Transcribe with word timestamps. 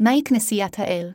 מהי 0.00 0.22
כנסיית 0.24 0.78
האל? 0.78 1.12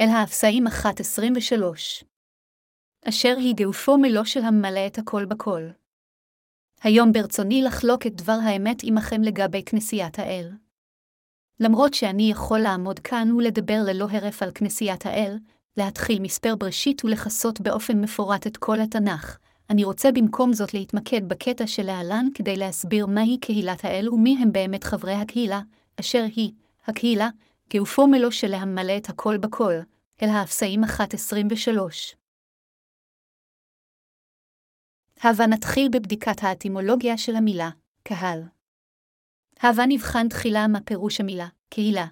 אל 0.00 0.08
האפסאים 0.08 0.66
1.23 0.66 2.04
אשר 3.08 3.34
היא 3.38 3.54
גאופו 3.56 3.98
מלוא 3.98 4.24
של 4.24 4.40
הממלא 4.40 4.86
את 4.86 4.98
הכל 4.98 5.24
בכל. 5.24 5.62
היום 6.82 7.12
ברצוני 7.12 7.62
לחלוק 7.62 8.06
את 8.06 8.14
דבר 8.14 8.38
האמת 8.44 8.76
עמכם 8.82 9.22
לגבי 9.22 9.64
כנסיית 9.64 10.18
האל. 10.18 10.52
למרות 11.60 11.94
שאני 11.94 12.30
יכול 12.30 12.58
לעמוד 12.58 12.98
כאן 12.98 13.32
ולדבר 13.32 13.80
ללא 13.86 14.06
הרף 14.10 14.42
על 14.42 14.50
כנסיית 14.54 15.06
האל, 15.06 15.38
להתחיל 15.76 16.22
מספר 16.22 16.56
בראשית 16.56 17.04
ולכסות 17.04 17.60
באופן 17.60 18.00
מפורט 18.00 18.46
את 18.46 18.56
כל 18.56 18.80
התנ"ך, 18.80 19.38
אני 19.70 19.84
רוצה 19.84 20.12
במקום 20.12 20.52
זאת 20.52 20.74
להתמקד 20.74 21.28
בקטע 21.28 21.66
שלהלן 21.66 22.26
כדי 22.34 22.56
להסביר 22.56 23.06
מהי 23.06 23.38
קהילת 23.40 23.84
האל 23.84 24.08
ומי 24.08 24.36
הם 24.42 24.52
באמת 24.52 24.84
חברי 24.84 25.14
הקהילה, 25.14 25.60
אשר 26.00 26.24
היא, 26.36 26.52
הקהילה, 26.86 27.28
גאופו 27.74 28.06
מלוא 28.06 28.30
שלהמלא 28.30 28.96
את 28.96 29.08
הכל 29.08 29.36
בכל, 29.38 29.74
אל 30.22 30.28
האפסאים 30.28 30.84
1.23. 30.84 32.16
הבה 35.22 35.46
נתחיל 35.46 35.88
בבדיקת 35.92 36.42
האטימולוגיה 36.42 37.18
של 37.18 37.36
המילה, 37.36 37.70
קהל. 38.02 38.42
הבה 39.60 39.82
נבחן 39.88 40.28
תחילה 40.28 40.66
מה 40.68 40.80
פירוש 40.80 41.20
המילה, 41.20 41.48
קהילה. 41.70 42.06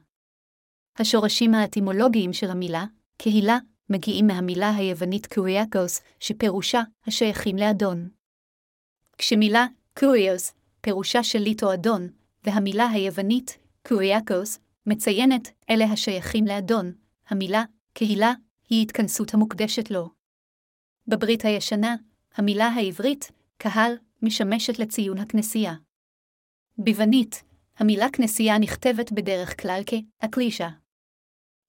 השורשים 0.98 1.54
האטימולוגיים 1.54 2.32
של 2.32 2.50
המילה, 2.50 2.84
קהילה, 3.18 3.58
מגיעים 3.90 4.26
מהמילה 4.26 4.70
היוונית 4.76 5.26
קוריאקוס, 5.34 6.00
שפירושה 6.20 6.82
השייכים 7.06 7.56
לאדון. 7.56 8.08
כשמילה 9.18 9.66
קוריוס, 9.98 10.52
פירושה 10.80 11.22
שליט 11.22 11.62
או 11.62 11.74
אדון, 11.74 12.08
והמילה 12.44 12.88
היוונית 12.88 13.58
קוריאקוס, 13.88 14.58
מציינת 14.86 15.48
אלה 15.70 15.84
השייכים 15.84 16.44
לאדון, 16.46 16.92
המילה 17.28 17.64
קהילה 17.92 18.32
היא 18.68 18.82
התכנסות 18.82 19.34
המוקדשת 19.34 19.90
לו. 19.90 20.08
בברית 21.08 21.44
הישנה, 21.44 21.96
המילה 22.34 22.66
העברית, 22.66 23.30
קהל, 23.58 23.92
משמשת 24.22 24.78
לציון 24.78 25.18
הכנסייה. 25.18 25.74
ביוונית, 26.78 27.42
המילה 27.78 28.06
כנסייה 28.12 28.58
נכתבת 28.58 29.12
בדרך 29.12 29.62
כלל 29.62 29.82
כאקלישה. 29.86 30.68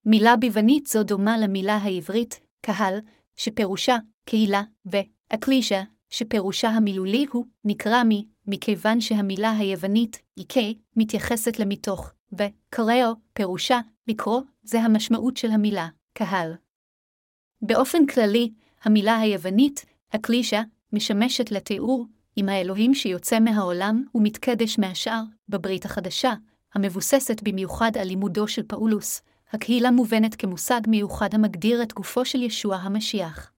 מילה 0.10 0.36
ביוונית 0.36 0.88
זו 0.88 1.04
דומה 1.04 1.38
למילה 1.38 1.76
העברית, 1.76 2.40
קהל, 2.62 3.00
שפירושה 3.36 3.98
קהילה, 4.26 4.64
ואקלישה, 4.86 5.84
שפירושה 6.10 6.70
המילולי 6.70 7.26
הוא 7.32 7.46
נקרא 7.64 8.04
מי, 8.04 8.26
מכיוון 8.48 9.02
שהמילה 9.02 9.52
היוונית, 9.52 10.22
איקה, 10.38 10.80
מתייחסת 10.96 11.60
למתוך, 11.60 12.12
וקראו, 12.34 13.14
פירושה, 13.34 13.80
לקרוא, 14.08 14.42
זה 14.64 14.82
המשמעות 14.82 15.38
של 15.38 15.52
המילה, 15.52 15.88
קהל. 16.14 16.54
באופן 17.62 18.06
כללי, 18.06 18.52
המילה 18.84 19.20
היוונית, 19.20 19.86
הקלישה, 20.14 20.62
משמשת 20.94 21.52
לתיאור 21.52 22.06
עם 22.36 22.50
האלוהים 22.50 22.94
שיוצא 22.94 23.40
מהעולם 23.40 24.04
ומתקדש 24.16 24.80
מהשאר, 24.80 25.22
בברית 25.50 25.86
החדשה, 25.86 26.34
המבוססת 26.76 27.44
במיוחד 27.44 27.92
על 27.98 28.08
לימודו 28.08 28.48
של 28.48 28.64
פאולוס, 28.68 29.22
הקהילה 29.52 29.92
מובנת 29.92 30.36
כמושג 30.36 30.82
מיוחד 30.88 31.34
המגדיר 31.34 31.84
את 31.84 31.94
גופו 31.94 32.26
של 32.26 32.42
ישוע 32.42 32.76
המשיח. 32.76 33.52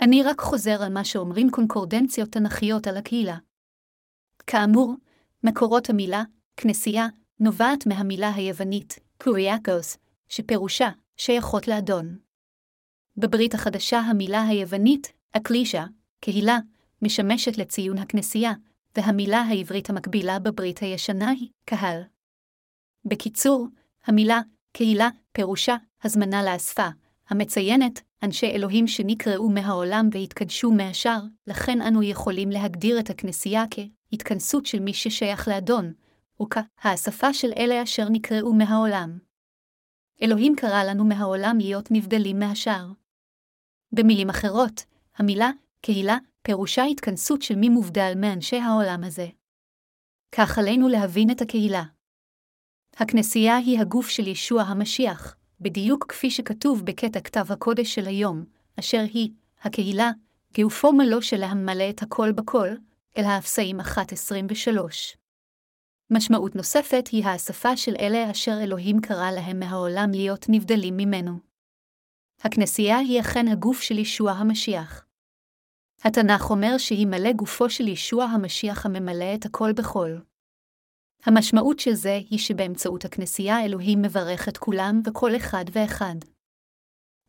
אני 0.00 0.22
רק 0.22 0.40
חוזר 0.40 0.82
על 0.82 0.92
מה 0.92 1.04
שאומרים 1.04 1.50
קונקורדנציות 1.50 2.32
תנכיות 2.32 2.86
על 2.86 2.96
הקהילה. 2.96 3.36
כאמור, 4.46 4.94
מקורות 5.44 5.90
המילה, 5.90 6.22
כנסייה, 6.56 7.06
נובעת 7.40 7.86
מהמילה 7.86 8.34
היוונית, 8.34 8.98
קוריאקוס, 9.22 9.98
שפירושה 10.28 10.88
שייכות 11.16 11.68
לאדון. 11.68 12.18
בברית 13.16 13.54
החדשה 13.54 13.98
המילה 13.98 14.42
היוונית, 14.42 15.12
אקלישה, 15.32 15.84
קהילה, 16.20 16.58
משמשת 17.02 17.58
לציון 17.58 17.98
הכנסייה, 17.98 18.52
והמילה 18.96 19.38
העברית 19.40 19.90
המקבילה 19.90 20.38
בברית 20.38 20.78
הישנה 20.78 21.30
היא 21.30 21.48
קהל. 21.64 22.02
בקיצור, 23.04 23.68
המילה 24.04 24.40
קהילה 24.76 25.08
פירושה 25.32 25.76
הזמנה 26.04 26.42
לאספה, 26.42 26.88
המציינת 27.28 28.00
אנשי 28.22 28.46
אלוהים 28.46 28.86
שנקראו 28.86 29.48
מהעולם 29.48 30.08
והתקדשו 30.12 30.70
מהשאר, 30.70 31.20
לכן 31.46 31.80
אנו 31.82 32.02
יכולים 32.02 32.50
להגדיר 32.50 33.00
את 33.00 33.10
הכנסייה 33.10 33.64
כהתכנסות 33.70 34.66
של 34.66 34.80
מי 34.80 34.94
ששייך 34.94 35.48
לאדון, 35.48 35.92
וכהאספה 36.42 37.32
של 37.32 37.52
אלה 37.56 37.82
אשר 37.82 38.08
נקראו 38.08 38.52
מהעולם. 38.52 39.18
אלוהים 40.22 40.56
קרא 40.56 40.84
לנו 40.84 41.04
מהעולם 41.04 41.58
להיות 41.60 41.90
נבדלים 41.90 42.38
מהשאר. 42.38 42.86
במילים 43.92 44.30
אחרות, 44.30 44.84
המילה 45.16 45.50
קהילה 45.80 46.18
פירושה 46.42 46.84
התכנסות 46.84 47.42
של 47.42 47.56
מי 47.56 47.68
מובדל 47.68 48.12
מאנשי 48.16 48.56
העולם 48.56 49.04
הזה. 49.04 49.26
כך 50.32 50.58
עלינו 50.58 50.88
להבין 50.88 51.30
את 51.30 51.40
הקהילה. 51.40 51.95
הכנסייה 52.96 53.56
היא 53.56 53.80
הגוף 53.80 54.08
של 54.08 54.26
ישוע 54.26 54.62
המשיח, 54.62 55.36
בדיוק 55.60 56.06
כפי 56.08 56.30
שכתוב 56.30 56.84
בקטע 56.84 57.20
כתב 57.20 57.52
הקודש 57.52 57.94
של 57.94 58.06
היום, 58.06 58.44
אשר 58.80 59.04
היא, 59.12 59.30
הקהילה, 59.62 60.10
גאופו 60.54 60.92
מלוא 60.92 61.20
שלה 61.20 61.46
המלא 61.46 61.90
את 61.90 62.02
הכל 62.02 62.32
בכל, 62.32 62.68
אל 63.18 63.24
האפסאים 63.24 63.80
1.23. 63.80 63.86
משמעות 66.10 66.56
נוספת 66.56 67.08
היא 67.12 67.24
האספה 67.24 67.76
של 67.76 67.94
אלה 68.00 68.30
אשר 68.30 68.58
אלוהים 68.62 69.00
קרא 69.00 69.30
להם 69.30 69.58
מהעולם 69.58 70.10
להיות 70.10 70.46
נבדלים 70.48 70.96
ממנו. 70.96 71.38
הכנסייה 72.40 72.98
היא 72.98 73.20
אכן 73.20 73.48
הגוף 73.48 73.80
של 73.80 73.98
ישוע 73.98 74.32
המשיח. 74.32 75.04
התנ"ך 76.04 76.50
אומר 76.50 76.78
שהיא 76.78 77.06
מלא 77.06 77.32
גופו 77.32 77.70
של 77.70 77.88
ישוע 77.88 78.24
המשיח 78.24 78.86
הממלא 78.86 79.34
את 79.34 79.44
הכל 79.44 79.72
בכל. 79.72 80.10
המשמעות 81.26 81.78
של 81.78 81.92
זה 81.92 82.20
היא 82.30 82.38
שבאמצעות 82.38 83.04
הכנסייה 83.04 83.64
אלוהים 83.64 84.02
מברך 84.02 84.48
את 84.48 84.58
כולם 84.58 85.00
וכל 85.06 85.36
אחד 85.36 85.64
ואחד. 85.72 86.14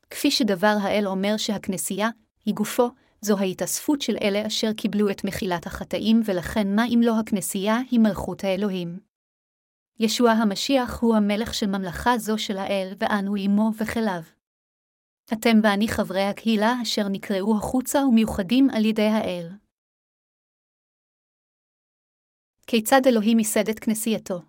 כפי 0.09 0.31
שדבר 0.31 0.75
האל 0.81 1.07
אומר 1.07 1.37
שהכנסייה 1.37 2.09
היא 2.45 2.53
גופו, 2.53 2.89
זו 3.21 3.37
ההתאספות 3.37 4.01
של 4.01 4.17
אלה 4.21 4.47
אשר 4.47 4.73
קיבלו 4.73 5.09
את 5.09 5.23
מחילת 5.23 5.67
החטאים, 5.67 6.21
ולכן 6.25 6.75
מה 6.75 6.85
אם 6.85 7.01
לא 7.03 7.19
הכנסייה 7.19 7.77
היא 7.91 7.99
מלכות 7.99 8.43
האלוהים. 8.43 8.99
ישוע 9.99 10.31
המשיח 10.31 10.99
הוא 11.01 11.15
המלך 11.15 11.53
של 11.53 11.67
ממלכה 11.67 12.17
זו 12.17 12.37
של 12.37 12.57
האל, 12.57 12.93
ואנו 12.99 13.35
עמו 13.35 13.71
וכליו. 13.77 14.21
אתם 15.33 15.59
ואני 15.63 15.87
חברי 15.87 16.23
הקהילה 16.23 16.75
אשר 16.81 17.07
נקראו 17.07 17.57
החוצה 17.57 18.05
ומיוחדים 18.05 18.69
על 18.69 18.85
ידי 18.85 19.07
האל. 19.07 19.47
כיצד 22.69 23.01
אלוהים 23.07 23.39
ייסד 23.39 23.69
את 23.69 23.79
כנסייתו? 23.79 24.41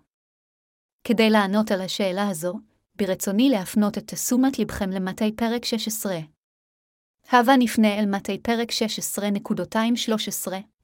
כדי 1.03 1.29
לענות 1.29 1.71
על 1.71 1.81
השאלה 1.81 2.29
הזו, 2.29 2.59
ברצוני 2.95 3.49
להפנות 3.49 3.97
את 3.97 4.13
תשומת 4.13 4.59
לבכם 4.59 4.89
למטי 4.89 5.35
פרק 5.35 5.65
16. 5.65 6.17
הבה 7.31 7.53
נפנה 7.59 7.99
אל 7.99 8.05
מטי 8.05 8.37
פרק 8.37 8.69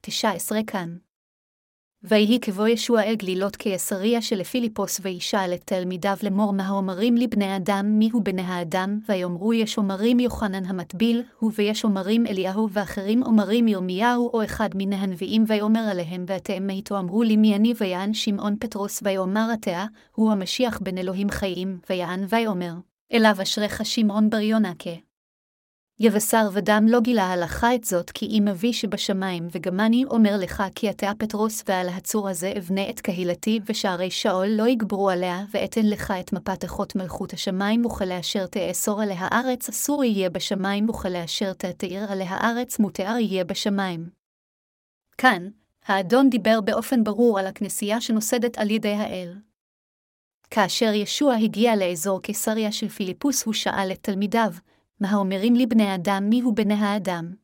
16.13-19 0.06 0.10
כאן. 0.66 0.96
ויהי 2.02 2.40
כבוא 2.40 2.68
ישוע 2.68 3.02
אל 3.02 3.14
גלילות 3.14 3.56
קיסריה 3.56 4.22
שלפיליפוס 4.22 5.00
וישאל 5.02 5.54
את 5.54 5.62
תלמידיו 5.64 6.16
לאמור 6.22 6.52
מה 6.52 6.66
האומרים 6.66 7.16
לבני 7.16 7.56
אדם? 7.56 7.86
מי 7.98 8.10
הוא 8.12 8.22
בני 8.24 8.42
האדם, 8.42 9.00
ויאמרו 9.08 9.52
יש 9.52 9.78
אומרים 9.78 10.20
יוחנן 10.20 10.64
המטביל, 10.64 11.22
הוא 11.38 11.52
ויש 11.54 11.84
אומרים 11.84 12.26
אליהו 12.26 12.68
ואחרים 12.72 13.22
אומרים 13.22 13.68
ירמיהו 13.68 14.30
או 14.32 14.44
אחד 14.44 14.68
מן 14.74 14.92
הנביאים 14.92 15.44
ויאמר 15.46 15.88
עליהם 15.90 16.24
ואתם 16.28 16.66
מאיתו 16.66 16.98
אמרו 16.98 17.22
לי 17.22 17.36
מי 17.36 17.56
אני? 17.56 17.74
ויען 17.80 18.14
שמעון 18.14 18.56
פטרוס 18.60 19.00
ויאמר 19.02 19.48
התאה, 19.52 19.86
הוא 20.14 20.32
המשיח 20.32 20.78
בן 20.82 20.98
אלוהים 20.98 21.30
חיים, 21.30 21.78
ויען 21.90 22.24
ויאמר, 22.28 22.74
אליו 23.12 23.36
אשריך 23.42 23.84
שמעון 23.84 24.30
בר 24.30 24.40
יונקה. 24.40 25.05
יבשר 26.00 26.48
ודם 26.52 26.86
לא 26.88 27.00
גילה 27.00 27.32
הלכה 27.32 27.74
את 27.74 27.84
זאת, 27.84 28.10
כי 28.10 28.26
אם 28.26 28.48
אבי 28.48 28.72
שבשמיים, 28.72 29.48
וגם 29.52 29.80
אני 29.80 30.04
אומר 30.04 30.36
לך, 30.38 30.62
כי 30.74 30.90
אתה 30.90 31.12
פטרוס, 31.18 31.62
ועל 31.68 31.88
הצור 31.88 32.28
הזה 32.28 32.52
אבנה 32.58 32.90
את 32.90 33.00
קהילתי, 33.00 33.60
ושערי 33.66 34.10
שאול 34.10 34.46
לא 34.46 34.68
יגברו 34.68 35.10
עליה, 35.10 35.44
ואתן 35.50 35.86
לך 35.86 36.12
את 36.20 36.32
מפת 36.32 36.64
אחות 36.64 36.96
מלכות 36.96 37.32
השמיים, 37.32 37.86
וכלאשר 37.86 38.46
תאסור 38.46 39.02
עליה 39.02 39.16
הארץ, 39.20 39.68
אסור 39.68 40.04
יהיה 40.04 40.30
בשמיים, 40.30 40.90
וכלאשר 40.90 41.52
תתאר 41.52 42.06
עליה 42.08 42.30
הארץ, 42.30 42.78
מותאר 42.78 43.16
יהיה 43.20 43.44
בשמיים. 43.44 44.08
כאן, 45.18 45.48
האדון 45.86 46.30
דיבר 46.30 46.60
באופן 46.60 47.04
ברור 47.04 47.38
על 47.38 47.46
הכנסייה 47.46 48.00
שנוסדת 48.00 48.58
על 48.58 48.70
ידי 48.70 48.92
האל. 48.92 49.34
כאשר 50.50 50.92
ישוע 50.94 51.34
הגיע 51.34 51.76
לאזור 51.76 52.22
קיסריה 52.22 52.72
של 52.72 52.88
פיליפוס, 52.88 53.44
הוא 53.44 53.54
שאל 53.54 53.88
את 53.92 53.98
תלמידיו, 54.02 54.50
מה 55.00 55.10
האומרים 55.10 55.54
לבני 55.54 55.94
אדם 55.94 56.26
מיהו 56.28 56.54
בני 56.54 56.74
האדם. 56.74 57.34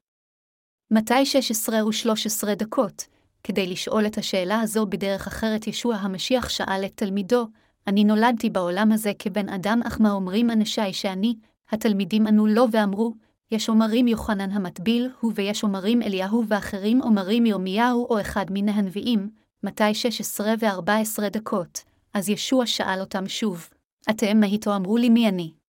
מתי 0.90 1.26
16 1.26 1.86
ו-13 1.86 2.54
דקות, 2.54 3.04
כדי 3.42 3.66
לשאול 3.66 4.06
את 4.06 4.18
השאלה 4.18 4.60
הזו 4.60 4.86
בדרך 4.86 5.26
אחרת, 5.26 5.66
ישוע 5.66 5.94
המשיח 5.94 6.48
שאל 6.48 6.84
את 6.84 6.92
תלמידו, 6.94 7.46
אני 7.86 8.04
נולדתי 8.04 8.50
בעולם 8.50 8.92
הזה 8.92 9.12
כבן 9.18 9.48
אדם, 9.48 9.80
אך 9.86 10.00
מה 10.00 10.10
אומרים 10.10 10.50
אנשי 10.50 10.92
שאני? 10.92 11.34
התלמידים 11.70 12.26
ענו 12.26 12.46
לו 12.46 12.66
ואמרו, 12.70 13.14
יש 13.50 13.68
אומרים 13.68 14.08
יוחנן 14.08 14.50
המטביל 14.50 15.10
הוא 15.20 15.32
ויש 15.34 15.62
אומרים 15.62 16.02
אליהו 16.02 16.44
ואחרים 16.48 17.02
אומרים 17.02 17.46
ירמיהו 17.46 18.06
או 18.10 18.20
אחד 18.20 18.46
מן 18.50 18.68
הנביאים, 18.68 19.30
מתי 19.62 19.94
16 19.94 20.54
ו-14 20.60 21.28
דקות. 21.28 21.82
אז 22.14 22.28
ישוע 22.28 22.66
שאל 22.66 23.00
אותם 23.00 23.28
שוב, 23.28 23.68
אתם 24.10 24.40
מה 24.40 24.46
איתו 24.46 24.76
אמרו 24.76 24.96
לי 24.96 25.08
מי 25.08 25.28
אני? 25.28 25.61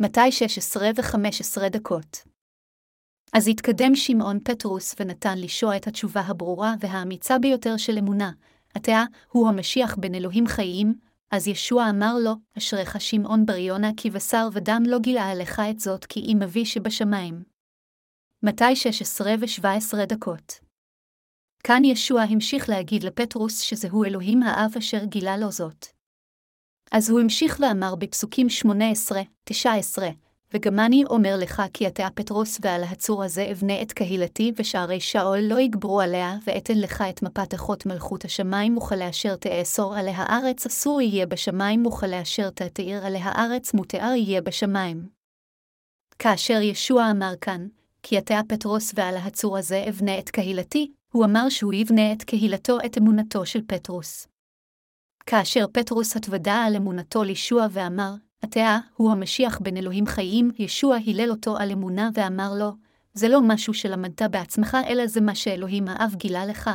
מתי 0.00 0.32
16 0.32 0.90
ו-15 0.96 1.68
דקות. 1.68 2.24
אז 3.32 3.48
התקדם 3.48 3.94
שמעון 3.94 4.38
פטרוס 4.44 4.94
ונתן 5.00 5.38
לישוע 5.38 5.76
את 5.76 5.86
התשובה 5.86 6.20
הברורה 6.20 6.74
והאמיצה 6.80 7.38
ביותר 7.38 7.76
של 7.76 7.98
אמונה, 7.98 8.30
אתה 8.76 9.04
הוא 9.30 9.48
המשיח 9.48 9.96
בין 9.96 10.14
אלוהים 10.14 10.46
חיים, 10.46 10.94
אז 11.30 11.48
ישוע 11.48 11.90
אמר 11.90 12.14
לו, 12.24 12.32
אשריך 12.58 13.00
שמעון 13.00 13.46
בר 13.46 13.56
יונה, 13.56 13.90
כי 13.96 14.10
בשר 14.10 14.48
ודם 14.52 14.82
לא 14.86 14.98
גילה 14.98 15.30
עליך 15.30 15.60
את 15.70 15.80
זאת, 15.80 16.04
כי 16.04 16.20
אם 16.20 16.42
אבי 16.42 16.66
שבשמיים. 16.66 17.42
מתי 18.42 18.76
16 18.76 19.34
ו-17 19.40 20.04
דקות. 20.06 20.52
כאן 21.64 21.84
ישוע 21.84 22.22
המשיך 22.22 22.68
להגיד 22.68 23.02
לפטרוס 23.02 23.60
שזהו 23.60 24.04
אלוהים 24.04 24.42
האב 24.42 24.70
אשר 24.78 25.04
גילה 25.04 25.36
לו 25.36 25.52
זאת. 25.52 25.97
אז 26.92 27.10
הוא 27.10 27.20
המשיך 27.20 27.60
ואמר 27.60 27.94
בפסוקים 27.94 28.46
18-19, 29.50 29.52
וגם 30.54 30.80
אני 30.80 31.04
אומר 31.04 31.36
לך 31.38 31.62
כי 31.72 31.86
אתה 31.86 32.08
פטרוס 32.14 32.58
ועל 32.62 32.84
הצור 32.84 33.24
הזה 33.24 33.48
אבנה 33.52 33.82
את 33.82 33.92
קהילתי, 33.92 34.52
ושערי 34.56 35.00
שאול 35.00 35.38
לא 35.38 35.60
יגברו 35.60 36.00
עליה, 36.00 36.36
ואתן 36.46 36.78
לך 36.78 37.04
את 37.10 37.22
מפת 37.22 37.54
אחות 37.54 37.86
מלכות 37.86 38.24
השמיים, 38.24 38.76
וכלאשר 38.76 39.36
תאסור 39.36 39.96
עליה 39.96 40.14
הארץ, 40.16 40.66
אסור 40.66 41.00
יהיה 41.00 41.26
בשמיים, 41.26 41.86
וכלאשר 41.86 42.50
תתאיר 42.50 43.06
עליה 43.06 43.24
הארץ, 43.24 43.74
מותאר 43.74 44.12
יהיה 44.16 44.42
בשמיים. 44.42 45.08
כאשר 46.18 46.60
ישוע 46.60 47.10
אמר 47.10 47.32
כאן, 47.40 47.66
כי 48.02 48.18
אתה 48.18 48.40
פטרוס 48.48 48.92
ועל 48.94 49.16
הצור 49.16 49.58
הזה 49.58 49.84
אבנה 49.88 50.18
את 50.18 50.30
קהילתי, 50.30 50.92
הוא 51.12 51.24
אמר 51.24 51.48
שהוא 51.48 51.74
יבנה 51.74 52.12
את 52.12 52.22
קהילתו 52.22 52.78
את 52.86 52.98
אמונתו 52.98 53.46
של 53.46 53.60
פטרוס. 53.66 54.28
כאשר 55.30 55.66
פטרוס 55.72 56.16
התוודה 56.16 56.64
על 56.64 56.76
אמונתו 56.76 57.24
לישוע 57.24 57.66
ואמר, 57.70 58.14
התאה 58.42 58.78
הוא 58.96 59.12
המשיח 59.12 59.58
בין 59.60 59.76
אלוהים 59.76 60.06
חיים, 60.06 60.50
ישוע 60.58 60.96
הילל 60.96 61.30
אותו 61.30 61.56
על 61.56 61.70
אמונה 61.70 62.10
ואמר 62.14 62.52
לו, 62.58 62.72
זה 63.14 63.28
לא 63.28 63.40
משהו 63.42 63.74
שלמדת 63.74 64.22
בעצמך, 64.22 64.76
אלא 64.88 65.06
זה 65.06 65.20
מה 65.20 65.34
שאלוהים 65.34 65.88
האב 65.88 66.14
גילה 66.14 66.46
לך. 66.46 66.70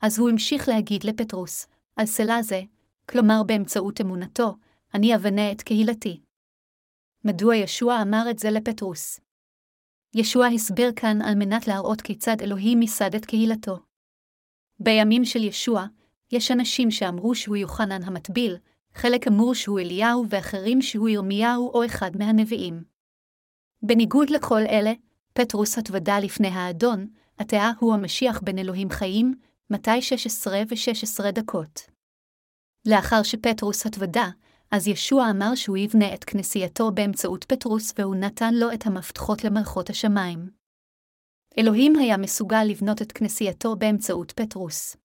אז 0.00 0.18
הוא 0.18 0.30
המשיך 0.30 0.68
להגיד 0.68 1.04
לפטרוס, 1.04 1.66
על 1.96 2.06
סלע 2.06 2.42
זה, 2.42 2.62
כלומר 3.08 3.42
באמצעות 3.46 4.00
אמונתו, 4.00 4.56
אני 4.94 5.14
אבנה 5.14 5.52
את 5.52 5.62
קהילתי. 5.62 6.20
מדוע 7.24 7.56
ישוע 7.56 8.02
אמר 8.02 8.26
את 8.30 8.38
זה 8.38 8.50
לפטרוס? 8.50 9.20
ישוע 10.14 10.46
הסבר 10.46 10.88
כאן 10.96 11.22
על 11.22 11.34
מנת 11.34 11.68
להראות 11.68 12.00
כיצד 12.00 12.36
אלוהים 12.42 12.82
ייסד 12.82 13.14
את 13.14 13.24
קהילתו. 13.24 13.78
בימים 14.80 15.24
של 15.24 15.44
ישוע, 15.44 15.86
יש 16.32 16.50
אנשים 16.50 16.90
שאמרו 16.90 17.34
שהוא 17.34 17.56
יוחנן 17.56 18.02
המטביל, 18.02 18.56
חלק 18.94 19.28
אמור 19.28 19.54
שהוא 19.54 19.80
אליהו 19.80 20.24
ואחרים 20.28 20.82
שהוא 20.82 21.08
ירמיהו 21.08 21.70
או 21.74 21.84
אחד 21.84 22.10
מהנביאים. 22.16 22.84
בניגוד 23.82 24.30
לכל 24.30 24.60
אלה, 24.68 24.92
פטרוס 25.32 25.78
התוודה 25.78 26.18
לפני 26.18 26.48
האדון, 26.48 27.06
התאה 27.38 27.70
הוא 27.78 27.94
המשיח 27.94 28.40
בין 28.40 28.58
אלוהים 28.58 28.90
חיים, 28.90 29.34
מתי 29.70 30.02
16 30.02 30.62
ו-16 30.68 31.30
דקות. 31.30 31.80
לאחר 32.86 33.22
שפטרוס 33.22 33.86
התוודה, 33.86 34.28
אז 34.70 34.88
ישוע 34.88 35.30
אמר 35.30 35.54
שהוא 35.54 35.76
יבנה 35.76 36.14
את 36.14 36.24
כנסייתו 36.24 36.90
באמצעות 36.90 37.44
פטרוס 37.44 37.92
והוא 37.98 38.16
נתן 38.16 38.54
לו 38.54 38.72
את 38.72 38.86
המפתחות 38.86 39.44
למלכות 39.44 39.90
השמיים. 39.90 40.50
אלוהים 41.58 41.96
היה 41.96 42.16
מסוגל 42.16 42.64
לבנות 42.64 43.02
את 43.02 43.12
כנסייתו 43.12 43.76
באמצעות 43.76 44.32
פטרוס. 44.32 44.96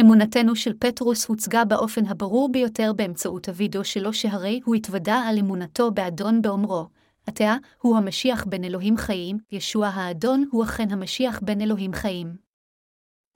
אמונתנו 0.00 0.56
של 0.56 0.72
פטרוס 0.78 1.26
הוצגה 1.26 1.64
באופן 1.64 2.06
הברור 2.06 2.52
ביותר 2.52 2.92
באמצעות 2.96 3.48
הווידאו 3.48 3.84
שלו 3.84 4.12
שהרי 4.12 4.60
הוא 4.64 4.74
התוודה 4.74 5.16
על 5.16 5.38
אמונתו 5.38 5.90
באדון 5.90 6.42
באומרו, 6.42 6.86
התאה 7.26 7.56
הוא 7.80 7.96
המשיח 7.96 8.44
בין 8.44 8.64
אלוהים 8.64 8.96
חיים, 8.96 9.38
ישוע 9.52 9.86
האדון 9.86 10.44
הוא 10.50 10.64
אכן 10.64 10.90
המשיח 10.90 11.40
בין 11.42 11.60
אלוהים 11.60 11.92
חיים. 11.92 12.36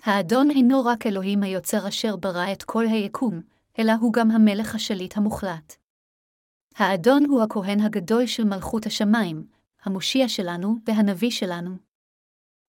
האדון 0.03 0.51
אינו 0.51 0.85
רק 0.85 1.07
אלוהים 1.07 1.43
היוצר 1.43 1.89
אשר 1.89 2.17
ברא 2.17 2.53
את 2.53 2.63
כל 2.63 2.87
היקום, 2.87 3.41
אלא 3.79 3.93
הוא 3.93 4.13
גם 4.13 4.31
המלך 4.31 4.75
השליט 4.75 5.17
המוחלט. 5.17 5.77
האדון 6.77 7.25
הוא 7.25 7.43
הכהן 7.43 7.81
הגדול 7.81 8.27
של 8.27 8.45
מלכות 8.45 8.87
השמיים, 8.87 9.47
המושיע 9.85 10.29
שלנו 10.29 10.77
והנביא 10.87 11.31
שלנו. 11.31 11.94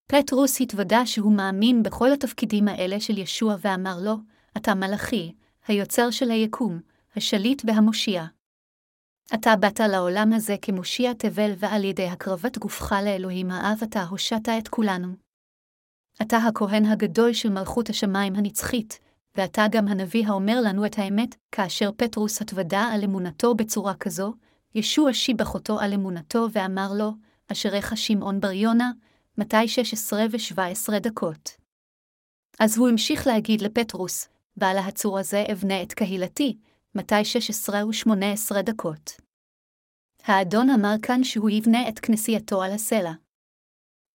פטרוס 0.07 0.61
התוודה 0.61 1.05
שהוא 1.05 1.33
מאמין 1.33 1.83
בכל 1.83 2.11
התפקידים 2.11 2.67
האלה 2.67 2.99
של 2.99 3.17
ישוע 3.17 3.55
ואמר 3.61 3.97
לו, 4.01 4.15
אתה 4.57 4.75
מלאכי, 4.75 5.33
היוצר 5.67 6.11
של 6.11 6.31
היקום, 6.31 6.79
השליט 7.15 7.61
והמושיע. 7.65 8.25
אתה 9.33 9.55
באת 9.55 9.79
לעולם 9.79 10.33
הזה 10.33 10.55
כמושיע 10.61 11.13
תבל 11.13 11.51
ועל 11.57 11.83
ידי 11.83 12.07
הקרבת 12.07 12.57
גופך 12.57 12.91
לאלוהים 13.05 13.51
האב 13.51 13.77
אתה 13.83 14.03
הושעת 14.03 14.49
את 14.49 14.67
כולנו. 14.67 15.07
אתה 16.21 16.37
הכהן 16.37 16.85
הגדול 16.85 17.33
של 17.33 17.49
מלכות 17.49 17.89
השמיים 17.89 18.35
הנצחית, 18.35 18.99
ואתה 19.35 19.65
גם 19.71 19.87
הנביא 19.87 20.27
האומר 20.27 20.61
לנו 20.61 20.85
את 20.85 20.99
האמת, 20.99 21.35
כאשר 21.51 21.89
פטרוס 21.97 22.41
התוודה 22.41 22.81
על 22.81 23.03
אמונתו 23.03 23.55
בצורה 23.55 23.93
כזו, 23.93 24.33
ישוע 24.75 25.13
שיבח 25.13 25.53
אותו 25.53 25.79
על 25.79 25.93
אמונתו 25.93 26.47
ואמר 26.51 26.93
לו, 26.93 27.11
אשריך 27.51 27.97
שמעון 27.97 28.39
בר 28.39 28.51
יונה, 28.51 28.91
מתי 29.37 29.67
16 29.67 30.19
ו-17 30.31 30.99
דקות. 30.99 31.49
אז 32.59 32.77
הוא 32.77 32.89
המשיך 32.89 33.27
להגיד 33.27 33.61
לפטרוס, 33.61 34.29
בעל 34.57 34.77
הצור 34.77 35.19
הזה 35.19 35.43
אבנה 35.51 35.83
את 35.83 35.93
קהילתי, 35.93 36.57
מתי 36.95 37.25
16 37.25 37.85
ו-18 37.85 38.61
דקות. 38.61 39.11
האדון 40.23 40.69
אמר 40.69 40.95
כאן 41.01 41.23
שהוא 41.23 41.49
יבנה 41.49 41.89
את 41.89 41.99
כנסייתו 41.99 42.63
על 42.63 42.71
הסלע. 42.71 43.11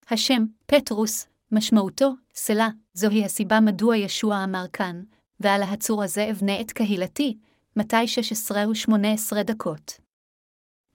השם, 0.09 0.43
פטרוס, 0.65 1.27
משמעותו, 1.51 2.13
סלע, 2.35 2.67
זוהי 2.93 3.25
הסיבה 3.25 3.59
מדוע 3.59 3.97
ישוע 3.97 4.43
אמר 4.43 4.65
כאן, 4.73 5.03
ועל 5.39 5.63
הצור 5.63 6.03
הזה 6.03 6.31
אבנה 6.31 6.61
את 6.61 6.71
קהילתי, 6.71 7.37
מתי 7.75 8.07
16 8.07 8.69
ו-18 8.69 9.43
דקות. 9.43 9.99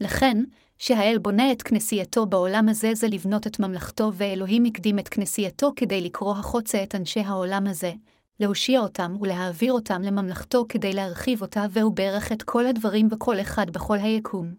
לכן, 0.00 0.36
שהאל 0.78 1.18
בונה 1.18 1.52
את 1.52 1.62
כנסייתו 1.62 2.26
בעולם 2.26 2.68
הזה 2.68 2.94
זה 2.94 3.08
לבנות 3.08 3.46
את 3.46 3.60
ממלכתו, 3.60 4.12
ואלוהים 4.14 4.64
הקדים 4.64 4.98
את 4.98 5.08
כנסייתו 5.08 5.72
כדי 5.76 6.00
לקרוא 6.00 6.32
החוצה 6.32 6.82
את 6.82 6.94
אנשי 6.94 7.20
העולם 7.20 7.66
הזה, 7.66 7.92
להושיע 8.40 8.80
אותם 8.80 9.16
ולהעביר 9.20 9.72
אותם 9.72 10.02
לממלכתו 10.02 10.64
כדי 10.68 10.92
להרחיב 10.92 11.42
אותה, 11.42 11.66
והוא 11.70 11.96
ברך 11.96 12.32
את 12.32 12.42
כל 12.42 12.66
הדברים 12.66 13.08
וכל 13.10 13.40
אחד 13.40 13.70
בכל 13.70 13.98
היקום. 13.98 14.54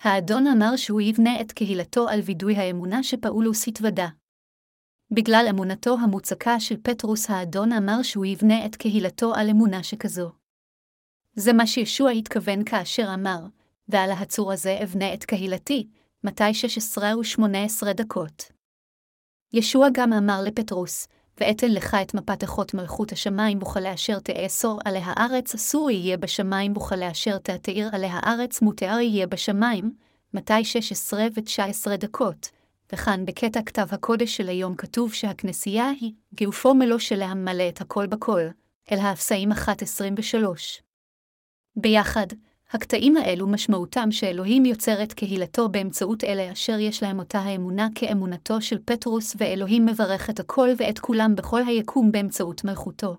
האדון 0.00 0.46
אמר 0.46 0.76
שהוא 0.76 1.00
יבנה 1.00 1.40
את 1.40 1.52
קהילתו 1.52 2.08
על 2.08 2.20
וידוי 2.20 2.56
האמונה 2.56 3.02
שפאולוס 3.02 3.68
התוודה. 3.68 4.08
בגלל 5.10 5.46
אמונתו 5.50 5.96
המוצקה 6.00 6.60
של 6.60 6.76
פטרוס 6.82 7.30
האדון 7.30 7.72
אמר 7.72 8.02
שהוא 8.02 8.26
יבנה 8.26 8.66
את 8.66 8.76
קהילתו 8.76 9.34
על 9.34 9.50
אמונה 9.50 9.82
שכזו. 9.82 10.30
זה 11.34 11.52
מה 11.52 11.66
שישוע 11.66 12.10
התכוון 12.10 12.64
כאשר 12.64 13.10
אמר, 13.14 13.46
ועל 13.90 14.10
הצור 14.10 14.52
הזה 14.52 14.78
אבנה 14.82 15.14
את 15.14 15.24
קהילתי, 15.24 15.86
מתי 16.24 16.54
16 16.54 17.18
ו-18 17.18 17.92
דקות. 17.92 18.52
ישוע 19.52 19.88
גם 19.92 20.12
אמר 20.12 20.40
לפטרוס, 20.44 21.08
ואתן 21.40 21.70
לך 21.70 21.96
את 22.02 22.14
מפת 22.14 22.44
אחות 22.44 22.74
מלכות 22.74 23.12
השמיים 23.12 23.62
וכלאשר 23.62 24.18
תאסור 24.18 24.80
עליה 24.84 25.04
הארץ, 25.06 25.54
אסור 25.54 25.90
יהיה 25.90 26.16
בשמיים 26.16 26.76
וכלאשר 26.76 27.38
תתאיר 27.38 27.88
עליה 27.92 28.12
הארץ, 28.12 28.62
מותאר 28.62 28.98
יהיה 29.00 29.26
בשמיים, 29.26 29.92
מתי 30.34 30.64
16 30.64 31.26
ו-19 31.34 31.96
דקות. 31.96 32.50
וכאן 32.92 33.24
בקטע 33.24 33.62
כתב 33.66 33.86
הקודש 33.90 34.36
של 34.36 34.48
היום 34.48 34.74
כתוב 34.74 35.12
שהכנסייה 35.12 35.88
היא 36.00 36.12
גאופו 36.34 36.74
מלוא 36.74 36.98
שלה 36.98 37.34
מלא 37.34 37.68
את 37.68 37.80
הכל 37.80 38.06
בכל, 38.06 38.40
אל 38.92 38.98
האפסאים 38.98 39.52
1.23. 39.52 39.56
ביחד, 41.76 42.26
הקטעים 42.72 43.16
האלו 43.16 43.46
משמעותם 43.46 44.12
שאלוהים 44.12 44.64
יוצר 44.64 45.02
את 45.02 45.12
קהילתו 45.12 45.68
באמצעות 45.68 46.24
אלה 46.24 46.52
אשר 46.52 46.78
יש 46.78 47.02
להם 47.02 47.18
אותה 47.18 47.38
האמונה 47.38 47.88
כאמונתו 47.94 48.60
של 48.60 48.78
פטרוס, 48.84 49.36
ואלוהים 49.38 49.86
מברך 49.86 50.30
את 50.30 50.40
הכל 50.40 50.68
ואת 50.76 50.98
כולם 50.98 51.34
בכל 51.36 51.62
היקום 51.66 52.12
באמצעות 52.12 52.64
מלכותו. 52.64 53.16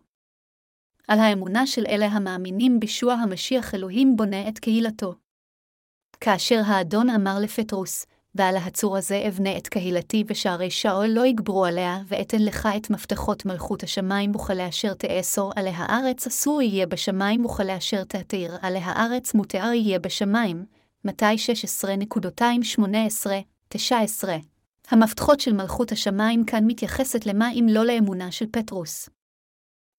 על 1.07 1.19
האמונה 1.19 1.67
של 1.67 1.83
אלה 1.87 2.05
המאמינים 2.05 2.79
בישוע 2.79 3.13
המשיח 3.13 3.75
אלוהים 3.75 4.15
בונה 4.15 4.47
את 4.47 4.59
קהילתו. 4.59 5.15
כאשר 6.19 6.61
האדון 6.65 7.09
אמר 7.09 7.39
לפטרוס, 7.41 8.05
ועל 8.35 8.57
הצור 8.57 8.97
הזה 8.97 9.23
אבנה 9.27 9.57
את 9.57 9.67
קהילתי, 9.67 10.23
ושערי 10.27 10.71
שאול 10.71 11.07
לא 11.07 11.25
יגברו 11.25 11.65
עליה, 11.65 11.99
ואתן 12.07 12.41
לך 12.41 12.69
את 12.77 12.89
מפתחות 12.89 13.45
מלכות 13.45 13.83
השמיים, 13.83 14.35
וכלאשר 14.35 14.93
תאסור 14.93 15.51
עליה 15.55 15.73
הארץ, 15.77 16.27
אסור 16.27 16.61
יהיה 16.61 16.85
בשמיים, 16.85 17.45
וכלאשר 17.45 18.03
תתיר 18.03 18.57
עליה 18.61 18.85
הארץ, 18.85 19.33
מותאר 19.33 19.73
יהיה 19.73 19.99
בשמיים. 19.99 20.65
מתי 21.05 21.35
16.18-19 23.73 23.77
המפתחות 24.89 25.39
של 25.39 25.53
מלכות 25.53 25.91
השמיים 25.91 26.45
כאן 26.45 26.63
מתייחסת 26.67 27.25
למה 27.25 27.51
אם 27.51 27.67
לא 27.69 27.85
לאמונה 27.85 28.31
של 28.31 28.45
פטרוס. 28.51 29.09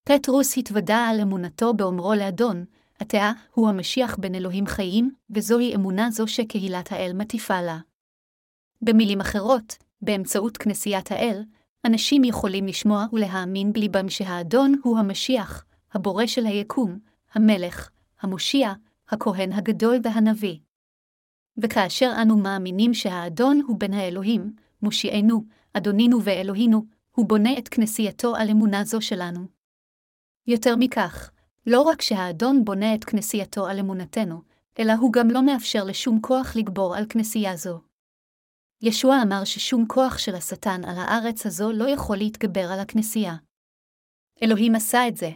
פטרוס 0.05 0.59
התוודה 0.59 0.99
על 0.99 1.21
אמונתו 1.21 1.75
באומרו 1.75 2.15
לאדון, 2.15 2.65
התאה 3.01 3.33
הוא 3.55 3.69
המשיח 3.69 4.17
בין 4.19 4.35
אלוהים 4.35 4.67
חיים, 4.67 5.11
וזוהי 5.31 5.75
אמונה 5.75 6.11
זו 6.11 6.27
שקהילת 6.27 6.93
האל 6.93 7.13
מטיפה 7.15 7.61
לה. 7.61 7.79
במילים 8.83 9.21
אחרות, 9.21 9.77
באמצעות 10.03 10.57
כנסיית 10.57 11.13
האל, 11.13 11.43
אנשים 11.87 12.25
יכולים 12.25 12.67
לשמוע 12.67 13.07
ולהאמין 13.13 13.73
בליבם 13.73 14.09
שהאדון 14.09 14.75
הוא 14.85 14.99
המשיח, 14.99 15.65
הבורא 15.93 16.27
של 16.27 16.47
היקום, 16.47 16.99
המלך, 17.35 17.91
המושיע, 18.21 18.73
הכהן 19.09 19.53
הגדול 19.53 19.97
והנביא. 20.03 20.59
וכאשר 21.59 22.13
אנו 22.23 22.37
מאמינים 22.37 22.95
שהאדון 22.95 23.61
הוא 23.67 23.79
בן 23.79 23.93
האלוהים, 23.93 24.53
מושיענו, 24.83 25.45
אדונינו 25.73 26.25
ואלוהינו, 26.25 26.85
הוא 27.17 27.29
בונה 27.29 27.59
את 27.59 27.69
כנסייתו 27.69 28.37
על 28.37 28.51
אמונה 28.51 28.85
זו 28.85 29.01
שלנו. 29.01 29.47
יותר 30.47 30.77
מכך, 30.77 31.31
לא 31.67 31.83
רק 31.83 32.03
שהאדון 32.03 32.65
בונה 32.65 32.95
את 32.95 33.05
כנסייתו 33.05 33.67
על 33.67 33.79
אמונתנו, 33.79 34.43
אלא 34.79 34.93
הוא 34.93 35.13
גם 35.13 35.31
לא 35.31 35.43
מאפשר 35.47 35.85
לשום 35.85 36.21
כוח 36.21 36.57
לגבור 36.57 36.97
על 36.97 37.05
כנסייה 37.09 37.57
זו. 37.57 37.92
ישוע 38.85 39.17
אמר 39.23 39.45
ששום 39.45 39.85
כוח 39.89 40.19
של 40.19 40.35
השטן 40.35 40.85
על 40.85 40.97
הארץ 40.99 41.47
הזו 41.47 41.73
לא 41.73 41.89
יכול 41.89 42.17
להתגבר 42.17 42.67
על 42.73 42.81
הכנסייה. 42.81 43.35
אלוהים 44.43 44.75
עשה 44.75 45.09
את 45.09 45.17
זה. 45.17 45.31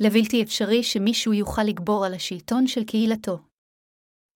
לבלתי 0.00 0.42
אפשרי 0.42 0.82
שמישהו 0.82 1.32
יוכל 1.32 1.62
לגבור 1.62 2.04
על 2.04 2.14
השלטון 2.14 2.66
של 2.66 2.84
קהילתו. 2.84 3.38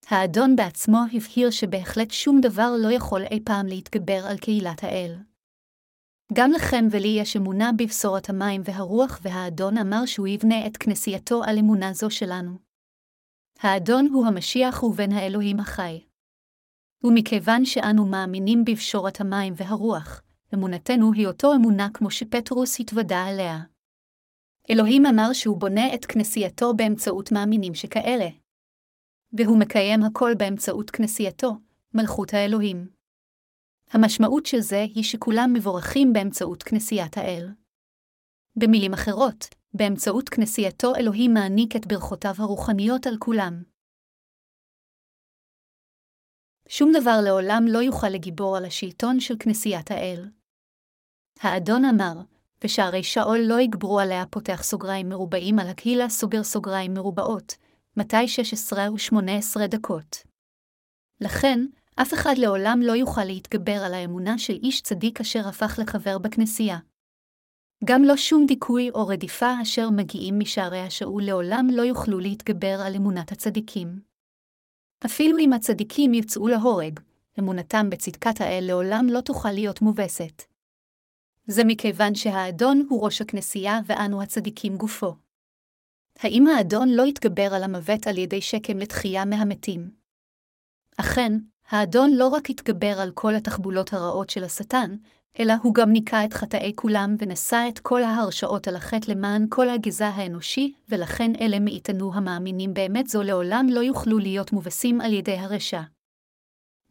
האדון 0.06 0.56
בעצמו 0.56 0.98
הבהיר 1.12 1.50
שבהחלט 1.50 2.10
שום 2.10 2.40
דבר 2.40 2.70
לא 2.82 2.92
יכול 2.92 3.22
אי 3.30 3.40
פעם 3.44 3.66
להתגבר 3.66 4.26
על 4.30 4.38
קהילת 4.38 4.84
האל. 4.84 5.16
גם 6.32 6.50
לכם 6.52 6.84
ולי 6.90 7.16
יש 7.20 7.36
אמונה 7.36 7.70
בבשורת 7.78 8.28
המים 8.30 8.62
והרוח, 8.64 9.20
והאדון 9.22 9.78
אמר 9.78 10.06
שהוא 10.06 10.26
יבנה 10.26 10.66
את 10.66 10.76
כנסייתו 10.76 11.42
על 11.44 11.58
אמונה 11.58 11.92
זו 11.92 12.10
שלנו. 12.10 12.58
האדון 13.60 14.06
הוא 14.12 14.26
המשיח 14.26 14.82
ובן 14.82 15.12
האלוהים 15.12 15.60
החי. 15.60 16.09
ומכיוון 17.04 17.64
שאנו 17.64 18.06
מאמינים 18.06 18.64
בבשורת 18.64 19.20
המים 19.20 19.54
והרוח, 19.56 20.22
אמונתנו 20.54 21.12
היא 21.12 21.26
אותו 21.26 21.54
אמונה 21.54 21.88
כמו 21.94 22.10
שפטרוס 22.10 22.80
התוודה 22.80 23.24
עליה. 23.24 23.58
אלוהים 24.70 25.06
אמר 25.06 25.32
שהוא 25.32 25.60
בונה 25.60 25.94
את 25.94 26.04
כנסייתו 26.04 26.74
באמצעות 26.74 27.32
מאמינים 27.32 27.74
שכאלה. 27.74 28.28
והוא 29.32 29.58
מקיים 29.58 30.02
הכל 30.02 30.32
באמצעות 30.38 30.90
כנסייתו, 30.90 31.56
מלכות 31.94 32.34
האלוהים. 32.34 32.88
המשמעות 33.90 34.46
של 34.46 34.60
זה 34.60 34.80
היא 34.94 35.04
שכולם 35.04 35.50
מבורכים 35.54 36.12
באמצעות 36.12 36.62
כנסיית 36.62 37.16
האל. 37.16 37.48
במילים 38.56 38.92
אחרות, 38.92 39.48
באמצעות 39.74 40.28
כנסייתו 40.28 40.94
אלוהים 40.96 41.34
מעניק 41.34 41.76
את 41.76 41.86
ברכותיו 41.86 42.34
הרוחניות 42.38 43.06
על 43.06 43.16
כולם. 43.18 43.62
שום 46.72 46.92
דבר 47.00 47.20
לעולם 47.24 47.64
לא 47.68 47.78
יוכל 47.78 48.08
לגיבור 48.08 48.56
על 48.56 48.64
השלטון 48.64 49.20
של 49.20 49.34
כנסיית 49.40 49.90
האל. 49.90 50.28
האדון 51.40 51.84
אמר, 51.84 52.20
ושערי 52.64 53.02
שאול 53.02 53.38
לא 53.38 53.60
יגברו 53.60 54.00
עליה 54.00 54.26
פותח 54.26 54.62
סוגריים 54.62 55.08
מרובעים 55.08 55.58
על 55.58 55.68
הקהילה 55.68 56.08
סוגר 56.08 56.42
סוגריים 56.42 56.94
מרובעות, 56.94 57.54
מתי 57.96 58.28
16 58.28 58.92
ו-18 58.92 59.66
דקות. 59.66 60.16
לכן, 61.20 61.60
אף 61.96 62.14
אחד 62.14 62.34
לעולם 62.38 62.80
לא 62.82 62.92
יוכל 62.92 63.24
להתגבר 63.24 63.82
על 63.86 63.94
האמונה 63.94 64.38
של 64.38 64.54
איש 64.62 64.80
צדיק 64.80 65.20
אשר 65.20 65.48
הפך 65.48 65.78
לחבר 65.82 66.18
בכנסייה. 66.18 66.78
גם 67.84 68.02
לא 68.02 68.16
שום 68.16 68.46
דיכוי 68.46 68.90
או 68.90 69.06
רדיפה 69.06 69.62
אשר 69.62 69.90
מגיעים 69.90 70.38
משערי 70.38 70.80
השאול 70.80 71.22
לעולם 71.22 71.66
לא 71.72 71.82
יוכלו 71.82 72.18
להתגבר 72.18 72.80
על 72.86 72.94
אמונת 72.96 73.32
הצדיקים. 73.32 74.09
אפילו 75.06 75.38
אם 75.38 75.52
הצדיקים 75.52 76.14
יצאו 76.14 76.48
להורג, 76.48 77.00
אמונתם 77.38 77.90
בצדקת 77.90 78.40
האל 78.40 78.64
לעולם 78.68 79.06
לא 79.10 79.20
תוכל 79.20 79.52
להיות 79.52 79.82
מובסת. 79.82 80.42
זה 81.46 81.64
מכיוון 81.64 82.14
שהאדון 82.14 82.86
הוא 82.88 83.04
ראש 83.04 83.20
הכנסייה 83.20 83.80
ואנו 83.86 84.22
הצדיקים 84.22 84.76
גופו. 84.76 85.14
האם 86.18 86.46
האדון 86.46 86.88
לא 86.88 87.06
יתגבר 87.06 87.54
על 87.54 87.62
המוות 87.62 88.06
על 88.06 88.18
ידי 88.18 88.40
שקם 88.40 88.78
לתחייה 88.78 89.24
מהמתים? 89.24 89.90
אכן, 90.96 91.32
האדון 91.68 92.10
לא 92.14 92.28
רק 92.28 92.50
התגבר 92.50 93.00
על 93.00 93.10
כל 93.14 93.34
התחבולות 93.34 93.92
הרעות 93.92 94.30
של 94.30 94.44
השטן, 94.44 94.96
אלא 95.38 95.54
הוא 95.62 95.74
גם 95.74 95.90
ניקה 95.90 96.24
את 96.24 96.32
חטאי 96.32 96.72
כולם 96.74 97.16
ונשא 97.18 97.64
את 97.68 97.78
כל 97.78 98.02
ההרשאות 98.02 98.68
על 98.68 98.76
החטא 98.76 99.10
למען 99.10 99.46
כל 99.48 99.68
הגזע 99.68 100.08
האנושי, 100.08 100.72
ולכן 100.88 101.32
אלה 101.40 101.58
מאיתנו 101.60 102.14
המאמינים 102.14 102.74
באמת 102.74 103.06
זו 103.06 103.22
לעולם 103.22 103.66
לא 103.70 103.80
יוכלו 103.80 104.18
להיות 104.18 104.52
מובסים 104.52 105.00
על 105.00 105.12
ידי 105.12 105.36
הרשע. 105.36 105.80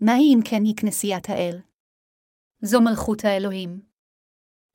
מהי 0.01 0.33
אם 0.35 0.39
כן 0.45 0.63
היא 0.63 0.75
כנסיית 0.77 1.29
האל? 1.29 1.59
זו 2.61 2.81
מלכות 2.81 3.25
האלוהים. 3.25 3.81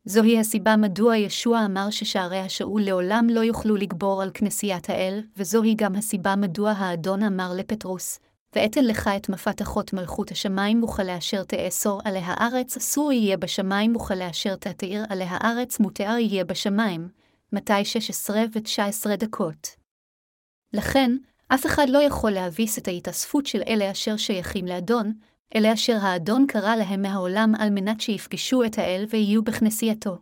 זוהי 0.04 0.38
הסיבה 0.38 0.76
מדוע 0.76 1.16
ישוע 1.16 1.64
אמר 1.64 1.90
ששערי 1.90 2.38
השאול 2.38 2.82
לעולם 2.82 3.26
לא 3.30 3.40
יוכלו 3.40 3.76
לגבור 3.76 4.22
על 4.22 4.30
כנסיית 4.34 4.90
האל, 4.90 5.22
וזוהי 5.36 5.74
גם 5.74 5.94
הסיבה 5.94 6.36
מדוע 6.36 6.70
האדון 6.70 7.22
אמר 7.22 7.52
לפטרוס, 7.56 8.20
ואתן 8.56 8.84
לך 8.84 9.10
את 9.16 9.28
מפתחות 9.28 9.92
מלכות 9.92 10.30
השמיים, 10.30 10.84
וכלאשר 10.84 11.44
תאסור 11.44 12.00
עליה 12.04 12.22
הארץ, 12.26 12.76
אסור 12.76 13.12
יהיה 13.12 13.36
בשמיים, 13.36 13.96
וכלאשר 13.96 14.56
תתאיר 14.56 15.04
עליה 15.08 15.28
הארץ, 15.30 15.80
מותאר 15.80 16.16
יהיה 16.18 16.44
בשמיים. 16.44 17.08
מתי 17.52 17.84
16 17.84 18.44
ו-19 18.54 19.16
דקות. 19.16 19.68
לכן, 20.72 21.16
אף 21.48 21.66
אחד 21.66 21.88
לא 21.88 21.98
יכול 21.98 22.30
להביס 22.30 22.78
את 22.78 22.88
ההתאספות 22.88 23.46
של 23.46 23.62
אלה 23.68 23.90
אשר 23.90 24.16
שייכים 24.16 24.66
לאדון, 24.66 25.12
אלה 25.54 25.72
אשר 25.72 25.96
האדון 26.00 26.46
קרא 26.48 26.76
להם 26.76 27.02
מהעולם 27.02 27.52
על 27.58 27.70
מנת 27.70 28.00
שיפגשו 28.00 28.64
את 28.64 28.78
האל 28.78 29.06
ויהיו 29.10 29.42
בכנסייתו. 29.42 30.18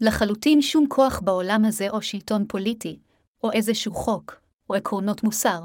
לחלוטין 0.00 0.62
שום 0.62 0.86
כוח 0.88 1.20
בעולם 1.20 1.64
הזה 1.64 1.90
או 1.90 2.02
שלטון 2.02 2.44
פוליטי, 2.48 2.98
או 3.44 3.52
איזשהו 3.52 3.94
חוק, 3.94 4.40
או 4.70 4.74
עקרונות 4.74 5.22
מוסר, 5.22 5.60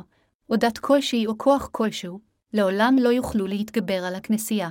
או 0.54 0.58
דת 0.58 0.78
כלשהי 0.78 1.28
או 1.28 1.38
כוח 1.38 1.70
כלשהו, 1.72 2.20
לעולם 2.54 2.96
לא 3.00 3.10
יוכלו 3.10 3.48
להתגבר 3.48 4.04
על 4.06 4.16
הכנסייה. 4.16 4.70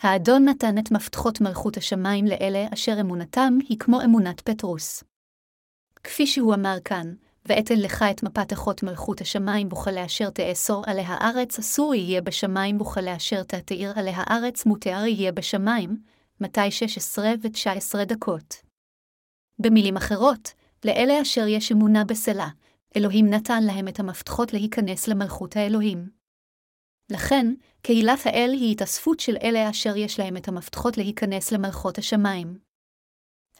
האדון 0.00 0.48
נתן 0.48 0.78
את 0.78 0.90
מפתחות 0.90 1.40
מלכות 1.40 1.76
השמיים 1.76 2.24
לאלה 2.26 2.66
אשר 2.72 3.00
אמונתם 3.00 3.58
היא 3.68 3.78
כמו 3.78 4.00
אמונת 4.04 4.40
פטרוס. 4.40 5.04
כפי 6.04 6.26
שהוא 6.26 6.54
אמר 6.54 6.76
כאן, 6.84 7.14
ואתן 7.46 7.78
לך 7.78 8.04
את 8.10 8.22
מפת 8.22 8.52
אחות 8.52 8.82
מלכות 8.82 9.20
השמיים 9.20 9.72
וכלאשר 9.72 10.30
תאסור 10.30 10.84
עליה 10.86 11.08
הארץ, 11.08 11.58
אסור 11.58 11.94
יהיה 11.94 12.20
בשמיים 12.20 12.80
וכלאשר 12.80 13.42
תתאיר 13.42 13.92
עליה 13.96 14.16
הארץ, 14.16 14.66
מותאר 14.66 15.04
יהיה 15.06 15.32
בשמיים, 15.32 15.96
מתי 16.40 16.70
16 16.70 17.32
ו-19 17.42 18.04
דקות. 18.04 18.54
במילים 19.58 19.96
אחרות, 19.96 20.52
לאלה 20.84 21.22
אשר 21.22 21.46
יש 21.46 21.72
אמונה 21.72 22.04
בסלע, 22.04 22.48
אלוהים 22.96 23.26
נתן 23.30 23.62
להם 23.62 23.88
את 23.88 24.00
המפתחות 24.00 24.52
להיכנס 24.52 25.08
למלכות 25.08 25.56
האלוהים. 25.56 26.10
לכן, 27.10 27.54
קהילת 27.82 28.18
האל 28.24 28.50
היא 28.52 28.72
התאספות 28.72 29.20
של 29.20 29.36
אלה 29.42 29.70
אשר 29.70 29.96
יש 29.96 30.18
להם 30.20 30.36
את 30.36 30.48
המפתחות 30.48 30.96
להיכנס 30.96 31.52
למלכות 31.52 31.98
השמיים. 31.98 32.58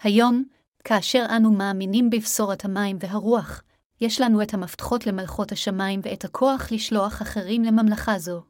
היום, 0.03 0.45
כאשר 0.85 1.27
אנו 1.37 1.53
מאמינים 1.53 2.11
בבשורת 2.11 2.65
המים 2.65 2.97
והרוח, 3.01 3.63
יש 4.01 4.21
לנו 4.21 4.43
את 4.43 4.55
המפתחות 4.55 5.07
למלכות 5.07 5.53
השמיים 5.53 6.01
ואת 6.03 6.25
הכוח 6.25 6.73
לשלוח 6.73 7.23
אחרים 7.23 7.63
לממלכה 7.63 8.19
זו. 8.19 8.43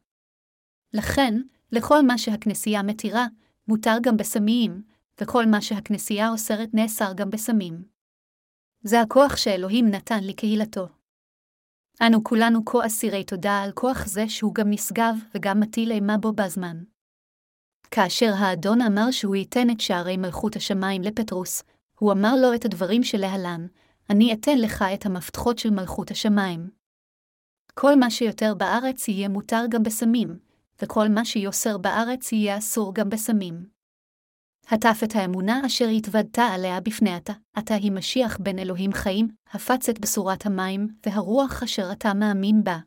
לכן, 0.93 1.41
לכל 1.73 2.03
מה 2.03 2.19
שהכנסייה 2.19 2.83
מתירה, 2.83 3.27
מותר 3.69 3.97
גם 4.03 4.17
בסמיים, 4.17 4.83
וכל 5.21 5.47
מה 5.47 5.63
שהכנסייה 5.63 6.31
אוסרת 6.31 6.75
נאסר 6.75 7.13
גם 7.13 7.31
בסמים. 7.31 7.94
זה 8.87 9.01
הכוח 9.01 9.37
שאלוהים 9.37 9.89
נתן 9.89 10.25
לקהילתו. 10.25 10.89
אנו 12.07 12.25
כולנו 12.25 12.65
כה 12.65 12.87
אסירי 12.87 13.25
תודה 13.25 13.63
על 13.63 13.73
כוח 13.73 14.07
זה 14.07 14.29
שהוא 14.29 14.55
גם 14.55 14.71
נשגב 14.71 15.15
וגם 15.35 15.61
מטיל 15.61 15.93
אימה 15.93 16.19
בו 16.19 16.33
בזמן. 16.33 16.77
כאשר 17.91 18.31
האדון 18.39 18.81
אמר 18.81 19.11
שהוא 19.11 19.37
ייתן 19.37 19.71
את 19.71 19.81
שערי 19.81 20.17
מלכות 20.17 20.57
השמיים 20.57 21.03
לפטרוס, 21.03 21.63
הוא 21.99 22.13
אמר 22.13 22.35
לו 22.43 22.55
את 22.55 22.65
הדברים 22.65 23.03
שלהלן, 23.03 23.67
אני 24.11 24.33
אתן 24.33 24.59
לך 24.59 24.85
את 24.95 25.07
המפתחות 25.07 25.59
של 25.59 25.71
מלכות 25.71 26.11
השמיים. 26.11 26.71
כל 27.75 27.97
מה 27.97 28.11
שיותר 28.11 28.55
בארץ 28.55 29.09
יהיה 29.09 29.29
מותר 29.29 29.65
גם 29.71 29.83
בסמים, 29.83 30.39
וכל 30.83 31.09
מה 31.09 31.25
שיוסר 31.25 31.79
בארץ 31.79 32.33
יהיה 32.33 32.59
אסור 32.59 32.95
גם 32.95 33.09
בסמים. 33.11 33.74
הטף 34.69 35.01
את 35.05 35.17
האמונה 35.17 35.67
אשר 35.67 35.89
התוודתה 35.89 36.43
עליה 36.43 36.81
בפני 36.81 37.15
עתה, 37.15 37.33
עתה 37.55 37.75
היא 37.75 37.93
משיח 37.93 38.39
בן 38.41 38.59
אלוהים 38.59 38.93
חיים, 38.93 39.29
הפץ 39.53 39.89
את 39.89 40.01
בשורת 40.01 40.47
המים, 40.47 40.89
והרוח 41.07 41.63
אשר 41.63 41.93
אתה 41.93 42.15
מאמין 42.15 42.65
בה. 42.65 42.79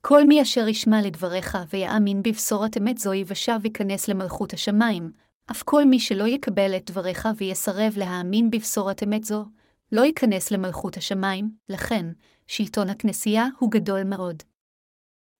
כל 0.00 0.24
מי 0.26 0.42
אשר 0.42 0.68
ישמע 0.68 1.02
לדבריך 1.02 1.58
ויאמין 1.70 2.22
בבשורת 2.22 2.76
אמת 2.76 2.98
זו 2.98 3.14
יבשע 3.14 3.56
ויכנס 3.62 4.08
למלכות 4.08 4.52
השמיים, 4.52 5.12
אף 5.50 5.62
כל 5.62 5.84
מי 5.84 6.00
שלא 6.00 6.24
יקבל 6.24 6.76
את 6.76 6.90
דבריך 6.90 7.28
ויסרב 7.36 7.92
להאמין 7.96 8.50
בבשורת 8.50 9.02
אמת 9.02 9.24
זו, 9.24 9.44
לא 9.92 10.00
ייכנס 10.00 10.50
למלכות 10.50 10.96
השמיים, 10.96 11.50
לכן, 11.68 12.06
שלטון 12.46 12.88
הכנסייה 12.88 13.46
הוא 13.58 13.70
גדול 13.70 14.04
מאוד. 14.04 14.42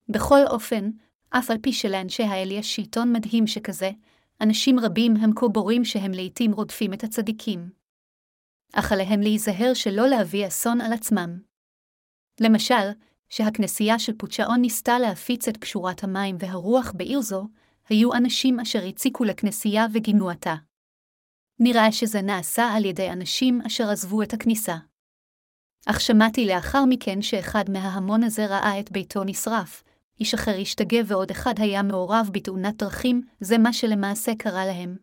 בכל 0.09 0.39
אופן, 0.47 0.89
אף 1.29 1.51
על 1.51 1.57
פי 1.61 1.73
שלאנשי 1.73 2.23
האל 2.23 2.51
יש 2.51 2.75
שלטון 2.75 3.13
מדהים 3.13 3.47
שכזה, 3.47 3.91
אנשים 4.41 4.79
רבים 4.79 5.15
הם 5.15 5.31
כה 5.35 5.47
בורים 5.47 5.85
שהם 5.85 6.11
לעתים 6.11 6.51
רודפים 6.51 6.93
את 6.93 7.03
הצדיקים. 7.03 7.69
אך 8.73 8.91
עליהם 8.91 9.21
להיזהר 9.21 9.73
שלא 9.73 10.07
להביא 10.07 10.47
אסון 10.47 10.81
על 10.81 10.93
עצמם. 10.93 11.39
למשל, 12.39 12.91
שהכנסייה 13.29 13.99
של 13.99 14.13
פוצ'און 14.17 14.61
ניסתה 14.61 14.99
להפיץ 14.99 15.47
את 15.47 15.57
קשורת 15.57 16.03
המים 16.03 16.35
והרוח 16.39 16.91
בעיר 16.95 17.21
זו, 17.21 17.47
היו 17.89 18.13
אנשים 18.13 18.59
אשר 18.59 18.85
הציקו 18.85 19.23
לכנסייה 19.23 19.85
וגינו 19.93 20.31
אותה. 20.31 20.55
נראה 21.59 21.91
שזה 21.91 22.21
נעשה 22.21 22.63
על 22.73 22.85
ידי 22.85 23.09
אנשים 23.09 23.61
אשר 23.61 23.89
עזבו 23.89 24.21
את 24.21 24.33
הכניסה. 24.33 24.75
אך 25.85 26.01
שמעתי 26.01 26.45
לאחר 26.45 26.85
מכן 26.89 27.21
שאחד 27.21 27.63
מההמון 27.69 28.23
הזה 28.23 28.45
ראה 28.45 28.79
את 28.79 28.91
ביתו 28.91 29.23
נשרף, 29.23 29.83
איש 30.19 30.33
אחר 30.33 30.55
השתגע 30.61 31.01
ועוד 31.05 31.31
אחד 31.31 31.53
היה 31.57 31.83
מעורב 31.83 32.29
בתאונת 32.31 32.75
דרכים, 32.75 33.21
זה 33.39 33.57
מה 33.57 33.73
שלמעשה 33.73 34.31
קרה 34.37 34.65
להם. 34.65 34.97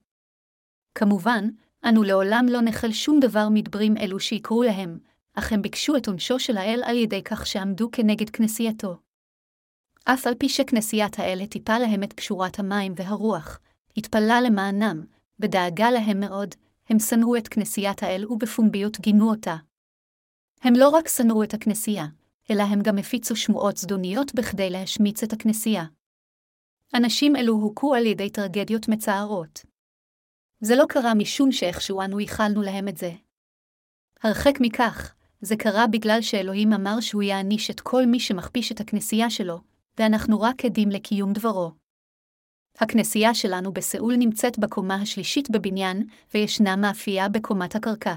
כמובן, 0.95 1.49
אנו 1.89 2.03
לעולם 2.03 2.47
לא 2.49 2.61
נחל 2.61 2.93
שום 2.93 3.21
דבר 3.21 3.49
מדברים 3.51 3.97
אלו 3.97 4.21
שיקרו 4.21 4.63
להם, 4.63 4.99
אך 5.35 5.53
הם 5.53 5.63
ביקשו 5.63 5.97
את 5.97 6.09
עונשו 6.09 6.39
של 6.39 6.57
האל 6.57 6.83
על 6.85 6.97
ידי 6.97 7.23
כך 7.23 7.47
שעמדו 7.47 7.89
כנגד 7.93 8.31
כנסייתו. 8.31 8.97
אף 10.05 10.27
על 10.27 10.35
פי 10.35 10.49
שכנסיית 10.49 11.19
האל 11.19 11.41
הטיפה 11.43 11.79
להם 11.79 12.03
את 12.03 12.13
קשורת 12.13 12.59
המים 12.59 12.93
והרוח, 12.97 13.61
התפלה 13.97 14.41
למענם, 14.41 15.05
ודאגה 15.41 15.91
להם 15.91 16.21
מאוד, 16.21 16.55
הם 16.89 16.99
שנאו 16.99 17.37
את 17.37 17.49
כנסיית 17.49 18.03
האל 18.03 18.27
ובפומביות 18.27 19.01
גינו 19.01 19.31
אותה. 19.31 19.57
הם 20.63 20.75
לא 20.77 20.89
רק 20.89 21.09
שנאו 21.09 21.43
את 21.43 21.55
הכנסייה, 21.55 22.07
אלא 22.51 22.63
הם 22.63 22.83
גם 22.83 22.99
הפיצו 22.99 23.37
שמועות 23.37 23.77
זדוניות 23.77 24.35
בכדי 24.35 24.71
להשמיץ 24.71 25.23
את 25.23 25.33
הכנסייה. 25.33 25.85
אנשים 26.95 27.37
אלו 27.37 27.53
הוכו 27.53 27.95
על 27.95 28.07
ידי 28.07 28.31
טרגדיות 28.31 28.89
מצערות. 28.89 29.61
זה 30.61 30.77
לא 30.77 30.85
קרה 30.89 31.15
משום 31.15 31.53
שאיכשהו 31.53 32.01
אנו 32.01 32.21
ייחלנו 32.21 32.63
להם 32.63 32.89
את 32.89 32.97
זה. 32.97 33.13
הרחק 34.23 34.55
מכך, 34.61 35.15
זה 35.41 35.57
קרה 35.57 35.87
בגלל 35.87 36.23
שאלוהים 36.23 36.73
אמר 36.73 37.01
שהוא 37.01 37.23
יעניש 37.23 37.71
את 37.71 37.81
כל 37.81 38.07
מי 38.07 38.21
שמכפיש 38.21 38.73
את 38.73 38.81
הכנסייה 38.81 39.31
שלו, 39.31 39.61
ואנחנו 39.99 40.41
רק 40.41 40.65
עדים 40.65 40.91
לקיום 40.91 41.33
דברו. 41.33 41.73
הכנסייה 42.79 43.35
שלנו 43.35 43.73
בסאול 43.73 44.15
נמצאת 44.17 44.59
בקומה 44.59 44.95
השלישית 44.95 45.51
בבניין, 45.51 46.07
וישנה 46.35 46.77
מאפייה 46.77 47.29
בקומת 47.29 47.77
הקרקע. 47.77 48.15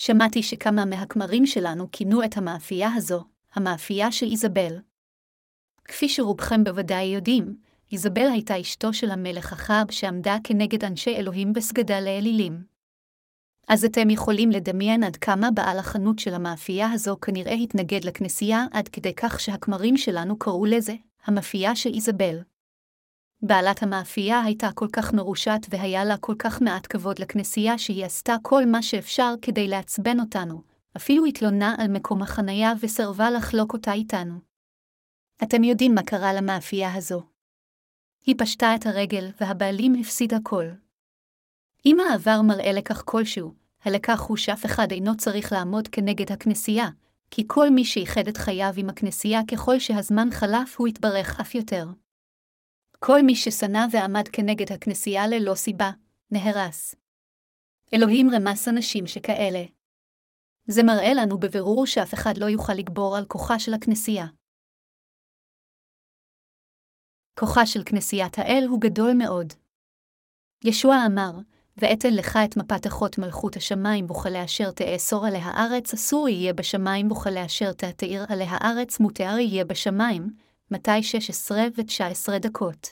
שמעתי 0.00 0.42
שכמה 0.42 0.84
מהכמרים 0.84 1.46
שלנו 1.46 1.88
כינו 1.92 2.24
את 2.24 2.36
המאפייה 2.36 2.88
הזו, 2.94 3.24
המאפייה 3.54 4.12
של 4.12 4.26
איזבל. 4.30 4.76
כפי 5.84 6.08
שרובכם 6.08 6.64
בוודאי 6.64 7.04
יודעים, 7.04 7.56
איזבל 7.92 8.28
הייתה 8.32 8.60
אשתו 8.60 8.92
של 8.92 9.10
המלך 9.10 9.52
אחאב 9.52 9.90
שעמדה 9.90 10.36
כנגד 10.44 10.84
אנשי 10.84 11.16
אלוהים 11.16 11.52
בסגדה 11.52 12.00
לאלילים. 12.00 12.64
אז 13.68 13.84
אתם 13.84 14.10
יכולים 14.10 14.50
לדמיין 14.50 15.02
עד 15.02 15.16
כמה 15.16 15.50
בעל 15.50 15.78
החנות 15.78 16.18
של 16.18 16.34
המאפייה 16.34 16.90
הזו 16.92 17.16
כנראה 17.20 17.52
התנגד 17.52 18.04
לכנסייה 18.04 18.66
עד 18.72 18.88
כדי 18.88 19.14
כך 19.14 19.40
שהכמרים 19.40 19.96
שלנו 19.96 20.38
קראו 20.38 20.64
לזה, 20.66 20.94
המאפייה 21.24 21.76
של 21.76 21.94
איזבל. 21.94 22.38
בעלת 23.42 23.82
המאפייה 23.82 24.40
הייתה 24.40 24.68
כל 24.74 24.88
כך 24.92 25.14
מרושעת 25.14 25.66
והיה 25.70 26.04
לה 26.04 26.16
כל 26.16 26.34
כך 26.38 26.62
מעט 26.62 26.86
כבוד 26.90 27.18
לכנסייה 27.18 27.78
שהיא 27.78 28.04
עשתה 28.04 28.36
כל 28.42 28.66
מה 28.66 28.82
שאפשר 28.82 29.34
כדי 29.42 29.68
לעצבן 29.68 30.20
אותנו, 30.20 30.62
אפילו 30.96 31.24
התלונה 31.24 31.74
על 31.78 31.88
מקום 31.88 32.22
החניה 32.22 32.72
וסרבה 32.80 33.30
לחלוק 33.30 33.72
אותה 33.72 33.92
איתנו. 33.92 34.34
אתם 35.42 35.64
יודעים 35.64 35.94
מה 35.94 36.02
קרה 36.02 36.32
למאפייה 36.32 36.94
הזו. 36.94 37.22
היא 38.26 38.34
פשטה 38.38 38.74
את 38.74 38.86
הרגל 38.86 39.30
והבעלים 39.40 39.94
הפסיד 40.00 40.34
הכל. 40.34 40.64
אם 41.86 41.96
העבר 42.00 42.42
מראה 42.42 42.72
לכך 42.72 43.02
כלשהו, 43.04 43.54
הלקח 43.84 44.20
הוא 44.20 44.36
שאף 44.36 44.66
אחד 44.66 44.90
אינו 44.90 45.16
צריך 45.16 45.52
לעמוד 45.52 45.88
כנגד 45.88 46.32
הכנסייה, 46.32 46.88
כי 47.30 47.44
כל 47.46 47.70
מי 47.70 47.84
שאיחד 47.84 48.28
את 48.28 48.36
חייו 48.36 48.72
עם 48.76 48.88
הכנסייה 48.88 49.40
ככל 49.50 49.78
שהזמן 49.78 50.28
חלף 50.30 50.76
הוא 50.78 50.88
יתברך 50.88 51.40
אף 51.40 51.54
יותר. 51.54 51.86
כל 52.98 53.22
מי 53.22 53.36
ששנא 53.36 53.86
ועמד 53.92 54.28
כנגד 54.32 54.72
הכנסייה 54.72 55.26
ללא 55.26 55.54
סיבה, 55.54 55.90
נהרס. 56.30 56.94
אלוהים 57.94 58.30
רמס 58.34 58.68
אנשים 58.68 59.06
שכאלה. 59.06 59.64
זה 60.66 60.82
מראה 60.82 61.14
לנו 61.14 61.38
בבירור 61.38 61.86
שאף 61.86 62.14
אחד 62.14 62.38
לא 62.38 62.46
יוכל 62.46 62.72
לגבור 62.72 63.16
על 63.16 63.24
כוחה 63.26 63.58
של 63.58 63.74
הכנסייה. 63.74 64.26
כוחה 67.38 67.66
של 67.66 67.82
כנסיית 67.86 68.38
האל 68.38 68.64
הוא 68.68 68.80
גדול 68.80 69.12
מאוד. 69.18 69.52
ישוע 70.64 70.96
אמר, 71.06 71.32
ואתן 71.76 72.14
לך 72.14 72.38
את 72.44 72.56
מפת 72.56 72.86
אחות 72.86 73.18
מלכות 73.18 73.56
השמיים 73.56 74.10
וכלאשר 74.10 74.70
תאסור 74.70 75.26
עליה 75.26 75.44
הארץ, 75.44 75.94
אסור 75.94 76.28
יהיה 76.28 76.52
בשמיים 76.52 77.12
וכלאשר 77.12 77.72
תתאיר 77.72 78.24
עליה 78.28 78.48
הארץ, 78.50 79.00
מותר 79.00 79.38
יהיה 79.38 79.64
בשמיים, 79.64 80.30
מתי 80.70 81.02
16 81.02 81.58
ו-19 81.76 82.38
דקות. 82.38 82.88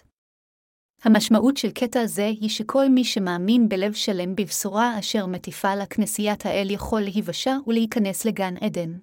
המשמעות 1.02 1.56
של 1.56 1.70
קטע 1.70 2.06
זה 2.06 2.26
היא 2.26 2.48
שכל 2.48 2.88
מי 2.88 3.04
שמאמין 3.04 3.68
בלב 3.68 3.92
שלם 3.92 4.36
בבשורה 4.36 4.98
אשר 4.98 5.26
מטיפה 5.26 5.74
לה 5.74 5.86
כנסיית 5.86 6.46
האל 6.46 6.70
יכול 6.70 7.00
להיוושע 7.00 7.56
ולהיכנס 7.66 8.24
לגן 8.24 8.56
עדן. 8.56 8.98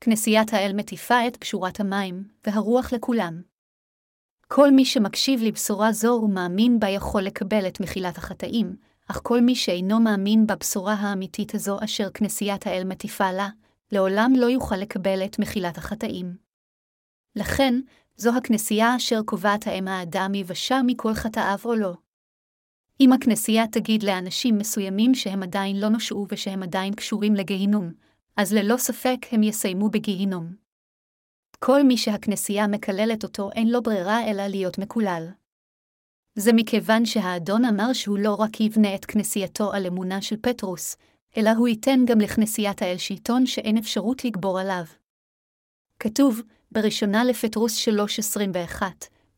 כנסיית 0.00 0.52
האל 0.52 0.72
מטיפה 0.74 1.26
את 1.26 1.36
קשורת 1.36 1.80
המים, 1.80 2.24
והרוח 2.46 2.92
לכולם. 2.92 3.42
כל 4.48 4.70
מי 4.70 4.84
שמקשיב 4.84 5.42
לבשורה 5.42 5.92
זו 5.92 6.20
ומאמין 6.24 6.80
בה 6.80 6.88
יכול 6.88 7.22
לקבל 7.22 7.66
את 7.66 7.80
מחילת 7.80 8.18
החטאים, 8.18 8.76
אך 9.10 9.20
כל 9.22 9.40
מי 9.40 9.54
שאינו 9.54 10.00
מאמין 10.00 10.46
בבשורה 10.46 10.94
האמיתית 10.94 11.54
הזו 11.54 11.78
אשר 11.84 12.10
כנסיית 12.10 12.66
האל 12.66 12.84
מטיפה 12.84 13.32
לה, 13.32 13.48
לעולם 13.92 14.32
לא 14.36 14.46
יוכל 14.46 14.76
לקבל 14.76 15.24
את 15.24 15.38
מחילת 15.38 15.78
החטאים. 15.78 16.49
לכן, 17.36 17.74
זו 18.16 18.36
הכנסייה 18.36 18.96
אשר 18.96 19.22
קובעת 19.24 19.66
האם 19.66 19.88
האדם 19.88 20.34
יבשע 20.34 20.80
מכל 20.86 21.14
חטאיו 21.14 21.58
או 21.64 21.74
לא. 21.74 21.94
אם 23.00 23.12
הכנסייה 23.12 23.66
תגיד 23.66 24.02
לאנשים 24.02 24.58
מסוימים 24.58 25.14
שהם 25.14 25.42
עדיין 25.42 25.80
לא 25.80 25.88
נושעו 25.88 26.26
ושהם 26.28 26.62
עדיין 26.62 26.94
קשורים 26.94 27.34
לגיהינום, 27.34 27.92
אז 28.36 28.52
ללא 28.52 28.76
ספק 28.76 29.18
הם 29.32 29.42
יסיימו 29.42 29.90
בגיהינום. 29.90 30.54
כל 31.58 31.82
מי 31.82 31.96
שהכנסייה 31.96 32.66
מקללת 32.66 33.24
אותו 33.24 33.50
אין 33.52 33.70
לו 33.70 33.82
ברירה 33.82 34.30
אלא 34.30 34.46
להיות 34.46 34.78
מקולל. 34.78 35.26
זה 36.34 36.52
מכיוון 36.52 37.06
שהאדון 37.06 37.64
אמר 37.64 37.92
שהוא 37.92 38.18
לא 38.18 38.34
רק 38.34 38.60
יבנה 38.60 38.94
את 38.94 39.04
כנסייתו 39.04 39.72
על 39.72 39.86
אמונה 39.86 40.22
של 40.22 40.36
פטרוס, 40.42 40.96
אלא 41.36 41.50
הוא 41.50 41.68
ייתן 41.68 42.00
גם 42.06 42.20
לכנסיית 42.20 42.82
האל 42.82 42.96
שלטון 42.98 43.46
שאין 43.46 43.76
אפשרות 43.76 44.24
לגבור 44.24 44.60
עליו. 44.60 44.84
כתוב, 46.02 46.42
בראשונה 46.72 47.24
לפטרוס 47.24 47.88
3.21, 47.88 48.82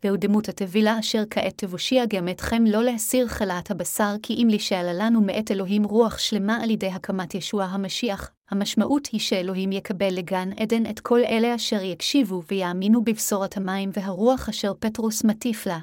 והוא 0.04 0.16
דמות 0.16 0.48
הטבילה 0.48 0.98
אשר 1.00 1.22
כעת 1.30 1.58
תבושיע 1.58 2.04
גם 2.06 2.28
אתכם 2.28 2.64
לא 2.66 2.82
להסיר 2.82 3.28
חלאת 3.28 3.70
הבשר, 3.70 4.14
כי 4.22 4.34
אם 4.34 4.48
לישאלה 4.50 4.92
לנו 4.92 5.20
מאת 5.20 5.50
אלוהים 5.50 5.84
רוח 5.84 6.18
שלמה 6.18 6.62
על 6.62 6.70
ידי 6.70 6.86
הקמת 6.86 7.34
ישוע 7.34 7.64
המשיח, 7.64 8.30
המשמעות 8.50 9.06
היא 9.06 9.20
שאלוהים 9.20 9.72
יקבל 9.72 10.14
לגן 10.14 10.50
עדן 10.56 10.86
את 10.90 11.00
כל 11.00 11.20
אלה 11.24 11.54
אשר 11.54 11.82
יקשיבו 11.82 12.42
ויאמינו 12.50 13.04
בבשורת 13.04 13.56
המים 13.56 13.90
והרוח 13.92 14.48
אשר 14.48 14.72
פטרוס 14.78 15.24
מטיף 15.24 15.66
לה. 15.66 15.78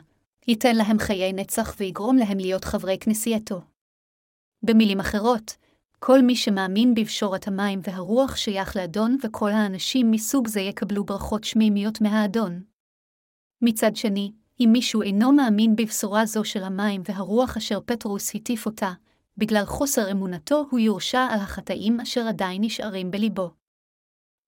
ייתן 0.47 0.75
להם 0.75 0.99
חיי 0.99 1.33
נצח 1.33 1.75
ויגרום 1.79 2.17
להם 2.17 2.37
להיות 2.37 2.65
חברי 2.65 2.97
כנסייתו. 2.99 3.61
במילים 4.63 4.99
אחרות, 4.99 5.55
כל 5.99 6.21
מי 6.21 6.35
שמאמין 6.35 6.93
בבשורת 6.93 7.47
המים 7.47 7.79
והרוח 7.83 8.35
שייך 8.35 8.75
לאדון, 8.75 9.17
וכל 9.23 9.51
האנשים 9.51 10.11
מסוג 10.11 10.47
זה 10.47 10.59
יקבלו 10.59 11.03
ברכות 11.03 11.43
שמימיות 11.43 12.01
מהאדון. 12.01 12.63
מצד 13.61 13.95
שני, 13.95 14.31
אם 14.59 14.69
מישהו 14.71 15.01
אינו 15.01 15.31
מאמין 15.31 15.75
בבשורה 15.75 16.25
זו 16.25 16.43
של 16.43 16.63
המים 16.63 17.01
והרוח 17.05 17.57
אשר 17.57 17.79
פטרוס 17.85 18.35
הטיף 18.35 18.65
אותה, 18.65 18.91
בגלל 19.37 19.65
חוסר 19.65 20.11
אמונתו 20.11 20.65
הוא 20.71 20.79
יורשע 20.79 21.27
על 21.31 21.39
החטאים 21.39 21.99
אשר 21.99 22.27
עדיין 22.27 22.63
נשארים 22.63 23.11
בליבו. 23.11 23.51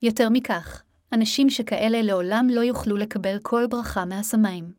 יותר 0.01 0.29
מכך, 0.29 0.83
אנשים 1.13 1.49
שכאלה 1.49 2.01
לעולם 2.01 2.47
לא 2.49 2.61
יוכלו 2.61 2.97
לקבל 2.97 3.37
כל 3.41 3.67
ברכה 3.69 4.05
מהשמיים. 4.05 4.73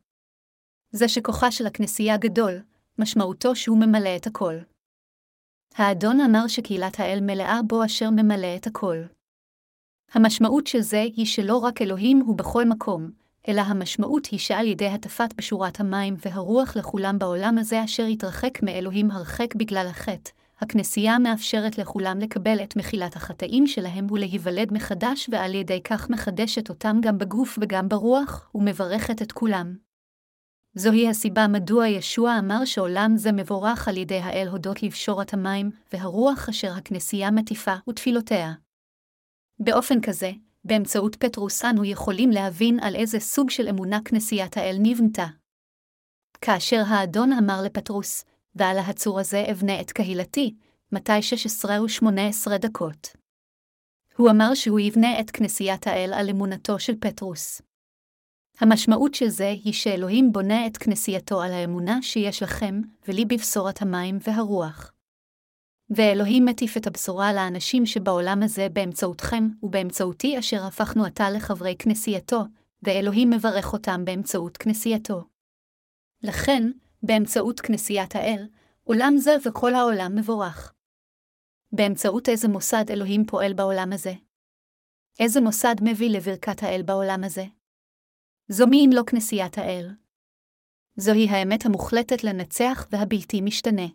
זה 0.91 1.09
שכוחה 1.09 1.51
של 1.51 1.67
הכנסייה 1.67 2.17
גדול, 2.17 2.63
משמעותו 2.99 3.57
שהוא 3.57 3.79
ממלא 3.79 4.17
את 4.17 4.27
הכל. 4.27 4.55
האדון 5.77 6.21
אמר 6.21 6.47
שקהילת 6.47 7.01
האל 7.01 7.19
מלאה 7.23 7.61
בו 7.67 7.85
אשר 7.85 8.11
ממלא 8.11 8.57
את 8.57 8.67
הכל. 8.67 8.97
המשמעות 10.13 10.67
של 10.67 10.81
זה 10.81 11.03
היא 11.17 11.27
שלא 11.27 11.57
רק 11.57 11.83
אלוהים 11.83 12.21
הוא 12.21 12.37
בכל 12.37 12.65
מקום, 12.65 13.11
אלא 13.49 13.61
המשמעות 13.61 14.27
היא 14.27 14.39
שעל 14.39 14.67
ידי 14.67 14.87
הטפת 14.87 15.35
בשורת 15.37 15.81
המים 15.81 16.17
והרוח 16.27 16.77
לכולם 16.77 17.19
בעולם 17.19 17.59
הזה 17.59 17.85
אשר 17.85 18.05
התרחק 18.05 18.63
מאלוהים 18.63 19.11
הרחק 19.11 19.55
בגלל 19.55 19.87
החטא, 19.91 20.31
הכנסייה 20.61 21.19
מאפשרת 21.19 21.79
לכולם 21.79 22.19
לקבל 22.19 22.63
את 22.63 22.77
מחילת 22.77 23.17
החטאים 23.17 23.67
שלהם 23.67 24.07
ולהיוולד 24.11 24.73
מחדש 24.73 25.29
ועל 25.33 25.55
ידי 25.55 25.81
כך 25.83 26.11
מחדשת 26.11 26.69
אותם 26.69 26.97
גם 27.03 27.19
בגוף 27.19 27.59
וגם 27.63 27.89
ברוח, 27.89 28.51
ומברכת 28.55 29.23
את 29.23 29.33
כולם. 29.33 29.77
זוהי 30.75 31.09
הסיבה 31.09 31.49
מדוע 31.49 31.89
ישוע 31.89 32.39
אמר 32.39 32.65
שעולם 32.65 33.13
זה 33.17 33.33
מבורך 33.33 33.89
על 33.89 33.97
ידי 33.97 34.19
האל 34.19 34.49
הודות 34.49 34.83
לבשורת 34.83 35.35
המים, 35.35 35.71
והרוח 35.93 36.49
אשר 36.49 36.73
הכנסייה 36.73 37.31
מטיפה 37.31 37.75
ותפילותיה. 37.89 38.53
באופן 39.59 40.01
כזה, 40.01 40.31
באמצעות 40.65 41.17
פטרוס 41.17 41.65
אנו 41.65 41.85
יכולים 41.85 42.31
להבין 42.31 42.81
על 42.81 42.97
איזה 42.97 43.21
סוג 43.21 43.51
של 43.51 43.69
אמונה 43.69 43.99
כנסיית 44.05 44.57
האל 44.57 44.77
נבנתה. 44.81 45.27
כאשר 46.41 46.83
האדון 46.87 47.33
אמר 47.33 47.63
לפטרוס, 47.65 48.25
ועל 48.55 48.79
הצור 48.79 49.21
הזה 49.21 49.45
אבנה 49.51 49.81
את 49.81 49.93
קהילתי, 49.93 50.55
מתי 50.93 51.23
16 51.23 51.83
ו-18 51.83 52.59
דקות. 52.59 53.09
הוא 54.17 54.31
אמר 54.31 54.55
שהוא 54.55 54.81
יבנה 54.81 55.21
את 55.21 55.31
כנסיית 55.31 55.87
האל 55.87 56.13
על 56.15 56.31
אמונתו 56.31 56.79
של 56.79 56.95
פטרוס. 57.01 57.63
המשמעות 58.63 59.15
של 59.15 59.29
זה 59.29 59.49
היא 59.49 59.73
שאלוהים 59.73 60.33
בונה 60.33 60.67
את 60.67 60.77
כנסייתו 60.77 61.43
על 61.43 61.53
האמונה 61.53 62.03
שיש 62.03 62.43
לכם, 62.43 62.81
ולי 63.09 63.25
בבשורת 63.25 63.83
המים 63.83 64.19
והרוח. 64.27 64.93
ואלוהים 65.91 66.45
מטיף 66.45 66.77
את 66.77 66.87
הבשורה 66.87 67.33
לאנשים 67.33 67.87
שבעולם 67.87 68.43
הזה 68.43 68.69
באמצעותכם 68.73 69.49
ובאמצעותי 69.63 70.39
אשר 70.39 70.67
הפכנו 70.67 71.05
עתה 71.05 71.31
לחברי 71.31 71.77
כנסייתו, 71.79 72.41
ואלוהים 72.83 73.31
מברך 73.31 73.73
אותם 73.73 74.05
באמצעות 74.05 74.57
כנסייתו. 74.57 75.25
לכן, 76.23 76.71
באמצעות 77.03 77.61
כנסיית 77.61 78.17
האל, 78.17 78.49
עולם 78.85 79.15
זה 79.17 79.37
וכל 79.45 79.75
העולם 79.75 80.17
מבורך. 80.17 80.73
באמצעות 81.73 82.29
איזה 82.29 82.49
מוסד 82.49 82.85
אלוהים 82.91 83.27
פועל 83.27 83.53
בעולם 83.53 83.93
הזה? 83.93 84.13
איזה 85.21 85.41
מוסד 85.41 85.75
מביא 85.83 86.11
לברכת 86.11 86.63
האל 86.63 86.83
בעולם 86.83 87.25
הזה? 87.25 87.45
זו 88.49 88.67
מי 88.67 88.87
אם 88.87 88.91
לא 88.95 89.03
כנסיית 89.07 89.59
האל? 89.59 89.91
זוהי 90.97 91.29
האמת 91.29 91.67
המוחלטת 91.67 92.25
לנצח 92.25 92.87
והבלתי 92.91 93.41
משתנה. 93.41 93.87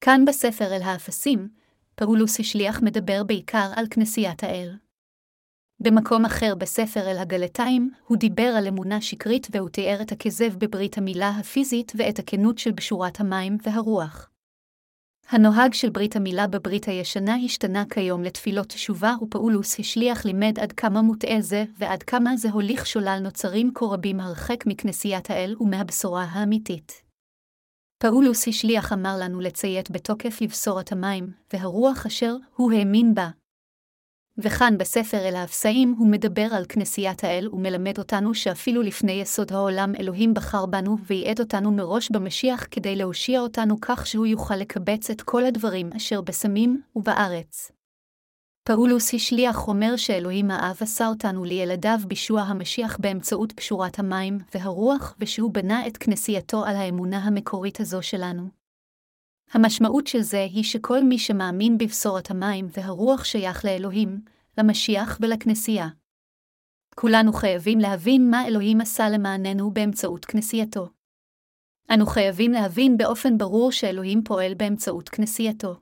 כאן 0.00 0.24
בספר 0.26 0.76
אל 0.76 0.82
האפסים, 0.82 1.48
פאולוס 1.94 2.40
השליח 2.40 2.80
מדבר 2.82 3.24
בעיקר 3.24 3.70
על 3.76 3.86
כנסיית 3.90 4.44
האל. 4.44 4.76
במקום 5.80 6.24
אחר 6.24 6.54
בספר 6.54 7.10
אל 7.10 7.18
הגלתיים, 7.18 7.90
הוא 8.06 8.16
דיבר 8.16 8.52
על 8.58 8.66
אמונה 8.66 9.00
שקרית 9.00 9.46
והוא 9.50 9.68
תיאר 9.68 10.02
את 10.02 10.12
הכזב 10.12 10.58
בברית 10.58 10.98
המילה 10.98 11.28
הפיזית 11.28 11.92
ואת 11.96 12.18
הכנות 12.18 12.58
של 12.58 12.72
בשורת 12.72 13.20
המים 13.20 13.56
והרוח. 13.62 14.30
הנוהג 15.28 15.74
של 15.74 15.90
ברית 15.90 16.16
המילה 16.16 16.46
בברית 16.46 16.88
הישנה 16.88 17.36
השתנה 17.44 17.84
כיום 17.90 18.22
לתפילות 18.22 18.66
תשובה, 18.66 19.14
ופאולוס 19.22 19.80
השליח 19.80 20.24
לימד 20.24 20.58
עד 20.58 20.72
כמה 20.72 21.02
מוטעה 21.02 21.40
זה, 21.40 21.64
ועד 21.78 22.02
כמה 22.02 22.36
זה 22.36 22.50
הוליך 22.50 22.86
שולל 22.86 23.18
נוצרים 23.22 23.70
כה 23.74 23.86
רבים 23.86 24.20
הרחק 24.20 24.66
מכנסיית 24.66 25.30
האל 25.30 25.56
ומהבשורה 25.60 26.24
האמיתית. 26.24 27.02
פאולוס 28.02 28.48
השליח 28.48 28.92
אמר 28.92 29.16
לנו 29.20 29.40
לציית 29.40 29.90
בתוקף 29.90 30.40
לבשורת 30.40 30.92
המים, 30.92 31.32
והרוח 31.52 32.06
אשר 32.06 32.36
הוא 32.56 32.72
האמין 32.72 33.14
בה. 33.14 33.28
וכאן 34.38 34.78
בספר 34.78 35.28
אל 35.28 35.36
האפסאים 35.36 35.94
הוא 35.98 36.08
מדבר 36.08 36.48
על 36.52 36.64
כנסיית 36.68 37.24
האל 37.24 37.48
ומלמד 37.52 37.98
אותנו 37.98 38.34
שאפילו 38.34 38.82
לפני 38.82 39.12
יסוד 39.12 39.52
העולם 39.52 39.92
אלוהים 40.00 40.34
בחר 40.34 40.66
בנו 40.66 40.96
וייעד 41.06 41.40
אותנו 41.40 41.72
מראש 41.72 42.10
במשיח 42.10 42.66
כדי 42.70 42.96
להושיע 42.96 43.40
אותנו 43.40 43.80
כך 43.80 44.06
שהוא 44.06 44.26
יוכל 44.26 44.56
לקבץ 44.56 45.10
את 45.10 45.22
כל 45.22 45.44
הדברים 45.44 45.90
אשר 45.96 46.20
בסמים 46.20 46.82
ובארץ. 46.96 47.72
פאולוס 48.64 49.14
השליח 49.14 49.68
אומר 49.68 49.96
שאלוהים 49.96 50.50
האב 50.50 50.76
עשה 50.80 51.08
אותנו 51.08 51.44
לילדיו 51.44 51.98
בישוע 52.06 52.40
המשיח 52.40 52.96
באמצעות 53.00 53.52
פשורת 53.52 53.98
המים 53.98 54.38
והרוח, 54.54 55.14
ושהוא 55.20 55.50
בנה 55.52 55.86
את 55.86 55.96
כנסייתו 55.96 56.64
על 56.64 56.76
האמונה 56.76 57.18
המקורית 57.18 57.80
הזו 57.80 58.02
שלנו. 58.02 58.65
המשמעות 59.52 60.06
של 60.06 60.20
זה 60.20 60.42
היא 60.42 60.64
שכל 60.64 61.04
מי 61.04 61.18
שמאמין 61.18 61.78
בבשורת 61.78 62.30
המים 62.30 62.66
והרוח 62.70 63.24
שייך 63.24 63.64
לאלוהים, 63.64 64.20
למשיח 64.58 65.18
ולכנסייה. 65.20 65.88
כולנו 66.94 67.32
חייבים 67.32 67.78
להבין 67.78 68.30
מה 68.30 68.46
אלוהים 68.46 68.80
עשה 68.80 69.08
למעננו 69.08 69.70
באמצעות 69.70 70.24
כנסייתו. 70.24 70.88
אנו 71.94 72.06
חייבים 72.06 72.52
להבין 72.52 72.96
באופן 72.96 73.38
ברור 73.38 73.72
שאלוהים 73.72 74.22
פועל 74.24 74.54
באמצעות 74.54 75.08
כנסייתו. 75.08 75.74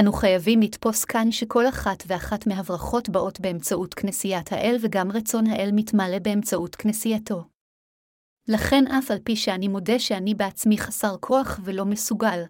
אנו 0.00 0.12
חייבים 0.12 0.60
לתפוס 0.60 1.04
כאן 1.04 1.30
שכל 1.30 1.68
אחת 1.68 2.04
ואחת 2.06 2.46
מהברכות 2.46 3.08
באות 3.08 3.40
באמצעות 3.40 3.94
כנסיית 3.94 4.52
האל 4.52 4.76
וגם 4.80 5.10
רצון 5.10 5.46
האל 5.46 5.70
מתמלא 5.72 6.18
באמצעות 6.18 6.76
כנסייתו. 6.76 7.44
לכן 8.48 8.86
אף 8.86 9.10
על 9.10 9.18
פי 9.24 9.36
שאני 9.36 9.68
מודה 9.68 9.98
שאני 9.98 10.34
בעצמי 10.34 10.78
חסר 10.78 11.16
כוח 11.20 11.60
ולא 11.64 11.84
מסוגל, 11.84 12.42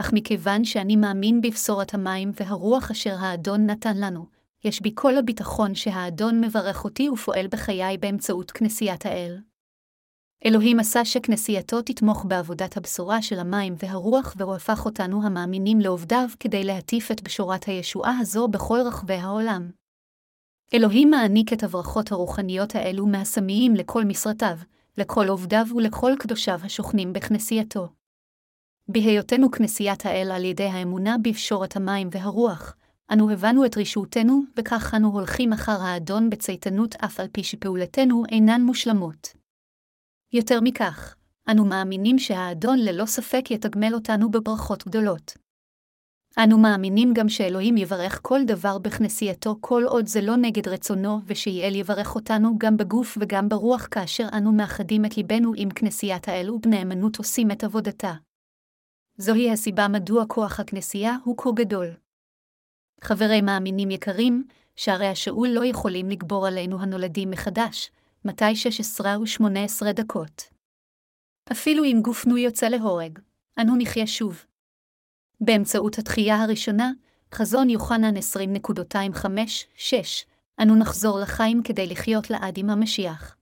אך 0.00 0.12
מכיוון 0.12 0.64
שאני 0.64 0.96
מאמין 0.96 1.40
בבשורת 1.40 1.94
המים 1.94 2.32
והרוח 2.40 2.90
אשר 2.90 3.16
האדון 3.20 3.66
נתן 3.70 3.96
לנו, 3.96 4.26
יש 4.64 4.82
בי 4.82 4.92
כל 4.94 5.16
הביטחון 5.16 5.74
שהאדון 5.74 6.44
מברך 6.44 6.84
אותי 6.84 7.08
ופועל 7.08 7.46
בחיי 7.46 7.98
באמצעות 7.98 8.50
כנסיית 8.50 9.06
האל. 9.06 9.38
אלוהים 10.46 10.80
עשה 10.80 11.04
שכנסייתו 11.04 11.82
תתמוך 11.82 12.24
בעבודת 12.28 12.76
הבשורה 12.76 13.22
של 13.22 13.38
המים 13.38 13.74
והרוח, 13.78 14.34
והוא 14.36 14.54
הפך 14.54 14.84
אותנו 14.84 15.26
המאמינים 15.26 15.80
לעובדיו 15.80 16.28
כדי 16.40 16.64
להטיף 16.64 17.10
את 17.10 17.22
בשורת 17.22 17.64
הישועה 17.64 18.18
הזו 18.20 18.48
בכל 18.48 18.78
רחבי 18.86 19.14
העולם. 19.14 19.70
אלוהים 20.74 21.10
מעניק 21.10 21.52
את 21.52 21.62
הברכות 21.62 22.12
הרוחניות 22.12 22.74
האלו 22.74 23.06
מהסמיים 23.06 23.74
לכל 23.74 24.04
משרתיו, 24.04 24.58
לכל 24.98 25.28
עובדיו 25.28 25.66
ולכל 25.76 26.12
קדושיו 26.18 26.60
השוכנים 26.64 27.12
בכנסייתו. 27.12 27.88
בהיותנו 28.88 29.50
כנסיית 29.50 30.06
האל 30.06 30.30
על 30.34 30.44
ידי 30.44 30.64
האמונה 30.64 31.16
בפשורת 31.22 31.76
המים 31.76 32.08
והרוח, 32.12 32.76
אנו 33.12 33.30
הבנו 33.30 33.64
את 33.64 33.76
רשעותנו, 33.76 34.42
וכך 34.56 34.94
אנו 34.96 35.08
הולכים 35.08 35.52
אחר 35.52 35.82
האדון 35.82 36.30
בצייתנות 36.30 36.94
אף 36.96 37.20
על 37.20 37.26
פי 37.32 37.44
שפעולתנו 37.44 38.22
אינן 38.32 38.62
מושלמות. 38.62 39.28
יותר 40.32 40.60
מכך, 40.60 41.14
אנו 41.50 41.64
מאמינים 41.64 42.18
שהאדון 42.18 42.78
ללא 42.78 43.06
ספק 43.06 43.50
יתגמל 43.50 43.94
אותנו 43.94 44.30
בברכות 44.30 44.86
גדולות. 44.86 45.47
אנו 46.44 46.58
מאמינים 46.58 47.12
גם 47.14 47.28
שאלוהים 47.28 47.76
יברך 47.76 48.20
כל 48.22 48.40
דבר 48.46 48.78
בכנסייתו 48.78 49.56
כל 49.60 49.82
עוד 49.86 50.06
זה 50.06 50.20
לא 50.20 50.36
נגד 50.36 50.68
רצונו, 50.68 51.20
ושיעל 51.26 51.74
יברך 51.74 52.14
אותנו 52.14 52.58
גם 52.58 52.76
בגוף 52.76 53.18
וגם 53.20 53.48
ברוח 53.48 53.88
כאשר 53.90 54.28
אנו 54.32 54.52
מאחדים 54.52 55.04
את 55.04 55.16
ליבנו 55.16 55.52
עם 55.56 55.70
כנסיית 55.70 56.28
האל 56.28 56.50
ובנאמנות 56.50 57.16
עושים 57.16 57.50
את 57.50 57.64
עבודתה. 57.64 58.14
זוהי 59.16 59.50
הסיבה 59.50 59.88
מדוע 59.88 60.24
כוח 60.26 60.60
הכנסייה 60.60 61.16
הוא 61.24 61.36
כה 61.38 61.50
גדול. 61.54 61.86
חברי 63.00 63.40
מאמינים 63.40 63.90
יקרים, 63.90 64.44
שהרי 64.76 65.06
השאול 65.06 65.48
לא 65.48 65.64
יכולים 65.64 66.08
לגבור 66.08 66.46
עלינו 66.46 66.80
הנולדים 66.80 67.30
מחדש, 67.30 67.90
מתי 68.24 68.56
16 68.56 69.18
ו-18 69.20 69.92
דקות. 69.92 70.42
אפילו 71.52 71.84
אם 71.84 71.98
גופנו 72.02 72.38
יוצא 72.38 72.68
להורג, 72.68 73.18
אנו 73.60 73.76
נחיה 73.78 74.06
שוב. 74.06 74.47
באמצעות 75.40 75.98
התחייה 75.98 76.42
הראשונה, 76.42 76.92
חזון 77.34 77.70
יוחנן 77.70 78.16
20.25-6, 78.16 78.20
אנו 80.62 80.76
נחזור 80.76 81.18
לחיים 81.20 81.62
כדי 81.62 81.86
לחיות 81.86 82.30
לעד 82.30 82.58
עם 82.58 82.70
המשיח. 82.70 83.36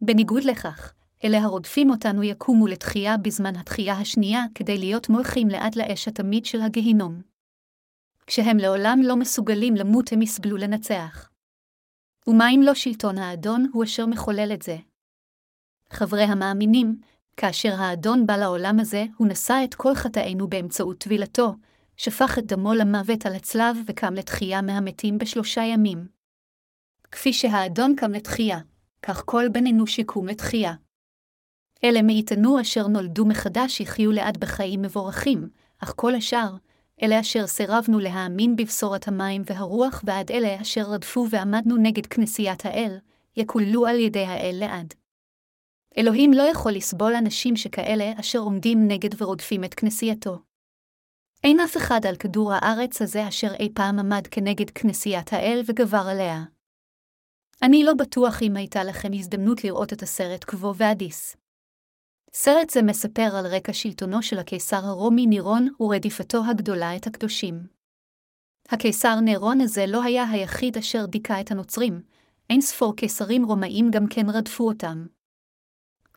בניגוד 0.00 0.44
לכך, 0.44 0.94
אלה 1.24 1.38
הרודפים 1.38 1.90
אותנו 1.90 2.22
יקומו 2.22 2.66
לתחייה 2.66 3.16
בזמן 3.16 3.56
התחייה 3.56 3.94
השנייה 3.94 4.42
כדי 4.54 4.78
להיות 4.78 5.08
מולכים 5.08 5.48
לעד 5.48 5.76
לאש 5.76 6.08
התמיד 6.08 6.44
של 6.44 6.60
הגהינום. 6.60 7.22
כשהם 8.26 8.56
לעולם 8.56 8.98
לא 9.02 9.16
מסוגלים 9.16 9.74
למות 9.74 10.12
הם 10.12 10.22
יסבלו 10.22 10.56
לנצח. 10.56 11.30
ומה 12.26 12.50
אם 12.50 12.60
לא 12.64 12.74
שלטון 12.74 13.18
האדון 13.18 13.70
הוא 13.72 13.84
אשר 13.84 14.06
מחולל 14.06 14.50
את 14.54 14.62
זה? 14.62 14.76
חברי 15.90 16.22
המאמינים, 16.22 17.00
כאשר 17.40 17.74
האדון 17.78 18.26
בא 18.26 18.36
לעולם 18.36 18.80
הזה, 18.80 19.04
הוא 19.16 19.28
נשא 19.28 19.60
את 19.64 19.74
כל 19.74 19.94
חטאינו 19.94 20.48
באמצעות 20.48 20.98
טבילתו, 20.98 21.54
שפך 21.96 22.38
את 22.38 22.46
דמו 22.46 22.74
למוות 22.74 23.26
על 23.26 23.34
הצלב 23.34 23.76
וקם 23.86 24.14
לתחייה 24.14 24.62
מהמתים 24.62 25.18
בשלושה 25.18 25.62
ימים. 25.62 26.06
כפי 27.12 27.32
שהאדון 27.32 27.94
קם 27.96 28.12
לתחייה, 28.12 28.58
כך 29.02 29.22
כל 29.26 29.48
בנינו 29.52 29.86
שיקום 29.86 30.28
לתחייה. 30.28 30.72
אלה 31.84 32.02
מאיתנו 32.02 32.60
אשר 32.60 32.86
נולדו 32.86 33.26
מחדש 33.26 33.80
יחיו 33.80 34.12
לאט 34.12 34.36
בחיים 34.36 34.82
מבורכים, 34.82 35.48
אך 35.78 35.92
כל 35.96 36.14
השאר, 36.14 36.56
אלה 37.02 37.20
אשר 37.20 37.46
סירבנו 37.46 37.98
להאמין 37.98 38.56
בבשורת 38.56 39.08
המים 39.08 39.42
והרוח 39.46 40.02
ועד 40.04 40.30
אלה 40.30 40.60
אשר 40.60 40.82
רדפו 40.82 41.26
ועמדנו 41.30 41.76
נגד 41.76 42.06
כנסיית 42.06 42.66
האל, 42.66 42.98
יקוללו 43.36 43.86
על 43.86 44.00
ידי 44.00 44.24
האל 44.24 44.56
לעד. 44.60 44.94
אלוהים 45.98 46.32
לא 46.32 46.42
יכול 46.42 46.72
לסבול 46.72 47.14
אנשים 47.14 47.56
שכאלה 47.56 48.12
אשר 48.20 48.38
עומדים 48.38 48.88
נגד 48.88 49.22
ורודפים 49.22 49.64
את 49.64 49.74
כנסייתו. 49.74 50.38
אין 51.44 51.60
אף 51.60 51.76
אחד 51.76 52.06
על 52.08 52.16
כדור 52.16 52.52
הארץ 52.52 53.02
הזה 53.02 53.28
אשר 53.28 53.54
אי 53.60 53.68
פעם 53.74 53.98
עמד 53.98 54.26
כנגד 54.26 54.70
כנסיית 54.70 55.32
האל 55.32 55.62
וגבר 55.66 56.06
עליה. 56.10 56.44
אני 57.62 57.84
לא 57.84 57.94
בטוח 57.94 58.42
אם 58.42 58.56
הייתה 58.56 58.84
לכם 58.84 59.08
הזדמנות 59.14 59.64
לראות 59.64 59.92
את 59.92 60.02
הסרט 60.02 60.44
קבו 60.44 60.72
ואדיס. 60.76 61.36
סרט 62.32 62.70
זה 62.70 62.82
מספר 62.82 63.36
על 63.36 63.46
רקע 63.46 63.72
שלטונו 63.72 64.22
של 64.22 64.38
הקיסר 64.38 64.84
הרומי 64.84 65.26
נירון 65.26 65.68
ורדיפתו 65.80 66.38
הגדולה 66.50 66.96
את 66.96 67.06
הקדושים. 67.06 67.66
הקיסר 68.68 69.20
נירון 69.20 69.60
הזה 69.60 69.86
לא 69.86 70.02
היה 70.02 70.30
היחיד 70.30 70.76
אשר 70.76 71.06
דיכא 71.06 71.40
את 71.40 71.50
הנוצרים, 71.50 72.02
אין 72.50 72.60
ספור 72.60 72.96
קיסרים 72.96 73.44
רומאים 73.44 73.90
גם 73.90 74.06
כן 74.10 74.30
רדפו 74.30 74.68
אותם. 74.68 75.17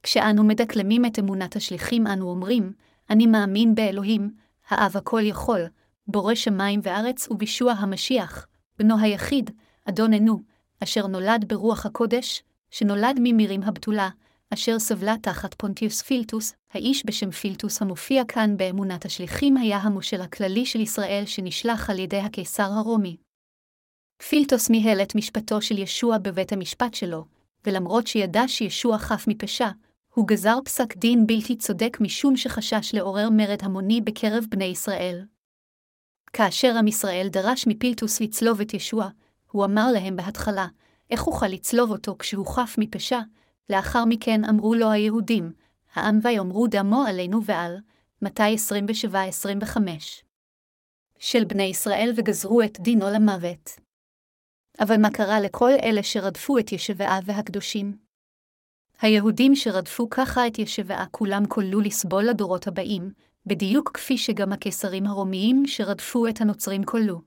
כשאנו 0.03 0.43
מדקלמים 0.43 1.05
את 1.05 1.19
אמונת 1.19 1.55
השליחים 1.55 2.07
אנו 2.07 2.29
אומרים, 2.29 2.73
אני 3.09 3.27
מאמין 3.27 3.75
באלוהים, 3.75 4.31
האב 4.69 4.97
הכל 4.97 5.21
יכול, 5.23 5.61
בורא 6.07 6.35
שמיים 6.35 6.79
וארץ 6.83 7.27
ובישוע 7.31 7.71
המשיח, 7.71 8.47
בנו 8.79 8.99
היחיד, 8.99 9.51
אדוננו, 9.85 10.39
אשר 10.83 11.07
נולד 11.07 11.45
ברוח 11.47 11.85
הקודש, 11.85 12.43
שנולד 12.71 13.19
ממירים 13.19 13.63
הבתולה, 13.63 14.09
אשר 14.53 14.79
סבלה 14.79 15.15
תחת 15.21 15.53
פונטיוס 15.53 16.01
פילטוס, 16.01 16.53
האיש 16.73 17.03
בשם 17.05 17.31
פילטוס 17.31 17.81
המופיע 17.81 18.23
כאן 18.27 18.57
באמונת 18.57 19.05
השליחים 19.05 19.57
היה 19.57 19.77
המושל 19.77 20.21
הכללי 20.21 20.65
של 20.65 20.79
ישראל 20.79 21.23
שנשלח 21.25 21.89
על 21.89 21.99
ידי 21.99 22.19
הקיסר 22.19 22.71
הרומי. 22.71 23.17
פילטוס 24.29 24.69
ניהל 24.69 25.01
את 25.01 25.15
משפטו 25.15 25.61
של 25.61 25.77
ישוע 25.77 26.17
בבית 26.17 26.53
המשפט 26.53 26.93
שלו, 26.93 27.25
ולמרות 27.65 28.07
שידע 28.07 28.43
שישוע 28.47 28.97
חף 28.97 29.25
מפשע, 29.27 29.69
הוא 30.13 30.27
גזר 30.27 30.57
פסק 30.65 30.97
דין 30.97 31.27
בלתי 31.27 31.55
צודק 31.55 31.97
משום 32.01 32.37
שחשש 32.37 32.93
לעורר 32.93 33.29
מרד 33.29 33.57
המוני 33.61 34.01
בקרב 34.01 34.45
בני 34.49 34.65
ישראל. 34.65 35.25
כאשר 36.33 36.77
עם 36.77 36.87
ישראל 36.87 37.27
דרש 37.31 37.67
מפילטוס 37.67 38.21
לצלוב 38.21 38.61
את 38.61 38.73
ישוע, 38.73 39.09
הוא 39.51 39.65
אמר 39.65 39.91
להם 39.93 40.15
בהתחלה, 40.15 40.67
איך 41.09 41.27
אוכל 41.27 41.47
לצלוב 41.47 41.91
אותו 41.91 42.15
כשהוא 42.19 42.45
חף 42.45 42.75
מפשע? 42.77 43.19
לאחר 43.69 44.05
מכן 44.05 44.45
אמרו 44.45 44.75
לו 44.75 44.91
היהודים, 44.91 45.51
העם 45.93 46.19
ויאמרו 46.23 46.67
דמו 46.67 47.03
עלינו 47.03 47.45
ועל, 47.45 47.77
מתי 48.21 48.55
27-25. 49.75 49.77
של 51.19 51.45
בני 51.45 51.63
ישראל 51.63 52.13
וגזרו 52.15 52.61
את 52.61 52.79
דינו 52.79 53.05
למוות. 53.13 53.69
אבל 54.79 54.97
מה 55.01 55.11
קרה 55.11 55.39
לכל 55.39 55.71
אלה 55.83 56.03
שרדפו 56.03 56.57
את 56.57 56.71
ישבעה 56.71 57.19
והקדושים? 57.25 58.10
היהודים 59.01 59.55
שרדפו 59.55 60.09
ככה 60.09 60.47
את 60.47 60.59
ישבעה 60.59 61.05
כולם 61.11 61.45
כללו 61.45 61.81
לסבול 61.81 62.23
לדורות 62.23 62.67
הבאים, 62.67 63.11
בדיוק 63.45 63.91
כפי 63.93 64.17
שגם 64.17 64.53
הקיסרים 64.53 65.07
הרומיים 65.07 65.63
שרדפו 65.67 66.27
את 66.27 66.41
הנוצרים 66.41 66.83
כללו. 66.83 67.21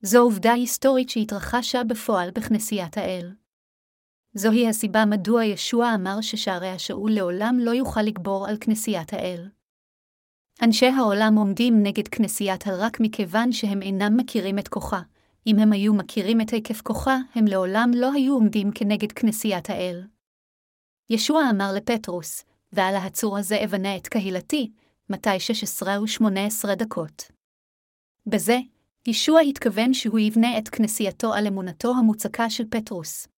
זו 0.00 0.18
עובדה 0.18 0.52
היסטורית 0.52 1.08
שהתרחשה 1.08 1.84
בפועל 1.84 2.30
בכנסיית 2.30 2.98
האל. 2.98 3.32
זוהי 4.34 4.68
הסיבה 4.68 5.04
מדוע 5.04 5.44
ישוע 5.44 5.94
אמר 5.94 6.20
ששערי 6.20 6.68
השאול 6.68 7.12
לעולם 7.12 7.58
לא 7.60 7.70
יוכל 7.70 8.02
לגבור 8.02 8.48
על 8.48 8.56
כנסיית 8.60 9.12
האל. 9.12 9.48
אנשי 10.62 10.86
העולם 10.86 11.34
עומדים 11.36 11.82
נגד 11.82 12.08
כנסיית 12.08 12.66
האל 12.66 12.80
רק 12.80 13.00
מכיוון 13.00 13.52
שהם 13.52 13.82
אינם 13.82 14.16
מכירים 14.16 14.58
את 14.58 14.68
כוחה. 14.68 15.00
אם 15.46 15.58
הם 15.58 15.72
היו 15.72 15.94
מכירים 15.94 16.40
את 16.40 16.50
היקף 16.50 16.80
כוחה, 16.80 17.18
הם 17.34 17.44
לעולם 17.44 17.90
לא 17.96 18.12
היו 18.12 18.34
עומדים 18.34 18.70
כנגד 18.74 19.12
כנסיית 19.12 19.70
האל. 19.70 20.02
ישוע 21.12 21.42
אמר 21.50 21.72
לפטרוס, 21.72 22.44
ועל 22.72 22.94
העצור 22.94 23.38
הזה 23.38 23.64
אבנה 23.64 23.96
את 23.96 24.08
קהילתי, 24.08 24.70
מתי 25.10 25.40
16 25.40 26.00
ו-18 26.00 26.74
דקות. 26.74 27.30
בזה, 28.26 28.58
ישוע 29.06 29.40
התכוון 29.40 29.94
שהוא 29.94 30.18
יבנה 30.18 30.58
את 30.58 30.68
כנסייתו 30.68 31.34
על 31.34 31.46
אמונתו 31.46 31.90
המוצקה 31.98 32.50
של 32.50 32.64
פטרוס. 32.70 33.28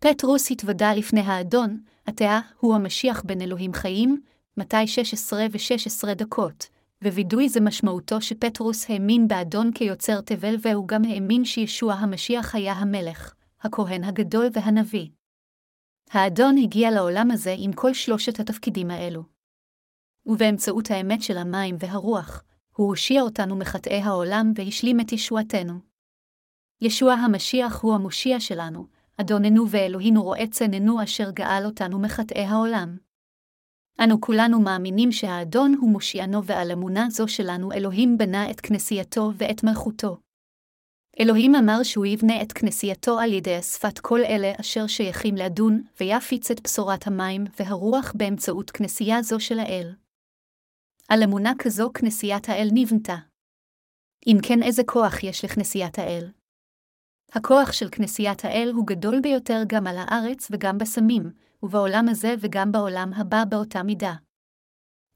פטרוס 0.00 0.50
התוודה 0.50 0.94
לפני 0.94 1.20
האדון, 1.20 1.80
עתה 2.06 2.40
הוא 2.60 2.74
המשיח 2.74 3.22
בין 3.22 3.40
אלוהים 3.40 3.72
חיים, 3.72 4.22
מתי 4.56 4.86
16 4.86 5.46
ו-16 5.52 6.14
דקות, 6.14 6.66
ווידוי 7.04 7.48
זה 7.48 7.60
משמעותו 7.60 8.20
שפטרוס 8.20 8.90
האמין 8.90 9.28
באדון 9.28 9.72
כיוצר 9.72 10.20
תבל 10.20 10.54
והוא 10.62 10.88
גם 10.88 11.04
האמין 11.04 11.44
שישוע 11.44 11.94
המשיח 11.94 12.54
היה 12.54 12.72
המלך, 12.72 13.34
הכהן 13.60 14.04
הגדול 14.04 14.46
והנביא. 14.52 15.19
האדון 16.12 16.56
הגיע 16.58 16.90
לעולם 16.90 17.30
הזה 17.30 17.54
עם 17.58 17.72
כל 17.72 17.94
שלושת 17.94 18.40
התפקידים 18.40 18.90
האלו. 18.90 19.22
ובאמצעות 20.26 20.90
האמת 20.90 21.22
של 21.22 21.38
המים 21.38 21.76
והרוח, 21.78 22.44
הוא 22.76 22.88
הושיע 22.88 23.22
אותנו 23.22 23.56
מחטאי 23.56 24.00
העולם 24.00 24.52
והשלים 24.54 25.00
את 25.00 25.12
ישועתנו. 25.12 25.74
ישוע 26.80 27.12
המשיח 27.12 27.80
הוא 27.82 27.94
המושיע 27.94 28.40
שלנו, 28.40 28.86
אדוננו 29.16 29.70
ואלוהינו 29.70 30.22
רואה 30.22 30.46
צננו 30.50 31.02
אשר 31.02 31.30
גאל 31.30 31.62
אותנו 31.64 31.98
מחטאי 31.98 32.44
העולם. 32.44 32.96
אנו 34.04 34.20
כולנו 34.20 34.60
מאמינים 34.60 35.12
שהאדון 35.12 35.74
הוא 35.80 35.90
מושיענו 35.92 36.44
ועל 36.44 36.72
אמונה 36.72 37.10
זו 37.10 37.28
שלנו 37.28 37.72
אלוהים 37.72 38.18
בנה 38.18 38.50
את 38.50 38.60
כנסייתו 38.60 39.30
ואת 39.36 39.64
מלכותו. 39.64 40.20
אלוהים 41.20 41.54
אמר 41.54 41.82
שהוא 41.82 42.06
יבנה 42.06 42.42
את 42.42 42.52
כנסייתו 42.52 43.18
על 43.18 43.32
ידי 43.32 43.58
אספת 43.58 43.98
כל 43.98 44.20
אלה 44.20 44.52
אשר 44.60 44.86
שייכים 44.86 45.34
לאדון, 45.36 45.82
ויפיץ 46.00 46.50
את 46.50 46.60
בשורת 46.62 47.06
המים 47.06 47.44
והרוח 47.58 48.12
באמצעות 48.16 48.70
כנסייה 48.70 49.22
זו 49.22 49.40
של 49.40 49.58
האל. 49.58 49.94
על 51.08 51.22
אמונה 51.22 51.52
כזו 51.58 51.90
כנסיית 51.94 52.48
האל 52.48 52.68
נבנתה. 52.72 53.16
אם 54.26 54.36
כן, 54.42 54.62
איזה 54.62 54.82
כוח 54.86 55.22
יש 55.22 55.44
לכנסיית 55.44 55.98
האל? 55.98 56.30
הכוח 57.32 57.72
של 57.72 57.88
כנסיית 57.92 58.44
האל 58.44 58.70
הוא 58.74 58.86
גדול 58.86 59.20
ביותר 59.20 59.62
גם 59.66 59.86
על 59.86 59.96
הארץ 59.98 60.48
וגם 60.50 60.78
בסמים, 60.78 61.22
ובעולם 61.62 62.08
הזה 62.08 62.34
וגם 62.40 62.72
בעולם 62.72 63.12
הבא 63.16 63.44
באותה 63.48 63.82
מידה. 63.82 64.14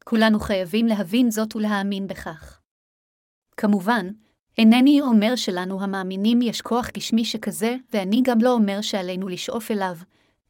כולנו 0.05 0.41
חייבים 0.41 0.87
להבין 0.87 1.31
זאת 1.31 1.57
ולהאמין 1.57 2.07
בכך. 2.07 2.61
כמובן, 3.57 4.07
אינני 4.59 5.01
אומר 5.01 5.37
שלנו 5.37 5.83
המאמינים 5.83 6.43
יש 6.43 6.63
כוח 6.63 6.91
גשמי 6.97 7.25
שכזה, 7.25 7.77
ואני 7.93 8.23
גם 8.25 8.39
לא 8.41 8.53
אומר 8.53 8.81
שעלינו 8.81 9.29
לשאוף 9.29 9.71
אליו, 9.71 9.97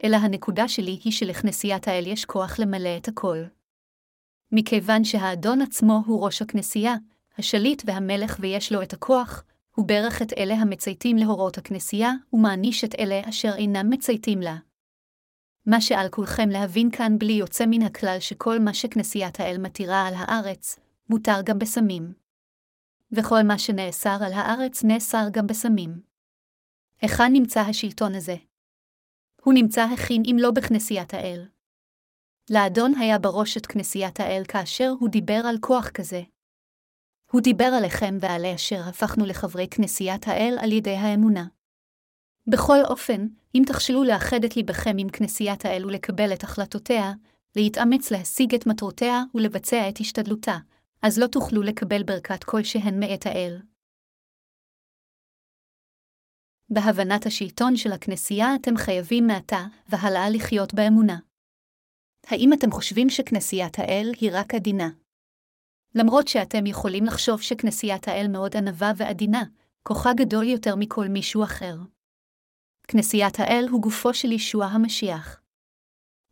אלא 0.04 0.16
הנקודה 0.16 0.68
שלי 0.68 0.98
היא 1.04 1.12
שלכנסיית 1.12 1.88
האל 1.88 2.06
יש 2.06 2.24
כוח 2.24 2.58
למלא 2.58 2.96
את 2.96 3.08
הכל. 3.08 3.38
מכיוון 4.52 5.04
שהאדון 5.04 5.60
עצמו 5.62 6.02
הוא 6.06 6.24
ראש 6.24 6.42
הכנסייה, 6.42 6.94
השליט 7.38 7.82
והמלך 7.86 8.36
ויש 8.40 8.72
לו 8.72 8.82
את 8.82 8.92
הכוח, 8.92 9.44
הוא 9.74 9.88
ברך 9.88 10.22
את 10.22 10.32
אלה 10.38 10.54
המצייתים 10.54 11.16
להורות 11.16 11.58
הכנסייה, 11.58 12.12
ומעניש 12.32 12.84
את 12.84 12.94
אלה 12.98 13.20
אשר 13.28 13.52
אינם 13.56 13.90
מצייתים 13.90 14.40
לה. 14.40 14.56
מה 15.66 15.80
שעל 15.80 16.08
כולכם 16.08 16.48
להבין 16.48 16.90
כאן 16.90 17.18
בלי 17.18 17.32
יוצא 17.32 17.64
מן 17.66 17.82
הכלל 17.82 18.16
שכל 18.20 18.58
מה 18.58 18.74
שכנסיית 18.74 19.40
האל 19.40 19.58
מתירה 19.58 20.06
על 20.06 20.14
הארץ, 20.16 20.78
מותר 21.10 21.42
גם 21.44 21.58
בסמים. 21.58 22.23
וכל 23.16 23.42
מה 23.42 23.58
שנאסר 23.58 24.16
על 24.26 24.32
הארץ 24.32 24.84
נאסר 24.84 25.26
גם 25.32 25.46
בסמים. 25.46 26.00
היכן 27.00 27.32
נמצא 27.32 27.60
השלטון 27.60 28.14
הזה? 28.14 28.36
הוא 29.42 29.54
נמצא 29.54 29.82
הכין 29.82 30.22
אם 30.30 30.36
לא 30.40 30.50
בכנסיית 30.50 31.14
האל. 31.14 31.46
לאדון 32.50 32.94
היה 32.94 33.18
בראש 33.18 33.56
את 33.56 33.66
כנסיית 33.66 34.20
האל 34.20 34.42
כאשר 34.48 34.92
הוא 35.00 35.08
דיבר 35.08 35.40
על 35.48 35.56
כוח 35.60 35.88
כזה. 35.88 36.22
הוא 37.30 37.40
דיבר 37.40 37.70
עליכם 37.78 38.18
ועלי 38.20 38.54
אשר 38.54 38.80
הפכנו 38.88 39.26
לחברי 39.26 39.68
כנסיית 39.70 40.28
האל 40.28 40.56
על 40.60 40.72
ידי 40.72 40.96
האמונה. 40.96 41.46
בכל 42.46 42.78
אופן, 42.84 43.26
אם 43.54 43.62
תכשלו 43.66 44.04
לאחד 44.04 44.44
את 44.44 44.56
ליבכם 44.56 44.96
עם 44.98 45.08
כנסיית 45.08 45.64
האל 45.64 45.86
ולקבל 45.86 46.32
את 46.32 46.42
החלטותיה, 46.42 47.12
להתאמץ 47.56 48.10
להשיג 48.10 48.54
את 48.54 48.66
מטרותיה 48.66 49.22
ולבצע 49.34 49.88
את 49.88 49.98
השתדלותה, 50.00 50.56
אז 51.06 51.18
לא 51.18 51.26
תוכלו 51.26 51.62
לקבל 51.62 52.02
ברכת 52.02 52.44
כלשהן 52.44 53.00
מאת 53.00 53.26
האל. 53.26 53.62
בהבנת 56.68 57.26
השלטון 57.26 57.76
של 57.76 57.92
הכנסייה 57.92 58.46
אתם 58.60 58.76
חייבים 58.76 59.26
מעתה 59.26 59.64
והלאה 59.88 60.30
לחיות 60.30 60.74
באמונה. 60.74 61.18
האם 62.26 62.50
אתם 62.52 62.70
חושבים 62.70 63.10
שכנסיית 63.10 63.78
האל 63.78 64.12
היא 64.20 64.30
רק 64.32 64.54
עדינה? 64.54 64.88
למרות 65.94 66.28
שאתם 66.28 66.66
יכולים 66.66 67.04
לחשוב 67.04 67.40
שכנסיית 67.40 68.08
האל 68.08 68.26
מאוד 68.32 68.56
ענווה 68.56 68.92
ועדינה, 68.96 69.42
כוחה 69.82 70.10
גדול 70.16 70.44
יותר 70.44 70.74
מכל 70.76 71.08
מישהו 71.08 71.44
אחר. 71.44 71.76
כנסיית 72.88 73.34
האל 73.38 73.64
הוא 73.70 73.82
גופו 73.82 74.14
של 74.14 74.32
ישוע 74.32 74.66
המשיח. 74.66 75.40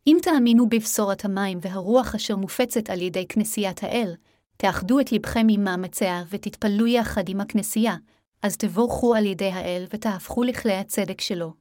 אם 0.06 0.16
תאמינו 0.22 0.68
בבשורת 0.68 1.24
המים 1.24 1.58
והרוח 1.62 2.14
אשר 2.14 2.36
מופצת 2.36 2.90
על 2.90 3.00
ידי 3.00 3.26
כנסיית 3.28 3.82
האל, 3.82 4.14
תאחדו 4.62 5.00
את 5.00 5.12
לבכם 5.12 5.46
עם 5.50 5.64
מאמציה 5.64 6.24
ותתפללו 6.30 6.86
יחד 6.86 7.28
עם 7.28 7.40
הכנסייה, 7.40 7.96
אז 8.42 8.56
תבורכו 8.56 9.14
על 9.14 9.26
ידי 9.26 9.50
האל 9.52 9.86
ותהפכו 9.90 10.42
לכלי 10.42 10.72
הצדק 10.72 11.20
שלו. 11.20 11.54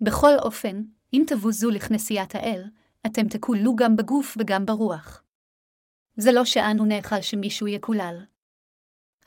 בכל 0.00 0.38
אופן, 0.38 0.82
אם 1.12 1.24
תבוזו 1.26 1.70
לכנסיית 1.70 2.34
האל, 2.34 2.64
אתם 3.06 3.28
תקולו 3.28 3.76
גם 3.76 3.96
בגוף 3.96 4.36
וגם 4.40 4.66
ברוח. 4.66 5.22
זה 6.16 6.32
לא 6.32 6.44
שאנו 6.44 6.84
נאכל 6.84 7.20
שמישהו 7.20 7.66
יקולל. 7.66 8.24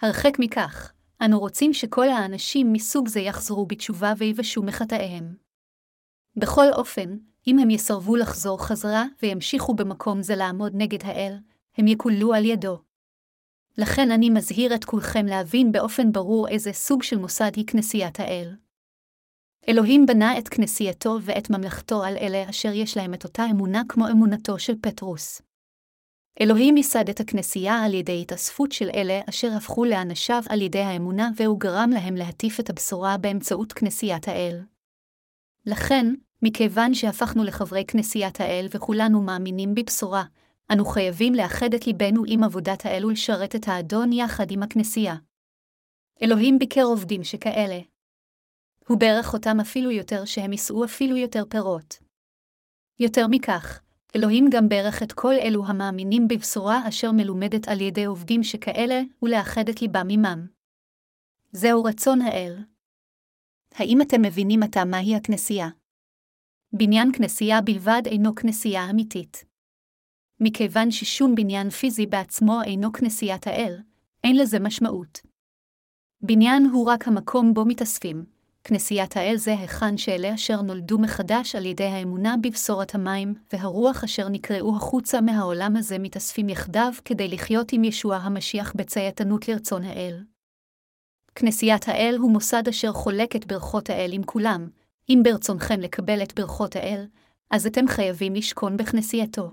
הרחק 0.01 0.39
מכך, 0.39 0.91
אנו 1.25 1.39
רוצים 1.39 1.73
שכל 1.73 2.09
האנשים 2.09 2.73
מסוג 2.73 3.07
זה 3.07 3.19
יחזרו 3.19 3.65
בתשובה 3.65 4.13
ויבשו 4.17 4.63
מחטאיהם. 4.63 5.35
בכל 6.35 6.65
אופן, 6.73 7.17
אם 7.47 7.59
הם 7.59 7.69
יסרבו 7.69 8.15
לחזור 8.15 8.65
חזרה 8.65 9.05
וימשיכו 9.21 9.73
במקום 9.73 10.21
זה 10.21 10.35
לעמוד 10.35 10.71
נגד 10.75 11.03
האל, 11.03 11.37
הם 11.77 11.87
יקוללו 11.87 12.33
על 12.33 12.45
ידו. 12.45 12.79
לכן 13.77 14.11
אני 14.11 14.29
מזהיר 14.29 14.75
את 14.75 14.85
כולכם 14.85 15.25
להבין 15.25 15.71
באופן 15.71 16.11
ברור 16.11 16.47
איזה 16.47 16.73
סוג 16.73 17.03
של 17.03 17.17
מוסד 17.17 17.51
היא 17.55 17.67
כנסיית 17.67 18.19
האל. 18.19 18.55
אלוהים 19.69 20.05
בנה 20.05 20.37
את 20.37 20.47
כנסייתו 20.47 21.17
ואת 21.21 21.49
ממלכתו 21.49 22.03
על 22.03 22.17
אלה 22.17 22.49
אשר 22.49 22.71
יש 22.73 22.97
להם 22.97 23.13
את 23.13 23.23
אותה 23.23 23.45
אמונה 23.51 23.81
כמו 23.89 24.07
אמונתו 24.07 24.59
של 24.59 24.73
פטרוס. 24.81 25.41
אלוהים 26.41 26.77
ייסד 26.77 27.09
את 27.09 27.19
הכנסייה 27.19 27.83
על 27.85 27.93
ידי 27.93 28.21
התאספות 28.21 28.71
של 28.71 28.89
אלה 28.95 29.21
אשר 29.29 29.51
הפכו 29.57 29.85
לאנשיו 29.85 30.41
על 30.49 30.61
ידי 30.61 30.79
האמונה 30.79 31.29
והוא 31.35 31.59
גרם 31.59 31.89
להם 31.93 32.15
להטיף 32.15 32.59
את 32.59 32.69
הבשורה 32.69 33.17
באמצעות 33.17 33.73
כנסיית 33.73 34.27
האל. 34.27 34.61
לכן, 35.65 36.05
מכיוון 36.41 36.93
שהפכנו 36.93 37.43
לחברי 37.43 37.85
כנסיית 37.87 38.41
האל 38.41 38.67
וכולנו 38.71 39.21
מאמינים 39.21 39.75
בבשורה, 39.75 40.23
אנו 40.73 40.85
חייבים 40.85 41.33
לאחד 41.33 41.73
את 41.73 41.87
ליבנו 41.87 42.23
עם 42.27 42.43
עבודת 42.43 42.85
האל 42.85 43.05
ולשרת 43.05 43.55
את 43.55 43.67
האדון 43.67 44.13
יחד 44.13 44.51
עם 44.51 44.63
הכנסייה. 44.63 45.15
אלוהים 46.21 46.59
ביקר 46.59 46.83
עובדים 46.83 47.23
שכאלה. 47.23 47.79
הוא 48.87 48.99
ברך 48.99 49.33
אותם 49.33 49.59
אפילו 49.61 49.91
יותר 49.91 50.25
שהם 50.25 50.51
יישאו 50.51 50.85
אפילו 50.85 51.17
יותר 51.17 51.43
פירות. 51.49 51.97
יותר 52.99 53.27
מכך, 53.29 53.81
אלוהים 54.15 54.45
גם 54.51 54.69
ברך 54.69 55.03
את 55.03 55.11
כל 55.11 55.33
אלו 55.41 55.65
המאמינים 55.65 56.27
בבשורה 56.27 56.87
אשר 56.87 57.11
מלומדת 57.11 57.67
על 57.67 57.81
ידי 57.81 58.05
עובדים 58.05 58.43
שכאלה, 58.43 59.01
ולאחד 59.23 59.69
את 59.69 59.81
ליבם 59.81 60.07
עמם. 60.09 60.47
זהו 61.51 61.83
רצון 61.83 62.21
האל. 62.21 62.57
האם 63.73 64.01
אתם 64.01 64.21
מבינים 64.21 64.63
עתה 64.63 64.85
מהי 64.85 65.15
הכנסייה? 65.15 65.67
בניין 66.73 67.11
כנסייה 67.17 67.61
בלבד 67.61 68.01
אינו 68.05 68.35
כנסייה 68.35 68.89
אמיתית. 68.89 69.46
מכיוון 70.39 70.91
ששום 70.91 71.35
בניין 71.35 71.69
פיזי 71.69 72.05
בעצמו 72.05 72.61
אינו 72.63 72.91
כנסיית 72.91 73.47
האל, 73.47 73.77
אין 74.23 74.37
לזה 74.37 74.59
משמעות. 74.59 75.19
בניין 76.21 76.65
הוא 76.65 76.85
רק 76.85 77.07
המקום 77.07 77.53
בו 77.53 77.65
מתאספים, 77.65 78.25
כנסיית 78.63 79.17
האל 79.17 79.35
זה 79.37 79.51
היכן 79.59 79.97
שאלה 79.97 80.33
אשר 80.33 80.61
נולדו 80.61 80.99
מחדש 80.99 81.55
על 81.55 81.65
ידי 81.65 81.83
האמונה 81.83 82.35
בבשורת 82.41 82.95
המים, 82.95 83.33
והרוח 83.53 84.03
אשר 84.03 84.29
נקראו 84.29 84.75
החוצה 84.75 85.21
מהעולם 85.21 85.75
הזה 85.75 85.99
מתאספים 85.99 86.49
יחדיו 86.49 86.93
כדי 87.05 87.27
לחיות 87.27 87.73
עם 87.73 87.83
ישוע 87.83 88.15
המשיח 88.15 88.73
בצייתנות 88.75 89.47
לרצון 89.47 89.83
האל. 89.83 90.23
כנסיית 91.35 91.87
האל 91.87 92.15
הוא 92.19 92.31
מוסד 92.31 92.67
אשר 92.67 92.93
חולק 92.93 93.35
את 93.35 93.45
ברכות 93.45 93.89
האל 93.89 94.09
עם 94.13 94.23
כולם, 94.23 94.69
אם 95.09 95.21
ברצונכם 95.23 95.79
לקבל 95.79 96.23
את 96.23 96.39
ברכות 96.39 96.75
האל, 96.75 97.05
אז 97.51 97.67
אתם 97.67 97.87
חייבים 97.87 98.35
לשכון 98.35 98.77
בכנסייתו. 98.77 99.51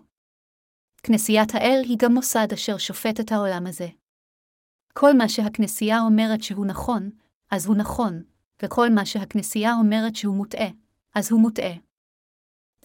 כנסיית 1.06 1.54
האל 1.54 1.80
היא 1.84 1.96
גם 2.00 2.14
מוסד 2.14 2.52
אשר 2.52 2.78
שופט 2.78 3.20
את 3.20 3.32
העולם 3.32 3.66
הזה. 3.66 3.88
כל 4.92 5.12
מה 5.16 5.28
שהכנסייה 5.28 6.00
אומרת 6.00 6.42
שהוא 6.42 6.66
נכון, 6.66 7.10
אז 7.50 7.66
הוא 7.66 7.76
נכון, 7.76 8.22
וכל 8.62 8.90
מה 8.90 9.06
שהכנסייה 9.06 9.74
אומרת 9.74 10.16
שהוא 10.16 10.36
מוטעה, 10.36 10.68
אז 11.14 11.32
הוא 11.32 11.40
מוטעה. 11.40 11.74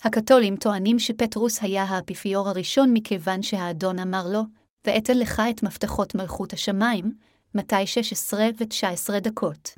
הקתולים 0.04 0.56
טוענים 0.58 1.00
שפטרוס 1.00 1.64
היה 1.64 1.84
האפיפיור 1.84 2.50
הראשון 2.50 2.90
מכיוון 2.94 3.42
שהאדון 3.42 4.00
אמר 4.00 4.24
לו, 4.34 4.42
ואתן 4.86 5.18
לך 5.18 5.42
את 5.50 5.64
מפתחות 5.64 6.16
מלכות 6.16 6.54
השמיים, 6.54 7.12
מתי 7.56 7.88
16 7.88 8.40
ו-19 8.60 9.20
דקות. 9.20 9.70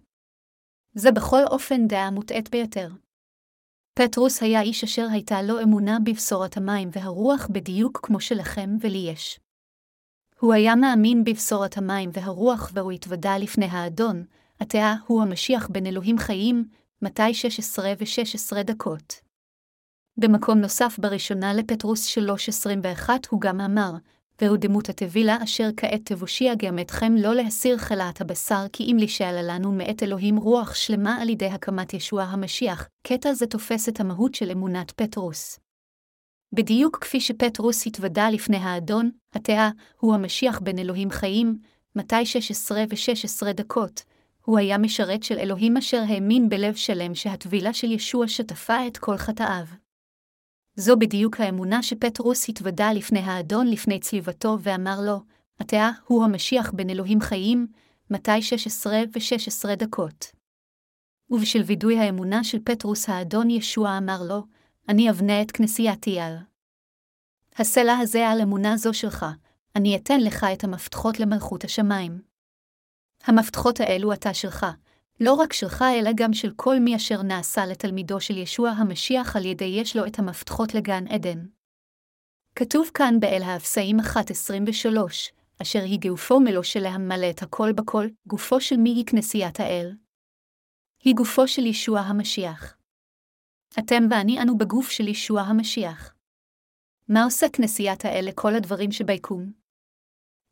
זה 0.93 1.11
בכל 1.11 1.43
אופן 1.47 1.87
דעה 1.87 2.11
מוטעית 2.11 2.49
ביותר. 2.49 2.89
פטרוס 3.93 4.43
היה 4.43 4.61
איש 4.61 4.83
אשר 4.83 5.07
הייתה 5.11 5.41
לו 5.41 5.61
אמונה 5.63 5.97
בבשורת 6.03 6.57
המים 6.57 6.89
והרוח 6.91 7.47
בדיוק 7.51 7.99
כמו 8.03 8.19
שלכם 8.19 8.69
ולי 8.81 8.97
יש. 9.11 9.39
הוא 10.39 10.53
היה 10.53 10.75
מאמין 10.75 11.23
בבשורת 11.23 11.77
המים 11.77 12.09
והרוח 12.13 12.71
והוא 12.73 12.91
התוודה 12.91 13.37
לפני 13.37 13.65
האדון, 13.65 14.25
עתה 14.59 14.95
הוא 15.07 15.21
המשיח 15.21 15.67
בין 15.67 15.85
אלוהים 15.85 16.17
חיים, 16.17 16.65
מתי 17.01 17.33
16 17.33 17.93
ו-16 17.99 18.63
דקות. 18.63 19.13
במקום 20.17 20.57
נוסף 20.57 20.99
בראשונה 20.99 21.53
לפטרוס 21.53 22.17
3.21 22.17 23.09
הוא 23.29 23.41
גם 23.41 23.61
אמר, 23.61 23.91
והוא 24.41 24.57
דמות 24.57 24.89
הטבילה 24.89 25.37
אשר 25.43 25.69
כעת 25.77 26.01
תבושיע 26.05 26.53
גם 26.55 26.79
אתכם 26.79 27.15
לא 27.15 27.35
להסיר 27.35 27.77
חלאת 27.77 28.21
הבשר 28.21 28.65
כי 28.73 28.83
אם 28.83 28.97
לשאלה 28.99 29.41
לנו 29.41 29.71
מאת 29.71 30.03
אלוהים 30.03 30.37
רוח 30.37 30.75
שלמה 30.75 31.21
על 31.21 31.29
ידי 31.29 31.45
הקמת 31.45 31.93
ישוע 31.93 32.23
המשיח, 32.23 32.87
קטע 33.03 33.33
זה 33.33 33.47
תופס 33.47 33.89
את 33.89 33.99
המהות 33.99 34.35
של 34.35 34.51
אמונת 34.51 34.91
פטרוס. 34.91 35.59
בדיוק 36.53 36.97
כפי 37.01 37.21
שפטרוס 37.21 37.87
התוודה 37.87 38.29
לפני 38.29 38.57
האדון, 38.57 39.11
התאה 39.33 39.69
הוא 39.99 40.15
המשיח 40.15 40.59
בין 40.59 40.79
אלוהים 40.79 41.09
חיים, 41.09 41.57
מתי 41.95 42.25
16 42.25 42.83
ו-16 42.89 43.53
דקות, 43.53 44.03
הוא 44.45 44.59
היה 44.59 44.77
משרת 44.77 45.23
של 45.23 45.37
אלוהים 45.37 45.77
אשר 45.77 46.03
האמין 46.07 46.49
בלב 46.49 46.75
שלם 46.75 47.15
שהטבילה 47.15 47.73
של 47.73 47.91
ישוע 47.91 48.27
שטפה 48.27 48.87
את 48.87 48.97
כל 48.97 49.17
חטאיו. 49.17 49.80
זו 50.75 50.95
בדיוק 50.99 51.39
האמונה 51.39 51.83
שפטרוס 51.83 52.49
התוודה 52.49 52.93
לפני 52.93 53.19
האדון 53.19 53.67
לפני 53.67 53.99
צליבתו 53.99 54.57
ואמר 54.61 54.99
לו, 55.05 55.19
עתה 55.59 55.89
הוא 56.07 56.23
המשיח 56.23 56.71
בין 56.71 56.89
אלוהים 56.89 57.21
חיים, 57.21 57.67
מתי 58.09 58.41
16 58.41 59.01
ו-16 59.13 59.75
דקות. 59.75 60.31
ובשל 61.29 61.61
וידוי 61.65 61.99
האמונה 61.99 62.43
של 62.43 62.57
פטרוס 62.63 63.09
האדון 63.09 63.49
ישוע 63.49 63.97
אמר 63.97 64.23
לו, 64.23 64.43
אני 64.89 65.09
אבנה 65.09 65.41
את 65.41 65.51
כנסייתי 65.51 66.19
על. 66.19 66.37
הסלע 67.57 67.97
הזה 67.97 68.27
על 68.27 68.41
אמונה 68.41 68.77
זו 68.77 68.93
שלך, 68.93 69.25
אני 69.75 69.95
אתן 69.95 70.19
לך 70.19 70.45
את 70.53 70.63
המפתחות 70.63 71.19
למלכות 71.19 71.63
השמיים. 71.63 72.21
המפתחות 73.23 73.79
האלו 73.79 74.13
אתה 74.13 74.33
שלך, 74.33 74.65
לא 75.23 75.33
רק 75.33 75.53
שלך 75.53 75.83
אלא 75.99 76.11
גם 76.15 76.33
של 76.33 76.51
כל 76.55 76.79
מי 76.79 76.95
אשר 76.95 77.21
נעשה 77.21 77.65
לתלמידו 77.65 78.21
של 78.21 78.37
ישוע 78.37 78.69
המשיח 78.69 79.35
על 79.35 79.45
ידי 79.45 79.65
יש 79.65 79.95
לו 79.95 80.05
את 80.05 80.19
המפתחות 80.19 80.73
לגן 80.73 81.07
עדן. 81.07 81.45
כתוב 82.55 82.89
כאן 82.93 83.19
באל 83.19 83.41
האפסאים 83.43 83.99
1.23, 83.99 84.05
אשר 85.61 85.79
היא 85.79 85.99
גופו 86.09 86.39
מלוא 86.39 86.63
שלהם 86.63 87.07
מלא 87.07 87.29
את 87.29 87.41
הכל 87.41 87.71
בכל, 87.71 88.07
גופו 88.27 88.61
של 88.61 88.77
מי 88.77 88.89
היא 88.89 89.05
כנסיית 89.05 89.59
האל? 89.59 89.95
היא 91.03 91.15
גופו 91.15 91.47
של 91.47 91.65
ישוע 91.65 91.99
המשיח. 91.99 92.77
אתם 93.79 94.03
ואני 94.11 94.41
אנו 94.41 94.57
בגוף 94.57 94.89
של 94.89 95.07
ישוע 95.07 95.41
המשיח. 95.41 96.15
מה 97.07 97.23
עושה 97.23 97.49
כנסיית 97.53 98.05
האל 98.05 98.25
לכל 98.27 98.55
הדברים 98.55 98.91
שביקום? 98.91 99.51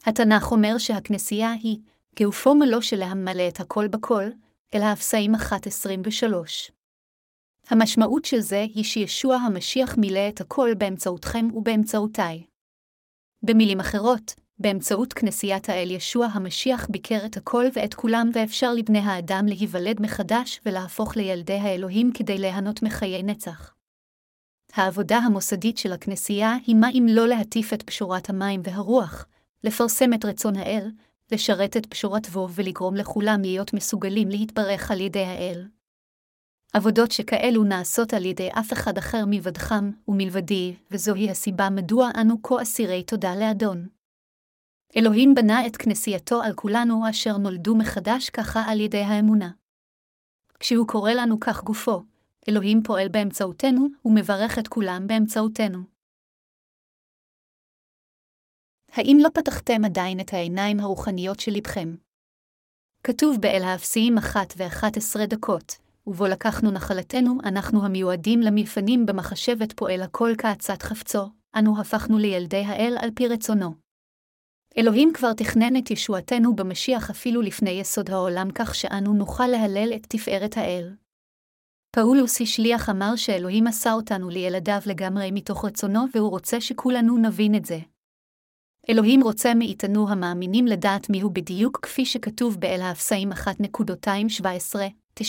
התנ"ך 0.04 0.52
אומר 0.52 0.78
שהכנסייה 0.78 1.52
היא 1.52 1.78
גאופו 2.20 2.56
מלוא 2.56 2.82
שלהם 2.82 3.26
מלא 3.26 3.48
את 3.48 3.60
הכל 3.60 3.88
בכל, 3.88 4.26
אל 4.76 4.82
האפסאים 4.82 5.36
1.23. 5.36 5.40
המשמעות 7.70 8.26
של 8.26 8.40
זה 8.40 8.66
היא 8.76 8.84
שישוע 8.84 9.36
המשיח 9.36 9.98
מילא 9.98 10.30
את 10.30 10.42
הכל 10.42 10.74
באמצעותכם 10.78 11.48
ובאמצעותיי. 11.54 12.44
במילים 13.44 13.80
אחרות, 13.80 14.36
באמצעות 14.60 15.13
כנסיית 15.13 15.70
האל 15.70 15.92
ישוע 15.92 16.26
המשיח 16.26 16.88
ביקר 16.90 17.26
את 17.26 17.38
הכל 17.38 17.65
ואת 17.74 17.94
כולם 17.94 18.30
ואפשר 18.34 18.74
לבני 18.74 19.00
האדם 19.00 19.46
להיוולד 19.48 20.02
מחדש 20.02 20.62
ולהפוך 20.65 21.17
לילדי 21.17 21.58
האלוהים 21.58 22.12
כדי 22.13 22.38
ליהנות 22.38 22.84
מחיי 22.84 23.24
נצח. 23.24 23.74
העבודה 24.74 25.17
המוסדית 25.17 25.78
של 25.78 25.94
הכנסייה 25.94 26.56
היא 26.67 26.76
מה 26.76 26.90
אם 26.90 27.06
לא 27.10 27.28
להטיף 27.28 27.74
את 27.74 27.84
פשורת 27.84 28.30
המים 28.30 28.62
והרוח, 28.63 29.26
לפרסם 29.63 30.13
את 30.13 30.26
רצון 30.26 30.56
האל, 30.56 30.92
לשרת 31.32 31.77
את 31.77 31.86
פשורת 31.86 32.27
וו 32.27 32.50
ולגרום 32.50 32.96
לכולם 32.96 33.42
להיות 33.42 33.73
מסוגלים 33.73 34.30
להתברך 34.30 34.92
על 34.92 35.02
ידי 35.02 35.25
האל. 35.25 35.67
עבודות 36.73 37.12
שכאלו 37.12 37.63
נעשות 37.63 38.13
על 38.13 38.25
ידי 38.25 38.50
אף 38.60 38.73
אחד 38.73 38.98
אחר 38.98 39.25
מלבדכם 39.27 39.92
ומלבדי, 40.08 40.75
וזוהי 40.92 41.30
הסיבה 41.30 41.69
מדוע 41.69 42.10
אנו 42.21 42.42
כה 42.44 42.62
אסירי 42.62 43.04
תודה 43.04 43.36
לאדון. 43.36 43.88
אלוהים 44.98 45.34
בנה 45.34 45.67
את 45.67 45.77
כנסייתו 45.77 46.42
על 46.42 46.54
כולנו 46.54 47.10
אשר 47.10 47.38
נולדו 47.38 47.75
מחדש 47.75 48.30
ככה 48.30 48.62
על 48.62 48.80
ידי 48.80 49.02
האמונה. 49.02 49.52
כשהוא 50.60 50.88
קורא 50.88 51.12
לנו 51.12 51.40
כך 51.40 51.63
גופו, 51.63 52.04
אלוהים 52.50 52.84
פועל 52.84 53.08
באמצעותנו 53.08 53.88
ומברך 54.06 54.60
את 54.60 54.67
כולם 54.67 55.08
באמצעותנו. 55.08 55.98
האם 58.92 59.17
לא 59.21 59.29
פתחתם 59.33 59.85
עדיין 59.85 60.19
את 60.19 60.33
העיניים 60.33 60.79
הרוחניות 60.79 61.40
של 61.40 61.52
לבכם? 61.52 61.96
כתוב 63.04 63.37
באל 63.42 63.63
האפסיים 63.63 64.17
אחת 64.17 64.54
ואחת 64.58 64.98
עשרה 64.98 65.25
דקות, 65.25 65.77
ובו 66.08 66.27
לקחנו 66.27 66.71
נחלתנו, 66.71 67.37
אנחנו 67.44 67.85
המיועדים 67.85 68.42
למלפנים 68.42 69.06
במחשבת 69.06 69.73
פועל 69.73 70.02
הכל 70.02 70.31
כעצת 70.37 70.81
חפצו, 70.81 71.29
אנו 71.56 71.81
הפכנו 71.81 72.17
לילדי 72.17 72.63
האל 72.65 72.98
על 73.02 73.10
פי 73.15 73.27
רצונו. 73.27 73.73
אלוהים 74.77 75.13
כבר 75.13 75.33
תכנן 75.33 75.77
את 75.77 75.92
ישועתנו 75.92 76.56
במשיח 76.56 77.10
אפילו 77.10 77.42
לפני 77.42 77.69
יסוד 77.69 78.10
העולם 78.10 78.52
כך 78.56 78.75
שאנו 78.75 79.13
נוכל 79.13 79.48
להלל 79.48 79.94
את 79.96 80.06
תפארת 80.10 80.58
האל. 80.58 80.96
פאולוס 81.96 82.42
השליח 82.42 82.90
אמר 82.90 83.15
שאלוהים 83.15 83.67
עשה 83.67 83.94
אותנו 83.94 84.29
לילדיו 84.29 84.79
לגמרי 84.85 85.31
מתוך 85.31 85.65
רצונו 85.65 86.06
והוא 86.13 86.29
רוצה 86.29 86.62
שכולנו 86.62 87.17
נבין 87.17 87.56
את 87.56 87.65
זה. 87.65 87.79
אלוהים 88.90 89.23
רוצה 89.23 89.54
מאיתנו 89.54 90.10
המאמינים 90.10 90.67
לדעת 90.67 91.10
מיהו 91.10 91.29
בדיוק 91.29 91.79
כפי 91.81 92.06
שכתוב 92.06 92.58
באל 92.60 92.81
האפסאים 92.81 93.31
1.217-19. 93.31 95.23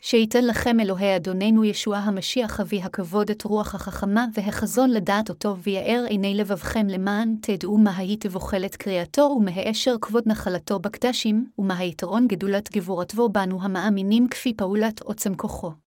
שייתן 0.00 0.44
לכם 0.44 0.80
אלוהי 0.80 1.16
אדוננו 1.16 1.64
ישוע 1.64 1.96
המשיח 1.96 2.60
אבי 2.60 2.82
הכבוד 2.82 3.30
את 3.30 3.44
רוח 3.44 3.74
החכמה 3.74 4.26
והחזון 4.34 4.90
לדעת 4.90 5.28
אותו 5.28 5.56
ויאר 5.56 6.04
עיני 6.08 6.34
לבבכם 6.34 6.86
למען 6.86 7.34
תדעו 7.40 7.78
מה 7.78 7.96
היית 7.96 8.26
בוחלת 8.26 8.76
קריאתו 8.76 9.22
ומהאשר 9.22 9.94
כבוד 10.00 10.22
נחלתו 10.26 10.78
בקדשים, 10.78 11.46
ומה 11.58 11.78
היתרון 11.78 12.26
גדולת 12.28 12.72
גבורתו 12.72 13.28
בנו 13.28 13.62
המאמינים 13.62 14.28
כפי 14.28 14.54
פעולת 14.56 15.00
עוצם 15.00 15.34
כוחו. 15.34 15.81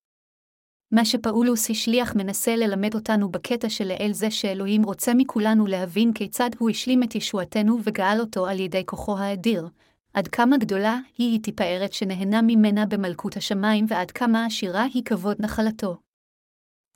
מה 0.91 1.05
שפאולוס 1.05 1.69
השליח 1.69 2.15
מנסה 2.15 2.55
ללמד 2.55 2.95
אותנו 2.95 3.29
בקטע 3.29 3.69
שלאל 3.69 4.09
זה 4.13 4.31
שאלוהים 4.31 4.83
רוצה 4.83 5.13
מכולנו 5.13 5.67
להבין 5.67 6.13
כיצד 6.13 6.49
הוא 6.57 6.69
השלים 6.69 7.03
את 7.03 7.15
ישועתנו 7.15 7.77
וגאל 7.83 8.17
אותו 8.19 8.47
על 8.47 8.59
ידי 8.59 8.85
כוחו 8.85 9.17
האדיר, 9.17 9.67
עד 10.13 10.27
כמה 10.27 10.57
גדולה 10.57 10.99
היא 11.17 11.39
תפארת 11.43 11.93
שנהנה 11.93 12.41
ממנה 12.41 12.85
במלכות 12.85 13.37
השמיים 13.37 13.85
ועד 13.89 14.11
כמה 14.11 14.45
עשירה 14.45 14.83
היא 14.93 15.03
כבוד 15.05 15.37
נחלתו. 15.39 15.97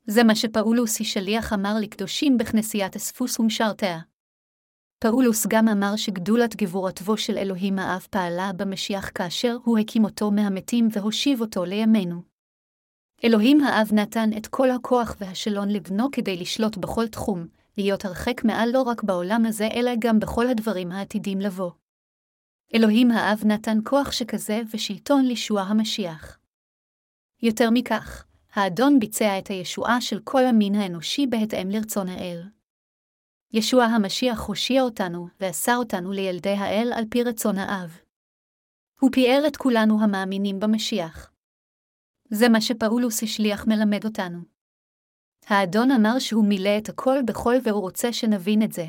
זה 0.08 0.24
מה 0.24 0.36
שפאולוס 0.36 1.02
השליח 1.02 1.54
אמר 1.54 1.76
לקדושים 1.82 2.38
בכנסיית 2.38 2.96
אספוס 2.96 3.40
ומשרתיה. 3.40 4.00
פאולוס 5.00 5.48
גם 5.48 5.68
אמר 5.68 5.96
שגדולת 5.96 6.56
גבורתו 6.56 7.18
של 7.18 7.38
אלוהים 7.38 7.80
האב 7.80 8.08
פעלה 8.10 8.52
במשיח 8.56 9.12
כאשר 9.16 9.58
הוא 9.64 9.78
הקים 9.78 10.04
אותו 10.04 10.32
מהמתים 10.32 10.88
והושיב 10.92 11.42
אותו 11.42 11.66
לימינו. 11.66 12.29
אלוהים 13.24 13.62
האב 13.62 13.90
נתן 13.94 14.30
את 14.38 14.48
כל 14.48 14.72
הכוח 14.72 15.16
והשלון 15.20 15.70
לבנו 15.70 16.12
כדי 16.12 16.38
לשלוט 16.38 16.78
בכל 16.78 17.08
תחום, 17.08 17.48
להיות 17.78 18.06
הרחק 18.06 18.44
מעל 18.44 18.70
לא 18.74 18.82
רק 18.82 19.04
בעולם 19.04 19.46
הזה 19.46 19.68
אלא 19.74 19.92
גם 20.00 20.20
בכל 20.20 20.48
הדברים 20.48 20.92
העתידים 20.92 21.40
לבוא. 21.40 21.72
אלוהים 22.76 23.12
האב 23.12 23.42
נתן 23.46 23.78
כוח 23.84 24.12
שכזה 24.12 24.62
ושלטון 24.74 25.26
לישוע 25.26 25.62
המשיח. 25.62 26.40
יותר 27.42 27.70
מכך, 27.74 28.26
האדון 28.54 29.00
ביצע 29.00 29.40
את 29.40 29.48
הישועה 29.48 30.02
של 30.02 30.20
כל 30.24 30.46
המין 30.46 30.76
האנושי 30.76 31.28
בהתאם 31.28 31.70
לרצון 31.70 32.08
האל. 32.08 32.44
ישוע 33.54 33.84
המשיח 33.84 34.42
הושיע 34.42 34.82
אותנו 34.82 35.28
ועשה 35.40 35.76
אותנו 35.76 36.12
לילדי 36.12 36.54
האל 36.54 36.94
על 36.96 37.04
פי 37.10 37.24
רצון 37.24 37.58
האב. 37.58 37.98
הוא 39.00 39.10
פיאר 39.14 39.44
את 39.48 39.58
כולנו 39.58 40.04
המאמינים 40.04 40.60
במשיח. 40.60 41.32
זה 42.30 42.50
מה 42.50 42.62
שפאולוס 42.62 43.24
השליח 43.24 43.68
מלמד 43.68 44.06
אותנו. 44.06 44.40
האדון 45.46 45.92
אמר 45.92 46.20
שהוא 46.20 46.46
מילא 46.46 46.78
את 46.78 46.90
הכל 46.90 47.18
בכל 47.28 47.56
והוא 47.64 47.82
רוצה 47.82 48.14
שנבין 48.14 48.62
את 48.64 48.72
זה. 48.72 48.86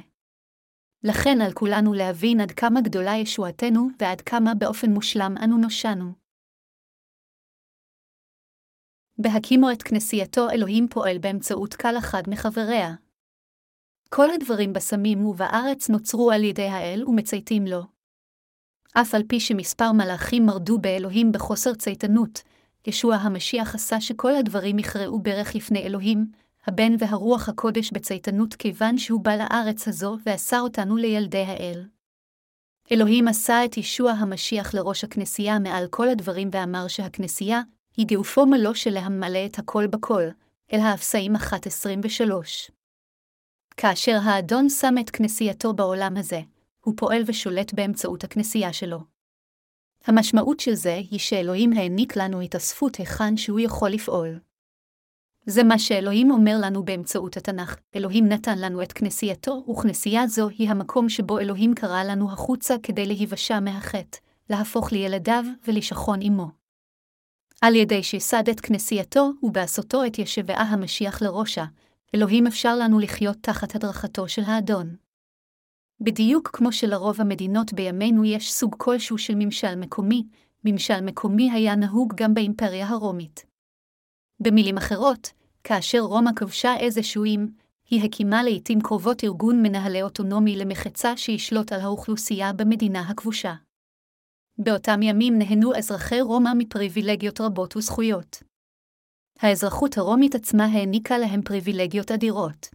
לכן 1.02 1.38
על 1.44 1.52
כולנו 1.52 1.92
להבין 1.92 2.40
עד 2.40 2.50
כמה 2.50 2.80
גדולה 2.80 3.16
ישועתנו 3.16 3.88
ועד 4.00 4.20
כמה 4.20 4.54
באופן 4.58 4.90
מושלם 4.90 5.34
אנו 5.44 5.58
נושענו. 5.58 6.12
בהקימו 9.18 9.72
את 9.72 9.82
כנסייתו 9.82 10.50
אלוהים 10.50 10.88
פועל 10.88 11.18
באמצעות 11.18 11.74
קל 11.74 11.94
אחד 11.98 12.22
מחבריה. 12.28 12.94
כל 14.08 14.30
הדברים 14.30 14.72
בסמים 14.72 15.26
ובארץ 15.26 15.88
נוצרו 15.90 16.30
על 16.30 16.44
ידי 16.44 16.68
האל 16.68 17.04
ומצייתים 17.06 17.66
לו. 17.66 17.82
אף 18.94 19.14
על 19.14 19.22
פי 19.28 19.40
שמספר 19.40 19.92
מלאכים 19.92 20.46
מרדו 20.46 20.78
באלוהים 20.78 21.32
בחוסר 21.32 21.74
צייתנות, 21.74 22.42
ישוע 22.86 23.14
המשיח 23.14 23.74
עשה 23.74 24.00
שכל 24.00 24.34
הדברים 24.34 24.78
יכרעו 24.78 25.20
ברך 25.20 25.54
לפני 25.54 25.82
אלוהים, 25.82 26.26
הבן 26.66 26.92
והרוח 26.98 27.48
הקודש 27.48 27.90
בצייתנות 27.92 28.54
כיוון 28.54 28.98
שהוא 28.98 29.20
בא 29.20 29.36
לארץ 29.36 29.88
הזו 29.88 30.16
ועשה 30.26 30.60
אותנו 30.60 30.96
לילדי 30.96 31.42
האל. 31.42 31.84
אלוהים 32.92 33.28
עשה 33.28 33.64
את 33.64 33.76
ישוע 33.76 34.10
המשיח 34.12 34.74
לראש 34.74 35.04
הכנסייה 35.04 35.58
מעל 35.58 35.86
כל 35.90 36.08
הדברים 36.08 36.48
ואמר 36.52 36.88
שהכנסייה 36.88 37.62
היא 37.96 38.06
גאופו 38.06 38.46
מלוא 38.46 38.74
שלהמלא 38.74 39.46
את 39.46 39.58
הכל 39.58 39.86
בכל, 39.86 40.22
אל 40.72 40.80
האפסאים 40.80 41.36
1.23. 41.36 41.40
כאשר 43.76 44.18
האדון 44.22 44.68
שם 44.68 44.94
את 45.00 45.10
כנסייתו 45.10 45.72
בעולם 45.72 46.16
הזה, 46.16 46.40
הוא 46.84 46.94
פועל 46.96 47.22
ושולט 47.26 47.72
באמצעות 47.72 48.24
הכנסייה 48.24 48.72
שלו. 48.72 49.19
המשמעות 50.06 50.60
של 50.60 50.74
זה 50.74 50.94
היא 51.10 51.18
שאלוהים 51.18 51.72
העניק 51.72 52.16
לנו 52.16 52.40
התאספות 52.40 52.96
היכן 52.96 53.36
שהוא 53.36 53.60
יכול 53.60 53.90
לפעול. 53.90 54.38
זה 55.46 55.62
מה 55.62 55.78
שאלוהים 55.78 56.30
אומר 56.30 56.56
לנו 56.60 56.84
באמצעות 56.84 57.36
התנ"ך. 57.36 57.76
אלוהים 57.96 58.28
נתן 58.28 58.58
לנו 58.58 58.82
את 58.82 58.92
כנסייתו, 58.92 59.64
וכנסייה 59.70 60.26
זו 60.26 60.48
היא 60.48 60.70
המקום 60.70 61.08
שבו 61.08 61.38
אלוהים 61.38 61.74
קרא 61.74 62.02
לנו 62.02 62.32
החוצה 62.32 62.74
כדי 62.82 63.06
להיוושע 63.06 63.60
מהחטא, 63.60 64.18
להפוך 64.50 64.92
לילדיו 64.92 65.44
ולשכון 65.68 66.18
עמו. 66.22 66.48
על 67.62 67.74
ידי 67.74 68.02
שיסד 68.02 68.48
את 68.48 68.60
כנסייתו, 68.60 69.30
ובעשותו 69.42 70.04
את 70.04 70.18
ישבעה 70.18 70.62
המשיח 70.62 71.22
לראשה, 71.22 71.64
אלוהים 72.14 72.46
אפשר 72.46 72.76
לנו 72.76 72.98
לחיות 72.98 73.36
תחת 73.40 73.74
הדרכתו 73.74 74.28
של 74.28 74.42
האדון. 74.42 74.96
בדיוק 76.02 76.50
כמו 76.52 76.72
שלרוב 76.72 77.20
המדינות 77.20 77.72
בימינו 77.72 78.24
יש 78.24 78.52
סוג 78.52 78.74
כלשהו 78.78 79.18
של 79.18 79.34
ממשל 79.36 79.74
מקומי, 79.76 80.24
ממשל 80.64 81.00
מקומי 81.00 81.50
היה 81.50 81.76
נהוג 81.76 82.12
גם 82.16 82.34
באימפריה 82.34 82.88
הרומית. 82.88 83.46
במילים 84.40 84.76
אחרות, 84.76 85.32
כאשר 85.64 85.98
רומא 85.98 86.30
כבשה 86.36 86.76
איזשהו 86.76 87.24
אים, 87.24 87.54
היא 87.90 88.04
הקימה 88.04 88.42
לעתים 88.42 88.80
קרובות 88.80 89.24
ארגון 89.24 89.62
מנהלי 89.62 90.02
אוטונומי 90.02 90.56
למחצה 90.56 91.16
שישלוט 91.16 91.72
על 91.72 91.80
האוכלוסייה 91.80 92.52
במדינה 92.52 93.00
הכבושה. 93.00 93.54
באותם 94.58 95.02
ימים 95.02 95.38
נהנו 95.38 95.76
אזרחי 95.76 96.20
רומא 96.20 96.50
מפריבילגיות 96.58 97.40
רבות 97.40 97.76
וזכויות. 97.76 98.42
האזרחות 99.38 99.98
הרומית 99.98 100.34
עצמה 100.34 100.64
העניקה 100.64 101.18
להם 101.18 101.42
פריבילגיות 101.42 102.10
אדירות. 102.10 102.68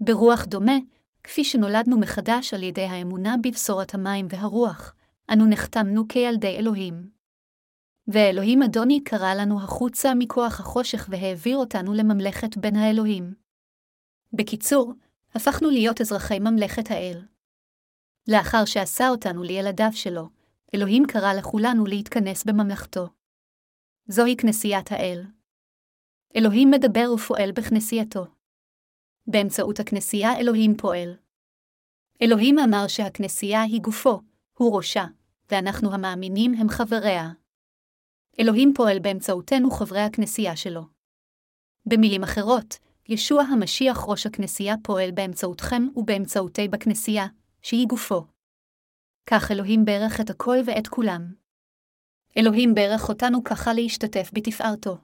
ברוח 0.00 0.44
דומה, 0.44 0.76
כפי 1.26 1.44
שנולדנו 1.44 2.00
מחדש 2.00 2.54
על 2.54 2.62
ידי 2.62 2.84
האמונה 2.84 3.34
בבשורת 3.42 3.94
המים 3.94 4.26
והרוח, 4.30 4.94
אנו 5.32 5.46
נחתמנו 5.46 6.08
כילדי 6.08 6.56
אלוהים. 6.56 7.10
ואלוהים 8.08 8.62
אדוני 8.62 9.04
קרא 9.04 9.34
לנו 9.34 9.60
החוצה 9.60 10.14
מכוח 10.14 10.60
החושך 10.60 11.06
והעביר 11.10 11.56
אותנו 11.56 11.94
לממלכת 11.94 12.56
בין 12.56 12.76
האלוהים. 12.76 13.34
בקיצור, 14.32 14.92
הפכנו 15.34 15.70
להיות 15.70 16.00
אזרחי 16.00 16.38
ממלכת 16.38 16.90
האל. 16.90 17.22
לאחר 18.28 18.64
שעשה 18.64 19.08
אותנו 19.08 19.42
לילדיו 19.42 19.90
שלו, 19.92 20.28
אלוהים 20.74 21.02
קרא 21.08 21.32
לכולנו 21.32 21.86
להתכנס 21.86 22.44
בממלכתו. 22.44 23.08
זוהי 24.08 24.36
כנסיית 24.36 24.92
האל. 24.92 25.24
אלוהים 26.36 26.70
מדבר 26.70 27.12
ופועל 27.14 27.52
בכנסייתו. 27.52 28.35
באמצעות 29.26 29.80
הכנסייה 29.80 30.38
אלוהים 30.38 30.76
פועל. 30.76 31.16
אלוהים 32.22 32.58
אמר 32.58 32.86
שהכנסייה 32.88 33.62
היא 33.62 33.80
גופו, 33.80 34.20
הוא 34.58 34.76
ראשה, 34.76 35.04
ואנחנו 35.50 35.94
המאמינים 35.94 36.54
הם 36.54 36.68
חבריה. 36.68 37.30
אלוהים 38.40 38.72
פועל 38.74 38.98
באמצעותנו 38.98 39.70
חברי 39.70 40.00
הכנסייה 40.00 40.56
שלו. 40.56 40.82
במילים 41.86 42.22
אחרות, 42.22 42.78
ישוע 43.08 43.42
המשיח 43.42 44.04
ראש 44.08 44.26
הכנסייה 44.26 44.74
פועל 44.82 45.10
באמצעותכם 45.10 45.82
ובאמצעותי 45.96 46.68
בכנסייה, 46.68 47.26
שהיא 47.62 47.86
גופו. 47.86 48.24
כך 49.26 49.50
אלוהים 49.50 49.84
ברך 49.84 50.20
את 50.20 50.30
הכל 50.30 50.56
ואת 50.66 50.88
כולם. 50.88 51.34
אלוהים 52.38 52.74
ברך 52.74 53.08
אותנו 53.08 53.44
ככה 53.44 53.72
להשתתף 53.72 54.30
בתפארתו. 54.34 54.96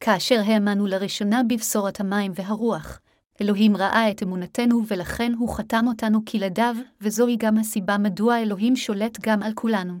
כאשר 0.00 0.40
האמנו 0.46 0.86
לראשונה 0.86 1.40
בבשורת 1.48 2.00
המים 2.00 2.32
והרוח, 2.34 3.00
אלוהים 3.40 3.76
ראה 3.76 4.10
את 4.10 4.22
אמונתנו 4.22 4.82
ולכן 4.86 5.32
הוא 5.38 5.54
חתם 5.56 5.84
אותנו 5.86 6.24
כילדיו, 6.26 6.76
וזוהי 7.00 7.36
גם 7.36 7.58
הסיבה 7.58 7.98
מדוע 7.98 8.38
אלוהים 8.42 8.76
שולט 8.76 9.18
גם 9.20 9.42
על 9.42 9.52
כולנו. 9.54 9.94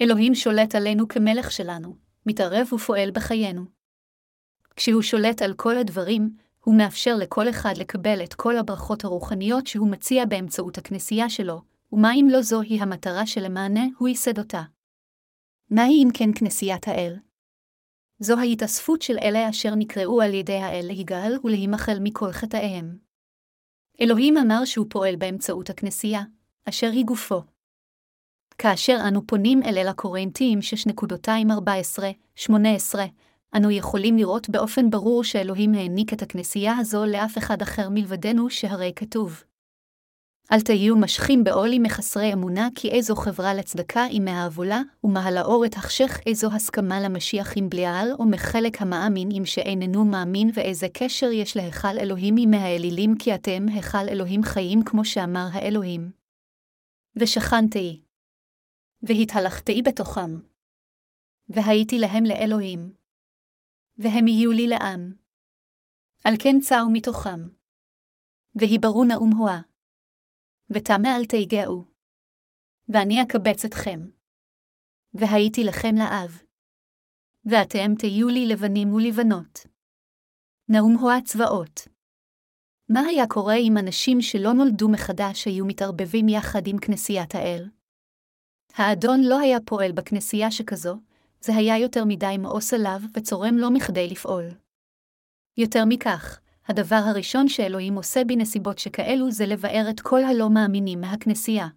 אלוהים 0.00 0.34
שולט 0.34 0.74
עלינו 0.74 1.08
כמלך 1.08 1.50
שלנו, 1.50 1.96
מתערב 2.26 2.72
ופועל 2.72 3.10
בחיינו. 3.10 3.64
כשהוא 4.76 5.02
שולט 5.02 5.42
על 5.42 5.54
כל 5.54 5.76
הדברים, 5.76 6.36
הוא 6.64 6.78
מאפשר 6.78 7.16
לכל 7.16 7.48
אחד 7.48 7.72
לקבל 7.76 8.24
את 8.24 8.34
כל 8.34 8.56
הברכות 8.56 9.04
הרוחניות 9.04 9.66
שהוא 9.66 9.90
מציע 9.90 10.24
באמצעות 10.24 10.78
הכנסייה 10.78 11.30
שלו, 11.30 11.62
ומה 11.92 12.14
אם 12.14 12.28
לא 12.30 12.42
זוהי 12.42 12.80
המטרה 12.80 13.26
שלמענה 13.26 13.84
הוא 13.98 14.08
ייסד 14.08 14.38
אותה. 14.38 14.62
מהי 15.70 16.04
אם 16.04 16.08
כן 16.14 16.30
כנסיית 16.34 16.88
האל? 16.88 17.16
זו 18.22 18.38
ההתאספות 18.38 19.02
של 19.02 19.18
אלה 19.22 19.50
אשר 19.50 19.74
נקראו 19.74 20.22
על 20.22 20.34
ידי 20.34 20.56
האל 20.56 20.84
להיגאל 20.86 21.38
ולהימחל 21.44 21.98
מכל 22.00 22.32
חטאיהם. 22.32 22.98
אלוהים 24.00 24.36
אמר 24.36 24.64
שהוא 24.64 24.86
פועל 24.90 25.16
באמצעות 25.16 25.70
הכנסייה, 25.70 26.22
אשר 26.68 26.90
היא 26.90 27.04
גופו. 27.04 27.42
כאשר 28.58 28.98
אנו 29.08 29.26
פונים 29.26 29.62
אל 29.62 29.78
אל 29.78 29.88
הקורנטים 29.88 30.58
6.214-18, 32.38 32.50
אנו 33.56 33.70
יכולים 33.70 34.16
לראות 34.16 34.50
באופן 34.50 34.90
ברור 34.90 35.24
שאלוהים 35.24 35.74
העניק 35.74 36.12
את 36.12 36.22
הכנסייה 36.22 36.76
הזו 36.78 37.06
לאף 37.06 37.38
אחד 37.38 37.62
אחר 37.62 37.88
מלבדנו, 37.90 38.50
שהרי 38.50 38.92
כתוב. 38.96 39.44
אל 40.52 40.60
תהיו 40.60 40.96
משכים 40.96 41.44
בעולי 41.44 41.78
מחסרי 41.78 42.32
אמונה, 42.32 42.68
כי 42.74 42.90
איזו 42.90 43.16
חברה 43.16 43.54
לצדקה 43.54 44.02
היא 44.02 44.20
מהאבולה, 44.20 44.80
ומהלאור 45.04 45.64
את 45.66 45.74
החשך 45.74 46.18
איזו 46.26 46.48
הסכמה 46.52 47.00
למשיח 47.00 47.52
עם 47.56 47.68
בליעל, 47.68 48.12
או 48.18 48.24
מחלק 48.24 48.82
המאמין 48.82 49.28
עם 49.32 49.44
שאיננו 49.44 50.04
מאמין, 50.04 50.50
ואיזה 50.54 50.86
קשר 50.92 51.30
יש 51.30 51.56
להיכל 51.56 51.98
אלוהים 52.00 52.34
עם 52.38 52.50
מהאלילים, 52.50 53.14
כי 53.18 53.34
אתם 53.34 53.66
היכל 53.68 54.08
אלוהים 54.08 54.42
חיים, 54.42 54.84
כמו 54.84 55.04
שאמר 55.04 55.46
האלוהים. 55.52 56.10
ושכנתי. 57.16 58.02
והתהלכתי 59.02 59.82
בתוכם. 59.82 60.40
והייתי 61.48 61.98
להם 61.98 62.24
לאלוהים. 62.24 62.92
והם 63.98 64.28
יהיו 64.28 64.52
לי 64.52 64.66
לעם. 64.66 65.12
על 66.24 66.34
כן 66.38 66.60
צאו 66.60 66.90
מתוכם. 66.92 67.48
והיברו 68.54 69.04
נאום 69.04 69.30
הואה. 69.32 69.69
ותמה 70.70 71.16
אל 71.16 71.24
תיגעו. 71.24 71.84
ואני 72.88 73.22
אקבץ 73.22 73.64
אתכם. 73.64 74.00
והייתי 75.14 75.64
לכם 75.64 75.94
לאב. 75.98 76.42
ואתם 77.44 77.94
תהיו 77.98 78.28
לי 78.28 78.46
לבנים 78.46 78.94
ולבנות. 78.94 79.66
נאום 80.68 80.96
הואה 81.00 81.20
צבאות. 81.24 81.88
מה 82.88 83.00
היה 83.00 83.26
קורה 83.28 83.54
אם 83.54 83.74
אנשים 83.78 84.20
שלא 84.20 84.52
נולדו 84.52 84.88
מחדש 84.88 85.44
היו 85.44 85.66
מתערבבים 85.66 86.28
יחד 86.28 86.66
עם 86.66 86.78
כנסיית 86.78 87.34
האל? 87.34 87.68
האדון 88.74 89.20
לא 89.24 89.38
היה 89.38 89.58
פועל 89.66 89.92
בכנסייה 89.92 90.50
שכזו, 90.50 91.00
זה 91.40 91.56
היה 91.56 91.78
יותר 91.78 92.04
מדי 92.04 92.36
מאוס 92.38 92.74
עליו 92.74 93.00
וצורם 93.14 93.54
לו 93.54 93.70
מכדי 93.70 94.08
לפעול. 94.10 94.44
יותר 95.56 95.84
מכך, 95.88 96.40
הדבר 96.70 97.02
הראשון 97.06 97.48
שאלוהים 97.48 97.94
עושה 97.94 98.24
בנסיבות 98.24 98.78
שכאלו 98.78 99.30
זה 99.30 99.46
לבאר 99.46 99.86
את 99.90 100.00
כל 100.00 100.24
הלא 100.24 100.50
מאמינים 100.50 101.00
מהכנסייה. 101.00 101.68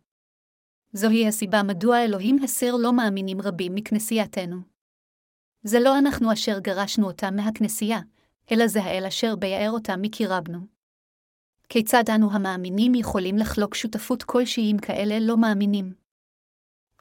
זוהי 0.94 1.28
הסיבה 1.28 1.64
מדוע 1.64 2.04
אלוהים 2.04 2.44
הסיר 2.44 2.76
לא 2.76 2.94
מאמינים 2.94 3.42
רבים 3.42 3.76
מכנסייתנו. 3.76 4.58
זה 5.64 5.80
לא 5.80 5.98
אנחנו 5.98 6.34
אשר 6.34 6.60
גרשנו 6.60 7.08
אותם 7.08 7.36
מהכנסייה, 7.36 8.00
אלא 8.52 8.68
זה 8.68 8.84
האל 8.84 9.06
אשר 9.06 9.36
ביער 9.36 9.72
אותם 9.72 10.02
מקירבנו. 10.02 10.60
כיצד 11.70 12.04
אנו 12.16 12.32
המאמינים 12.32 12.96
יכולים 12.96 13.38
לחלוק 13.38 13.76
שותפות 13.76 14.24
כלשהי 14.24 14.70
עם 14.70 14.78
כאלה 14.78 15.20
לא 15.20 15.38
מאמינים? 15.38 16.03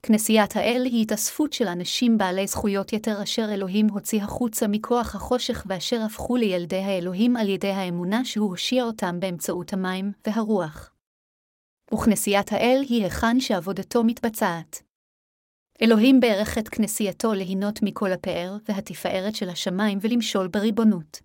כנסיית 0.07 0.57
האל 0.57 0.83
היא 0.85 1.03
התאספות 1.03 1.53
של 1.53 1.69
אנשים 1.69 2.19
בעלי 2.19 2.47
זכויות 2.47 2.93
יתר 2.93 3.23
אשר 3.23 3.45
אלוהים 3.55 3.89
הוציא 3.89 4.23
החוצה 4.23 4.69
מכוח 4.69 5.15
החושך 5.15 5.65
ואשר 5.67 6.01
הפכו 6.07 6.37
לילדי 6.37 6.77
האלוהים 6.77 7.37
על 7.37 7.49
ידי 7.49 7.71
האמונה 7.71 8.25
שהוא 8.25 8.51
הושיע 8.51 8.85
אותם 8.85 9.21
באמצעות 9.21 9.73
המים 9.73 10.13
והרוח. 10.27 10.95
וכנסיית 11.95 12.53
האל 12.53 12.85
היא 12.89 13.05
היכן 13.05 13.41
שעבודתו 13.41 14.05
מתבצעת. 14.05 14.83
אלוהים 15.83 16.21
בערך 16.21 16.59
את 16.59 16.69
כנסייתו 16.69 17.35
ליהנות 17.35 17.79
מכל 17.83 18.13
הפאר 18.13 18.57
והתפארת 18.69 19.35
של 19.35 19.49
השמיים 19.49 19.99
ולמשול 20.03 20.49
בריבונות. 20.49 21.21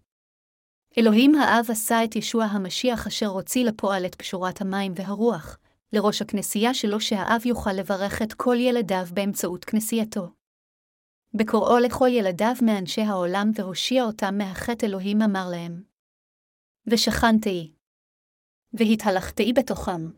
אלוהים 0.98 1.36
האב 1.36 1.66
עשה 1.70 2.04
את 2.04 2.16
ישוע 2.16 2.44
המשיח 2.44 3.08
אשר 3.08 3.28
הוציא 3.28 3.66
לפועל 3.66 4.06
את 4.06 4.16
פשורת 4.16 4.62
המים 4.62 4.94
והרוח, 4.96 5.58
לראש 5.94 6.22
הכנסייה 6.22 6.74
שלו 6.74 7.02
שהאב 7.02 7.46
יוכל 7.46 7.74
לברך 7.74 8.22
את 8.22 8.34
כל 8.34 8.56
ילדיו 8.60 9.06
באמצעות 9.14 9.66
כנסייתו. 9.66 10.28
בקוראו 11.34 11.80
לכל 11.80 12.08
ילדיו 12.12 12.54
מאנשי 12.62 13.02
העולם 13.02 13.52
והושיע 13.56 14.04
אותם 14.04 14.38
מהחטא 14.38 14.86
אלוהים 14.86 15.22
אמר 15.22 15.50
להם. 15.52 15.84
ושכנתי. 16.88 17.74
והתהלכתי 18.74 19.54
בתוכם. 19.54 20.12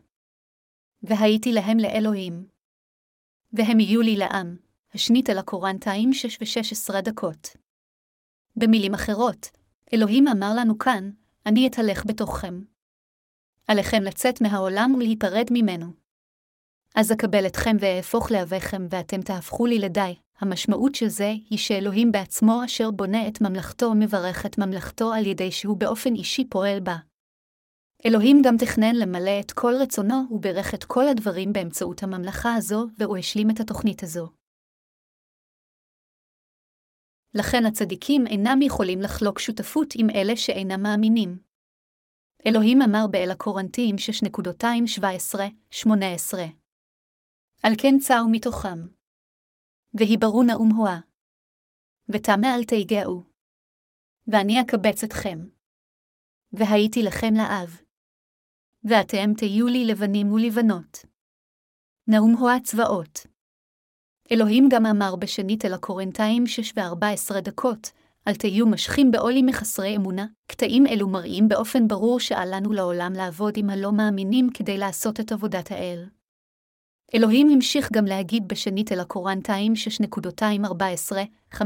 והייתי 1.02 1.52
להם 1.52 1.78
לאלוהים. 1.78 2.48
והם 3.52 3.80
יהיו 3.80 4.00
לי 4.00 4.16
לעם, 4.16 4.56
השנית 4.94 5.30
אל 5.30 5.38
הקורנטיים 5.38 6.12
שש 6.12 6.38
ושש 6.42 6.72
עשרה 6.72 7.00
דקות. 7.00 7.48
במילים 8.56 8.94
אחרות, 8.94 9.50
אלוהים 9.94 10.28
אמר 10.28 10.52
לנו 10.56 10.78
כאן, 10.78 11.10
אני 11.46 11.68
אתהלך 11.68 12.06
בתוככם. 12.06 12.69
עליכם 13.70 14.02
לצאת 14.02 14.40
מהעולם 14.40 14.94
ולהיפרד 14.94 15.46
ממנו. 15.50 15.86
אז 16.94 17.12
אקבל 17.12 17.46
אתכם 17.46 17.76
ואהפוך 17.80 18.30
לאביכם, 18.30 18.86
ואתם 18.90 19.22
תהפכו 19.22 19.66
לי 19.66 19.78
לדי. 19.78 20.14
המשמעות 20.38 20.94
של 20.94 21.08
זה 21.08 21.32
היא 21.50 21.58
שאלוהים 21.58 22.12
בעצמו 22.12 22.64
אשר 22.64 22.90
בונה 22.90 23.28
את 23.28 23.40
ממלכתו 23.40 23.94
מברך 23.94 24.46
את 24.46 24.58
ממלכתו 24.58 25.12
על 25.12 25.26
ידי 25.26 25.52
שהוא 25.52 25.76
באופן 25.76 26.14
אישי 26.14 26.44
פועל 26.48 26.80
בה. 26.80 26.96
אלוהים 28.06 28.42
גם 28.44 28.56
תכנן 28.56 28.94
למלא 28.96 29.40
את 29.40 29.52
כל 29.52 29.72
רצונו 29.82 30.22
וברך 30.30 30.74
את 30.74 30.84
כל 30.84 31.08
הדברים 31.08 31.52
באמצעות 31.52 32.02
הממלכה 32.02 32.54
הזו, 32.54 32.86
והוא 32.98 33.16
השלים 33.16 33.50
את 33.50 33.60
התוכנית 33.60 34.02
הזו. 34.02 34.28
לכן 37.34 37.66
הצדיקים 37.66 38.26
אינם 38.26 38.62
יכולים 38.62 39.00
לחלוק 39.00 39.38
שותפות 39.38 39.94
עם 39.96 40.10
אלה 40.10 40.36
שאינם 40.36 40.82
מאמינים. 40.82 41.49
אלוהים 42.46 42.82
אמר 42.82 43.06
באל 43.10 43.30
הקורנטים 43.30 43.96
6.217-18. 45.86 45.88
על 47.62 47.72
כן 47.78 47.98
צאו 47.98 48.28
מתוכם. 48.30 48.78
והיברו 49.94 50.42
נאום 50.42 50.70
הואה. 50.70 50.98
ותמה 52.08 52.54
אל 52.54 52.64
תיגעו. 52.64 53.24
ואני 54.26 54.60
אקבץ 54.60 55.04
אתכם. 55.04 55.38
והייתי 56.52 57.02
לכם 57.02 57.34
לאב. 57.34 57.80
ואתם 58.84 59.34
תהיו 59.36 59.66
לי 59.66 59.84
לבנים 59.86 60.32
ולבנות. 60.32 60.98
נאום 62.06 62.34
הואה 62.38 62.60
צבאות. 62.64 63.26
אלוהים 64.32 64.68
גם 64.70 64.86
אמר 64.86 65.16
בשנית 65.16 65.64
אל 65.64 65.74
הקורנטאים 65.74 66.46
6 66.46 66.72
ו-14 66.76 67.40
דקות, 67.40 67.90
אל 68.28 68.34
תהיו 68.34 68.66
משכים 68.66 69.10
בעולי 69.10 69.42
מחסרי 69.42 69.96
אמונה, 69.96 70.26
קטעים 70.46 70.86
אלו 70.86 71.08
מראים 71.08 71.48
באופן 71.48 71.88
ברור 71.88 72.20
שאל 72.20 72.54
לנו 72.54 72.72
לעולם 72.72 73.12
לעבוד 73.12 73.54
עם 73.56 73.70
הלא 73.70 73.92
מאמינים 73.92 74.50
כדי 74.54 74.78
לעשות 74.78 75.20
את 75.20 75.32
עבודת 75.32 75.70
האל. 75.70 76.04
אלוהים 77.14 77.50
המשיך 77.50 77.92
גם 77.92 78.04
להגיד 78.04 78.48
בשנית 78.48 78.92
אל 78.92 79.00
הקורנטיים 79.00 79.72
6.214-15, 81.54 81.62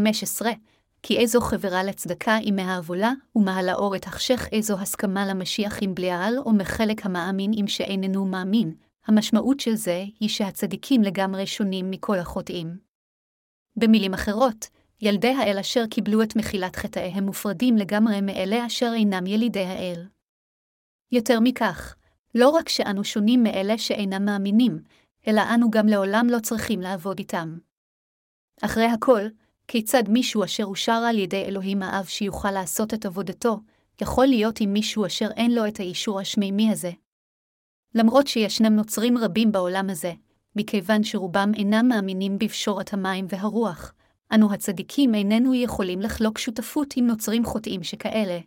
כי 1.03 1.17
איזו 1.19 1.41
חברה 1.41 1.83
לצדקה 1.83 2.35
היא 2.35 2.53
מהעבולה, 2.53 3.13
ומהלאור 3.37 3.97
את 3.97 4.07
החשך 4.07 4.49
איזו 4.53 4.79
הסכמה 4.79 5.27
למשיח 5.27 5.79
עם 5.81 5.95
בליעל, 5.95 6.39
או 6.39 6.53
מחלק 6.53 7.07
המאמין 7.07 7.51
עם 7.55 7.67
שאיננו 7.67 8.25
מאמין. 8.25 8.75
המשמעות 9.07 9.61
של 9.61 9.75
זה 9.75 10.05
היא 10.21 10.29
שהצדיקים 10.29 11.03
לגמרי 11.03 11.47
שונים 11.47 11.91
מכל 11.91 12.19
החוטאים. 12.19 12.77
במילים 13.77 14.15
אחרות, 14.15 14.67
ילדי 15.05 15.35
האל 15.35 15.59
אשר 15.59 15.87
קיבלו 15.87 16.23
את 16.23 16.37
מחילת 16.37 16.77
חטאיהם 16.77 17.25
מופרדים 17.25 17.77
לגמרי 17.77 18.21
מאלה 18.21 18.67
אשר 18.67 18.93
אינם 18.95 19.27
ילידי 19.27 19.65
האל. 19.65 20.07
יותר 21.13 21.41
מכך, 21.41 21.97
לא 22.35 22.49
רק 22.49 22.69
שאנו 22.69 23.05
שונים 23.05 23.43
מאלה 23.43 23.79
שאינם 23.79 24.25
מאמינים, 24.25 24.79
אלא 25.27 25.43
אנו 25.55 25.71
גם 25.71 25.87
לעולם 25.87 26.27
לא 26.31 26.39
צריכים 26.39 26.81
לעבוד 26.81 27.19
איתם. 27.19 27.59
אחרי 28.63 28.85
הכל, 28.85 29.23
כיצד 29.69 30.09
מישהו 30.09 30.45
אשר 30.45 30.65
אושר 30.65 31.03
על 31.09 31.19
ידי 31.19 31.45
אלוהים 31.45 31.83
האב 31.83 32.05
שיוכל 32.05 32.51
לעשות 32.51 32.95
את 32.95 33.07
עבודתו, 33.07 33.61
יכול 34.03 34.27
להיות 34.27 34.61
עם 34.61 34.73
מישהו 34.73 35.07
אשר 35.07 35.29
אין 35.37 35.55
לו 35.55 35.67
את 35.67 35.81
האישור 35.81 36.21
השמימי 36.21 36.71
הזה? 36.73 36.91
למרות 37.95 38.27
שישנם 38.27 38.77
נוצרים 38.77 39.19
רבים 39.19 39.53
בעולם 39.53 39.91
הזה, 39.91 40.13
מכיוון 40.57 41.05
שרובם 41.05 41.53
אינם 41.57 41.89
מאמינים 41.89 42.39
בפשורת 42.39 42.93
המים 42.93 43.27
והרוח, 43.29 43.95
אנו 44.33 44.53
הצדיקים 44.53 45.15
איננו 45.15 45.55
יכולים 45.55 46.01
לחלוק 46.01 46.39
שותפות 46.39 46.95
עם 46.97 47.07
נוצרים 47.07 47.45
חוטאים 47.45 47.83
שכאלה. 47.83 48.39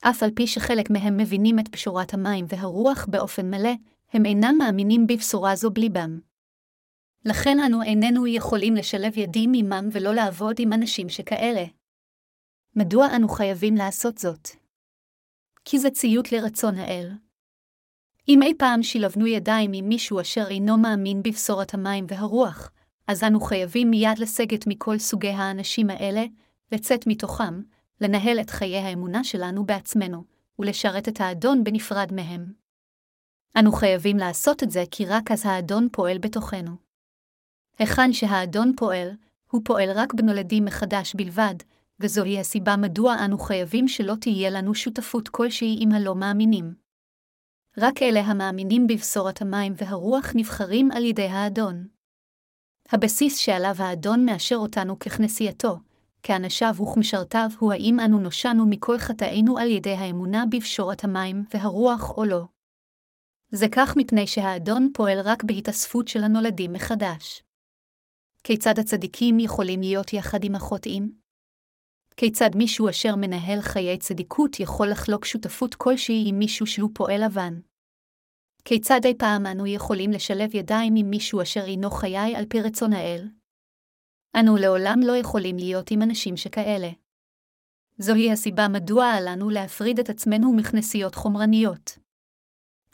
אף 0.00 0.22
על 0.22 0.30
פי 0.36 0.46
שחלק 0.46 0.90
מהם 0.90 1.16
מבינים 1.16 1.58
את 1.58 1.68
פשורת 1.68 2.14
המים 2.14 2.44
והרוח 2.48 3.06
באופן 3.10 3.50
מלא, 3.50 3.72
הם 4.12 4.26
אינם 4.26 4.54
מאמינים 4.58 5.06
בבשורה 5.06 5.56
זו 5.56 5.70
בליבם. 5.70 6.20
לכן 7.24 7.58
אנו 7.66 7.82
איננו 7.82 8.26
יכולים 8.26 8.74
לשלב 8.74 9.18
ידים 9.18 9.52
עמם 9.54 9.88
ולא 9.92 10.14
לעבוד 10.14 10.56
עם 10.58 10.72
אנשים 10.72 11.08
שכאלה. 11.08 11.64
מדוע 12.76 13.06
אנו 13.16 13.28
חייבים 13.28 13.74
לעשות 13.74 14.18
זאת? 14.18 14.48
כי 15.64 15.78
זה 15.78 15.90
ציות 15.90 16.32
לרצון 16.32 16.74
האל. 16.78 17.10
אם 18.28 18.42
אי 18.42 18.54
פעם 18.58 18.82
שילבנו 18.82 19.26
ידיים 19.26 19.70
עם 19.74 19.88
מישהו 19.88 20.20
אשר 20.20 20.44
אינו 20.50 20.78
מאמין 20.78 21.22
בבשורת 21.22 21.74
המים 21.74 22.06
והרוח, 22.08 22.70
אז 23.12 23.22
אנו 23.24 23.40
חייבים 23.40 23.90
מיד 23.90 24.18
לסגת 24.18 24.66
מכל 24.66 24.98
סוגי 24.98 25.28
האנשים 25.28 25.90
האלה, 25.90 26.24
לצאת 26.72 27.06
מתוכם, 27.06 27.62
לנהל 28.00 28.40
את 28.40 28.50
חיי 28.50 28.78
האמונה 28.78 29.24
שלנו 29.24 29.66
בעצמנו, 29.66 30.24
ולשרת 30.58 31.08
את 31.08 31.20
האדון 31.20 31.64
בנפרד 31.64 32.12
מהם. 32.12 32.52
אנו 33.58 33.72
חייבים 33.72 34.16
לעשות 34.16 34.62
את 34.62 34.70
זה 34.70 34.84
כי 34.90 35.06
רק 35.06 35.30
אז 35.30 35.46
האדון 35.46 35.88
פועל 35.92 36.18
בתוכנו. 36.18 36.76
היכן 37.78 38.12
שהאדון 38.12 38.72
פועל, 38.76 39.10
הוא 39.50 39.60
פועל 39.64 39.90
רק 39.94 40.14
בנולדים 40.14 40.64
מחדש 40.64 41.14
בלבד, 41.14 41.54
וזוהי 42.00 42.40
הסיבה 42.40 42.76
מדוע 42.76 43.24
אנו 43.24 43.38
חייבים 43.38 43.88
שלא 43.88 44.14
תהיה 44.20 44.50
לנו 44.50 44.74
שותפות 44.74 45.28
כלשהי 45.28 45.76
עם 45.80 45.92
הלא 45.92 46.14
מאמינים. 46.14 46.74
רק 47.78 48.02
אלה 48.02 48.20
המאמינים 48.20 48.86
בבשורת 48.86 49.42
המים 49.42 49.72
והרוח 49.76 50.32
נבחרים 50.34 50.90
על 50.92 51.04
ידי 51.04 51.26
האדון. 51.26 51.91
הבסיס 52.88 53.36
שעליו 53.36 53.74
האדון 53.78 54.24
מאשר 54.24 54.56
אותנו 54.56 54.98
ככנסייתו, 54.98 55.78
כאנשיו 56.22 56.74
וכמשרתיו, 56.82 57.48
הוא 57.58 57.72
האם 57.72 58.00
אנו 58.00 58.18
נושענו 58.18 58.66
מכל 58.66 58.98
חטאינו 58.98 59.58
על 59.58 59.70
ידי 59.70 59.94
האמונה 59.94 60.44
בבשורת 60.50 61.04
המים 61.04 61.44
והרוח 61.54 62.16
או 62.16 62.24
לא. 62.24 62.44
זה 63.50 63.66
כך 63.72 63.96
מפני 63.96 64.26
שהאדון 64.26 64.90
פועל 64.94 65.20
רק 65.24 65.44
בהתאספות 65.44 66.08
של 66.08 66.24
הנולדים 66.24 66.72
מחדש. 66.72 67.42
כיצד 68.44 68.78
הצדיקים 68.78 69.40
יכולים 69.40 69.80
להיות 69.80 70.12
יחד 70.12 70.44
עם 70.44 70.54
החוטאים? 70.54 71.12
כיצד 72.16 72.50
מישהו 72.54 72.88
אשר 72.88 73.16
מנהל 73.16 73.60
חיי 73.60 73.98
צדיקות 73.98 74.60
יכול 74.60 74.90
לחלוק 74.90 75.24
שותפות 75.24 75.74
כלשהי 75.74 76.24
עם 76.26 76.38
מישהו 76.38 76.66
שהוא 76.66 76.90
פועל 76.94 77.24
לבן? 77.24 77.60
כיצד 78.64 79.00
אי 79.04 79.14
פעם 79.18 79.46
אנו 79.46 79.66
יכולים 79.66 80.10
לשלב 80.10 80.54
ידיים 80.54 80.94
עם 80.96 81.10
מישהו 81.10 81.42
אשר 81.42 81.64
אינו 81.64 81.90
חיי 81.90 82.36
על 82.36 82.46
פי 82.46 82.60
רצון 82.60 82.92
האל? 82.92 83.28
אנו 84.40 84.56
לעולם 84.56 85.00
לא 85.04 85.16
יכולים 85.16 85.56
להיות 85.56 85.90
עם 85.90 86.02
אנשים 86.02 86.36
שכאלה. 86.36 86.90
זוהי 87.98 88.32
הסיבה 88.32 88.68
מדוע 88.68 89.06
עלינו 89.06 89.50
להפריד 89.50 89.98
את 89.98 90.10
עצמנו 90.10 90.52
מכנסיות 90.52 91.14
חומרניות. 91.14 91.98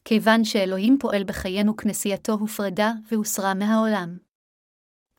כיוון 0.05 0.45
שאלוהים 0.45 0.97
פועל 1.01 1.25
בחיינו 1.25 1.77
כנסייתו 1.77 2.33
הופרדה 2.33 2.93
והוסרה 3.11 3.55
מהעולם. 3.55 4.19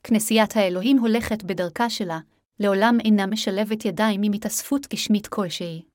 כנסיית 0.04 0.56
האלוהים 0.56 0.97
הולכת 0.97 1.43
בדרכה 1.43 1.89
שלה, 1.89 2.20
לעולם 2.60 2.97
אינה 3.06 3.26
משלבת 3.26 3.86
ידיים 3.86 4.22
עם 4.24 4.34
התאספות 4.34 4.88
גשמית 4.93 5.28
כלשהי. 5.28 5.89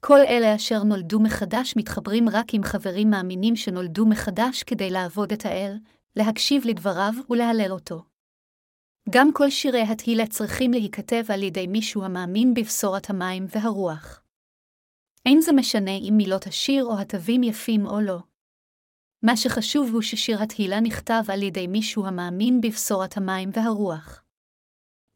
כל 0.00 0.18
אלה 0.28 0.54
אשר 0.54 0.82
נולדו 0.82 1.20
מחדש 1.20 1.74
מתחברים 1.76 2.28
רק 2.28 2.54
עם 2.54 2.62
חברים 2.62 3.10
מאמינים 3.10 3.56
שנולדו 3.56 4.06
מחדש 4.06 4.62
כדי 4.62 4.90
לעבוד 4.90 5.32
את 5.32 5.46
האל, 5.46 5.78
להקשיב 6.16 6.62
לדבריו 6.66 7.12
ולהלל 7.30 7.72
אותו. 7.72 8.02
גם 9.10 9.32
כל 9.32 9.50
שירי 9.50 9.82
התהילה 9.82 10.26
צריכים 10.26 10.70
להיכתב 10.70 11.24
על 11.28 11.42
ידי 11.42 11.66
מישהו 11.66 12.04
המאמין 12.04 12.54
בבשורת 12.54 13.10
המים 13.10 13.46
והרוח. 13.48 14.22
אין 15.26 15.40
זה 15.40 15.52
משנה 15.52 15.96
אם 15.96 16.14
מילות 16.16 16.46
השיר 16.46 16.84
או 16.84 16.98
התווים 16.98 17.42
יפים 17.42 17.86
או 17.86 18.00
לא. 18.00 18.18
מה 19.22 19.36
שחשוב 19.36 19.90
הוא 19.92 20.02
ששיר 20.02 20.42
התהילה 20.42 20.80
נכתב 20.80 21.22
על 21.28 21.42
ידי 21.42 21.66
מישהו 21.66 22.06
המאמין 22.06 22.60
בבשורת 22.60 23.16
המים 23.16 23.50
והרוח. 23.52 24.22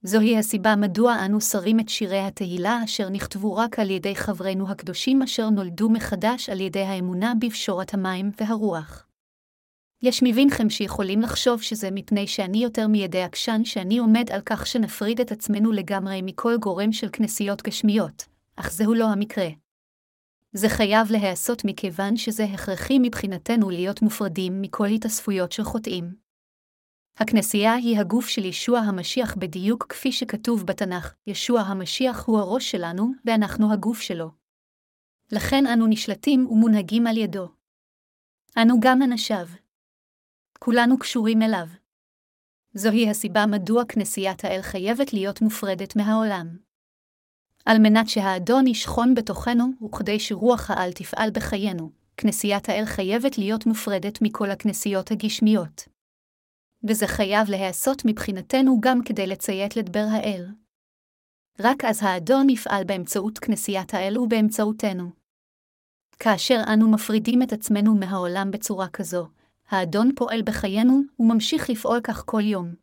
זוהי 0.07 0.39
הסיבה 0.39 0.77
מדוע 0.77 1.25
אנו 1.25 1.41
שרים 1.41 1.81
את 1.81 1.89
שירי 1.89 2.19
התהילה 2.19 2.81
אשר 2.85 3.09
נכתבו 3.09 3.57
רק 3.57 3.79
על 3.79 3.91
ידי 3.91 4.17
חברינו 4.17 4.71
הקדושים 4.71 5.23
אשר 5.23 5.51
נולדו 5.51 5.91
מחדש 5.91 6.49
על 6.49 6.61
ידי 6.61 6.83
האמונה 6.83 7.33
בפשורת 7.41 7.95
המים 7.95 8.31
והרוח. 8.41 9.07
יש 10.03 10.23
מבינכם 10.23 10.71
שיכולים 10.71 11.21
לחשוב 11.21 11.63
שזה 11.63 11.89
מפני 11.93 12.27
שאני 12.27 12.59
יותר 12.59 12.89
מידי 12.89 13.23
עקשן 13.23 13.65
שאני 13.65 13.99
עומד 13.99 14.31
על 14.31 14.41
כך 14.47 14.67
שנפריד 14.67 15.21
את 15.21 15.33
עצמנו 15.33 15.73
לגמרי 15.73 16.23
מכל 16.23 16.57
גורם 16.61 16.93
של 16.93 17.09
כנסיות 17.13 17.63
גשמיות, 17.63 18.25
אך 18.57 18.73
זהו 18.73 18.95
לא 18.95 19.05
המקרה. 19.05 19.49
זה 20.53 20.69
חייב 20.69 21.11
להיעשות 21.11 21.65
מכיוון 21.65 22.17
שזה 22.17 22.45
הכרחי 22.45 22.99
מבחינתנו 22.99 23.71
להיות 23.71 24.03
מופרדים 24.03 24.63
מכל 24.63 24.87
התאספויות 24.87 25.53
של 25.53 25.65
חוטאים. 25.65 26.24
הכנסייה 27.17 27.75
היא 27.75 27.99
הגוף 27.99 28.29
של 28.29 28.45
ישוע 28.45 28.79
המשיח 28.79 29.37
בדיוק 29.37 29.87
כפי 29.89 30.13
שכתוב 30.13 30.67
בתנ"ך, 30.67 31.15
ישוע 31.27 31.61
המשיח 31.61 32.25
הוא 32.27 32.39
הראש 32.39 32.71
שלנו, 32.71 33.13
ואנחנו 33.25 33.73
הגוף 33.73 34.01
שלו. 34.01 34.31
לכן 35.33 35.67
אנו 35.67 35.87
נשלטים 35.87 36.47
ומונהגים 36.47 37.07
על 37.07 37.17
ידו. 37.17 37.49
אנו 38.63 38.81
גם 38.81 39.03
אנשיו. 39.03 39.47
כולנו 40.59 40.99
קשורים 40.99 41.43
אליו. 41.43 41.67
זוהי 42.75 43.11
הסיבה 43.11 43.47
מדוע 43.47 43.85
כנסיית 43.85 44.45
האל 44.45 44.63
חייבת 44.63 45.13
להיות 45.13 45.41
מופרדת 45.41 45.97
מהעולם. 45.97 46.57
על 47.67 47.79
מנת 47.79 48.09
שהאדון 48.09 48.67
ישכון 48.67 49.15
בתוכנו, 49.15 49.71
וכדי 49.85 50.21
שרוח 50.21 50.71
העל 50.71 50.93
תפעל 50.93 51.31
בחיינו, 51.31 51.91
כנסיית 52.17 52.69
האל 52.69 52.85
חייבת 52.85 53.39
להיות 53.39 53.67
מופרדת 53.67 54.19
מכל 54.23 54.51
הכנסיות 54.51 55.11
הגשמיות. 55.11 55.94
וזה 56.89 57.07
חייב 57.07 57.51
להיעשות 57.51 58.03
מבחינתנו 58.05 58.81
גם 58.81 58.99
כדי 59.05 59.27
לציית 59.27 59.77
לדבר 59.77 60.07
האל. 60.11 60.47
רק 61.61 61.85
אז 61.85 62.03
האדון 62.03 62.51
יפעל 62.51 62.85
באמצעות 62.85 63.39
כנסיית 63.39 63.95
האל 63.95 64.19
ובאמצעותנו. 64.19 65.11
כאשר 66.19 66.61
אנו 66.75 66.91
מפרידים 66.91 67.43
את 67.43 67.53
עצמנו 67.53 67.95
מהעולם 67.95 68.51
בצורה 68.51 68.89
כזו, 68.89 69.29
האדון 69.69 70.15
פועל 70.17 70.43
בחיינו 70.43 71.01
וממשיך 71.19 71.71
לפעול 71.71 72.01
כך 72.05 72.23
כל 72.27 72.41
יום. 72.41 72.75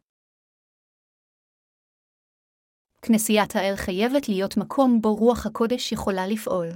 כנסיית 3.01 3.55
האל 3.55 3.75
חייבת 3.75 4.29
להיות 4.29 4.57
מקום 4.57 5.01
בו 5.01 5.15
רוח 5.15 5.45
הקודש 5.45 5.91
יכולה 5.91 6.27
לפעול. 6.27 6.67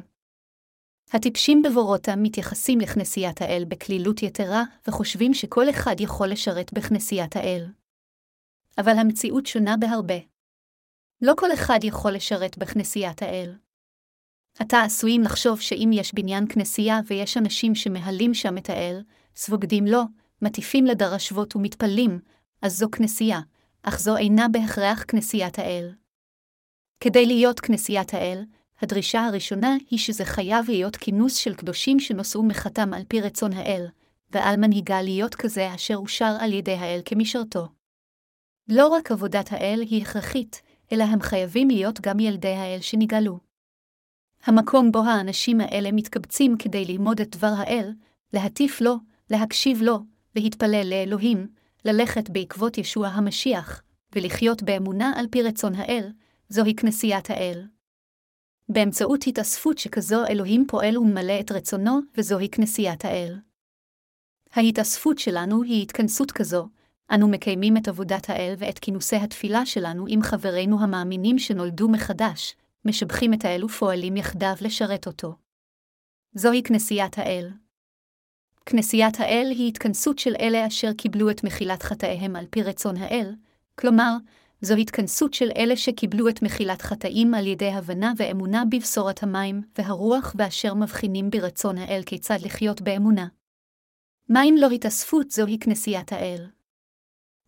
הטיפשים 1.11 1.61
בבורותה 1.61 2.15
מתייחסים 2.15 2.79
לכנסיית 2.79 3.41
האל 3.41 3.65
בקלילות 3.67 4.23
יתרה, 4.23 4.63
וחושבים 4.87 5.33
שכל 5.33 5.69
אחד 5.69 5.95
יכול 5.99 6.27
לשרת 6.27 6.73
בכנסיית 6.73 7.35
האל. 7.35 7.65
אבל 8.77 8.97
המציאות 8.97 9.45
שונה 9.45 9.77
בהרבה. 9.77 10.17
לא 11.21 11.33
כל 11.37 11.53
אחד 11.53 11.79
יכול 11.83 12.11
לשרת 12.11 12.57
בכנסיית 12.57 13.21
האל. 13.21 13.55
עתה 14.59 14.81
עשויים 14.81 15.21
לחשוב 15.21 15.61
שאם 15.61 15.89
יש 15.93 16.13
בניין 16.13 16.45
כנסייה 16.49 16.99
ויש 17.07 17.37
אנשים 17.37 17.75
שמהלים 17.75 18.33
שם 18.33 18.57
את 18.57 18.69
האל, 18.69 19.03
סבוגדים 19.35 19.85
לו, 19.85 20.01
מטיפים 20.41 20.85
לדרשבות 20.85 21.55
ומתפללים, 21.55 22.19
אז 22.61 22.77
זו 22.77 22.87
כנסייה, 22.91 23.39
אך 23.83 23.99
זו 23.99 24.17
אינה 24.17 24.47
בהכרח 24.47 25.03
כנסיית 25.07 25.59
האל. 25.59 25.91
כדי 26.99 27.25
להיות 27.25 27.59
כנסיית 27.59 28.13
האל, 28.13 28.43
הדרישה 28.81 29.25
הראשונה 29.25 29.75
היא 29.89 29.99
שזה 29.99 30.25
חייב 30.25 30.69
להיות 30.69 30.95
כינוס 30.95 31.35
של 31.35 31.53
קדושים 31.53 31.99
שנושאו 31.99 32.43
מחתם 32.43 32.93
על 32.93 33.03
פי 33.07 33.21
רצון 33.21 33.53
האל, 33.53 33.85
ועל 34.31 34.57
מנהיגה 34.57 35.01
להיות 35.01 35.35
כזה 35.35 35.75
אשר 35.75 35.95
אושר 35.95 36.37
על 36.39 36.53
ידי 36.53 36.73
האל 36.73 37.01
כמשרתו. 37.05 37.67
לא 38.67 38.87
רק 38.87 39.11
עבודת 39.11 39.51
האל 39.51 39.81
היא 39.81 40.01
הכרחית, 40.01 40.61
אלא 40.91 41.03
הם 41.03 41.21
חייבים 41.21 41.67
להיות 41.67 42.01
גם 42.01 42.19
ילדי 42.19 42.47
האל 42.47 42.81
שנגאלו. 42.81 43.39
המקום 44.45 44.91
בו 44.91 44.99
האנשים 44.99 45.61
האלה 45.61 45.91
מתקבצים 45.91 46.57
כדי 46.57 46.85
ללמוד 46.85 47.21
את 47.21 47.35
דבר 47.35 47.51
האל, 47.57 47.93
להטיף 48.33 48.81
לו, 48.81 48.95
להקשיב 49.29 49.81
לו, 49.81 49.99
להתפלל 50.35 50.89
לאלוהים, 50.89 51.47
ללכת 51.85 52.29
בעקבות 52.29 52.77
ישוע 52.77 53.07
המשיח, 53.07 53.81
ולחיות 54.15 54.63
באמונה 54.63 55.13
על 55.15 55.27
פי 55.31 55.41
רצון 55.41 55.75
האל, 55.75 56.11
זוהי 56.49 56.75
כנסיית 56.75 57.29
האל. 57.29 57.74
באמצעות 58.69 59.27
התאספות 59.27 59.77
שכזו 59.77 60.25
אלוהים 60.25 60.65
פועל 60.67 60.97
וממלא 60.97 61.39
את 61.39 61.51
רצונו, 61.51 61.99
וזוהי 62.17 62.49
כנסיית 62.49 63.05
האל. 63.05 63.39
ההתאספות 64.53 65.19
שלנו 65.19 65.63
היא 65.63 65.83
התכנסות 65.83 66.31
כזו, 66.31 66.67
אנו 67.11 67.27
מקיימים 67.27 67.77
את 67.77 67.87
עבודת 67.87 68.29
האל 68.29 68.53
ואת 68.57 68.79
כינוסי 68.79 69.15
התפילה 69.15 69.65
שלנו 69.65 70.05
עם 70.09 70.21
חברינו 70.21 70.83
המאמינים 70.83 71.39
שנולדו 71.39 71.89
מחדש, 71.89 72.55
משבחים 72.85 73.33
את 73.33 73.45
האל 73.45 73.65
ופועלים 73.65 74.17
יחדיו 74.17 74.53
לשרת 74.61 75.07
אותו. 75.07 75.35
זוהי 76.33 76.63
כנסיית 76.63 77.17
האל. 77.17 77.49
כנסיית 78.65 79.19
האל 79.19 79.47
היא 79.49 79.67
התכנסות 79.67 80.19
של 80.19 80.35
אלה 80.39 80.67
אשר 80.67 80.93
קיבלו 80.93 81.29
את 81.29 81.43
מחילת 81.43 81.83
חטאיהם 81.83 82.35
על 82.35 82.45
פי 82.49 82.63
רצון 82.63 82.97
האל, 82.97 83.35
כלומר, 83.79 84.17
זו 84.61 84.75
התכנסות 84.75 85.33
של 85.33 85.49
אלה 85.57 85.77
שקיבלו 85.77 86.29
את 86.29 86.41
מחילת 86.41 86.81
חטאים 86.81 87.33
על 87.33 87.47
ידי 87.47 87.69
הבנה 87.69 88.13
ואמונה 88.17 88.63
בבשורת 88.71 89.23
המים 89.23 89.61
והרוח 89.77 90.35
ואשר 90.37 90.73
מבחינים 90.73 91.29
ברצון 91.29 91.77
האל 91.77 92.01
כיצד 92.05 92.37
לחיות 92.41 92.81
באמונה. 92.81 93.27
מה 94.29 94.43
אם 94.43 94.55
לא 94.59 94.67
התאספות 94.69 95.31
זוהי 95.31 95.59
כנסיית 95.59 96.11
האל? 96.11 96.47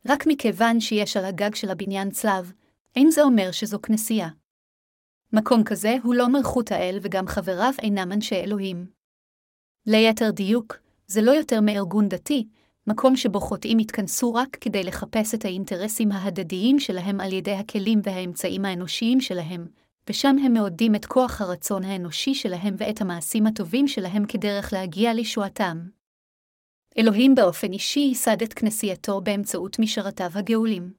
רק 0.08 0.24
מכיוון 0.28 0.80
שיש 0.80 1.18
על 1.18 1.26
הגג 1.26 1.56
של 1.56 1.70
הבניין 1.70 2.12
צלב, 2.12 2.54
אין 2.96 3.12
זה 3.12 3.22
אומר 3.22 3.52
שזו 3.52 3.82
כנסייה. 3.82 4.30
מקום 5.34 5.64
כזה 5.64 5.96
הוא 6.04 6.16
לא 6.16 6.28
מלכות 6.28 6.72
האל 6.72 7.00
וגם 7.02 7.28
חבריו 7.28 7.74
אינם 7.82 8.12
אנשי 8.12 8.36
אלוהים. 8.36 8.92
ליתר 9.86 10.32
דיוק, 10.32 10.78
זה 11.08 11.22
לא 11.22 11.32
יותר 11.32 11.62
מארגון 11.62 12.10
דתי, 12.10 12.48
מקום 12.88 13.16
שבו 13.16 13.40
חוטאים 13.40 13.78
התכנסו 13.78 14.34
רק 14.34 14.58
כדי 14.62 14.84
לחפש 14.84 15.36
את 15.36 15.46
האינטרסים 15.46 16.12
ההדדיים 16.12 16.80
שלהם 16.80 17.20
על 17.20 17.34
ידי 17.34 17.54
הכלים 17.54 18.00
והאמצעים 18.04 18.66
האנושיים 18.66 19.22
שלהם, 19.22 19.68
ושם 20.10 20.36
הם 20.46 20.54
מעודדים 20.54 20.96
את 20.96 21.06
כוח 21.06 21.42
הרצון 21.42 21.84
האנושי 21.84 22.34
שלהם 22.34 22.76
ואת 22.78 23.02
המעשים 23.02 23.48
הטובים 23.48 23.88
שלהם 23.88 24.26
כדרך 24.26 24.74
להגיע 24.74 25.14
לישועתם. 25.14 25.78
אלוהים 26.98 27.36
באופן 27.36 27.74
אישי 27.74 28.00
ייסד 28.00 28.42
את 28.42 28.54
כנסייתו 28.54 29.22
באמצעות 29.22 29.80
משרתיו 29.80 30.32
הגאולים. 30.34 30.94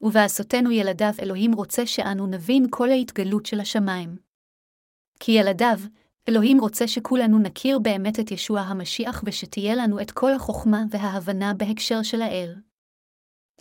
ובעשותנו 0.00 0.70
ילדיו 0.70 1.12
אלוהים 1.22 1.52
רוצה 1.52 1.86
שאנו 1.86 2.26
נבין 2.26 2.66
כל 2.70 2.90
ההתגלות 2.90 3.46
של 3.46 3.60
השמיים. 3.60 4.16
כי 5.20 5.32
ילדיו, 5.32 5.78
אלוהים 6.28 6.60
רוצה 6.60 6.88
שכולנו 6.88 7.38
נכיר 7.38 7.78
באמת 7.78 8.20
את 8.20 8.30
ישוע 8.30 8.60
המשיח 8.60 9.22
ושתהיה 9.26 9.74
לנו 9.74 10.00
את 10.00 10.10
כל 10.10 10.32
החוכמה 10.34 10.82
וההבנה 10.90 11.54
בהקשר 11.54 12.02
של 12.02 12.22
האל. 12.22 12.54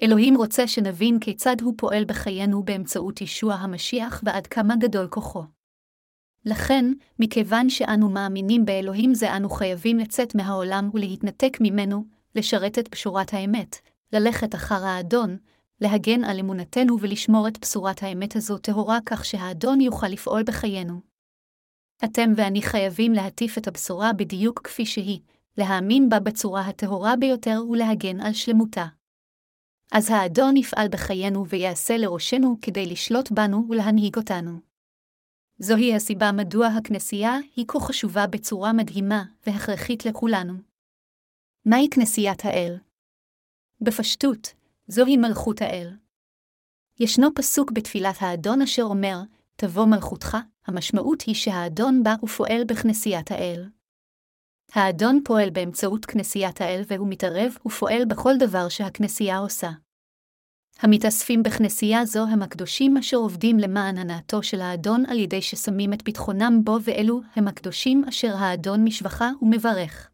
אלוהים 0.03 0.37
רוצה 0.37 0.67
שנבין 0.67 1.19
כיצד 1.19 1.55
הוא 1.61 1.73
פועל 1.77 2.05
בחיינו 2.05 2.63
באמצעות 2.63 3.21
ישוע 3.21 3.53
המשיח 3.53 4.21
ועד 4.25 4.47
כמה 4.47 4.75
גדול 4.75 5.07
כוחו. 5.07 5.43
לכן, 6.45 6.85
מכיוון 7.19 7.69
שאנו 7.69 8.09
מאמינים 8.09 8.65
באלוהים 8.65 9.13
זה 9.13 9.35
אנו 9.35 9.49
חייבים 9.49 9.97
לצאת 9.97 10.35
מהעולם 10.35 10.89
ולהתנתק 10.93 11.57
ממנו, 11.61 12.05
לשרת 12.35 12.79
את 12.79 12.87
פשורת 12.87 13.33
האמת, 13.33 13.75
ללכת 14.13 14.55
אחר 14.55 14.85
האדון, 14.85 15.37
להגן 15.81 16.23
על 16.23 16.39
אמונתנו 16.39 16.99
ולשמור 16.99 17.47
את 17.47 17.59
בשורת 17.61 18.03
האמת 18.03 18.35
הזו 18.35 18.57
טהורה 18.57 18.99
כך 19.05 19.25
שהאדון 19.25 19.81
יוכל 19.81 20.07
לפעול 20.07 20.43
בחיינו. 20.43 21.14
אתם 22.03 22.31
ואני 22.35 22.61
חייבים 22.61 23.13
להטיף 23.13 23.57
את 23.57 23.67
הבשורה 23.67 24.13
בדיוק 24.13 24.61
כפי 24.63 24.85
שהיא, 24.85 25.19
להאמין 25.57 26.09
בה 26.09 26.19
בצורה 26.19 26.61
הטהורה 26.61 27.15
ביותר 27.15 27.63
ולהגן 27.69 28.21
על 28.21 28.33
שלמותה. 28.33 28.85
אז 29.91 30.09
האדון 30.09 30.57
יפעל 30.57 30.87
בחיינו 30.91 31.47
ויעשה 31.47 31.97
לראשנו 31.97 32.57
כדי 32.61 32.85
לשלוט 32.85 33.31
בנו 33.31 33.65
ולהנהיג 33.69 34.15
אותנו. 34.17 34.59
זוהי 35.59 35.95
הסיבה 35.95 36.31
מדוע 36.31 36.67
הכנסייה 36.67 37.37
היא 37.55 37.65
כה 37.67 37.79
חשובה 37.79 38.27
בצורה 38.27 38.73
מדהימה 38.73 39.23
והכרחית 39.47 40.05
לכולנו. 40.05 40.53
מהי 41.65 41.89
כנסיית 41.89 42.45
האל? 42.45 42.77
בפשטות, 43.81 44.53
זוהי 44.87 45.17
מלכות 45.17 45.61
האל. 45.61 45.95
ישנו 46.99 47.27
פסוק 47.35 47.71
בתפילת 47.71 48.15
האדון 48.19 48.61
אשר 48.61 48.83
אומר, 48.83 49.21
תבוא 49.55 49.85
מלכותך, 49.85 50.37
המשמעות 50.67 51.21
היא 51.21 51.35
שהאדון 51.35 52.03
בא 52.03 52.15
ופועל 52.23 52.63
בכנסיית 52.67 53.31
האל. 53.31 53.69
האדון 54.73 55.19
פועל 55.25 55.49
באמצעות 55.49 56.05
כנסיית 56.05 56.61
האל 56.61 56.81
והוא 56.87 57.07
מתערב 57.09 57.57
ופועל 57.65 58.05
בכל 58.05 58.33
דבר 58.39 58.69
שהכנסייה 58.69 59.37
עושה. 59.37 59.69
המתאספים 60.79 61.43
בכנסייה 61.43 62.05
זו 62.05 62.25
הם 62.27 62.41
הקדושים 62.41 62.97
אשר 62.97 63.17
עובדים 63.17 63.59
למען 63.59 63.97
הנאתו 63.97 64.43
של 64.43 64.61
האדון 64.61 65.05
על 65.05 65.19
ידי 65.19 65.41
ששמים 65.41 65.93
את 65.93 66.03
ביטחונם 66.03 66.61
בו 66.63 66.77
ואלו 66.83 67.21
הם 67.35 67.47
הקדושים 67.47 68.03
אשר 68.09 68.35
האדון 68.37 68.83
משבחה 68.83 69.29
ומברך. 69.41 70.11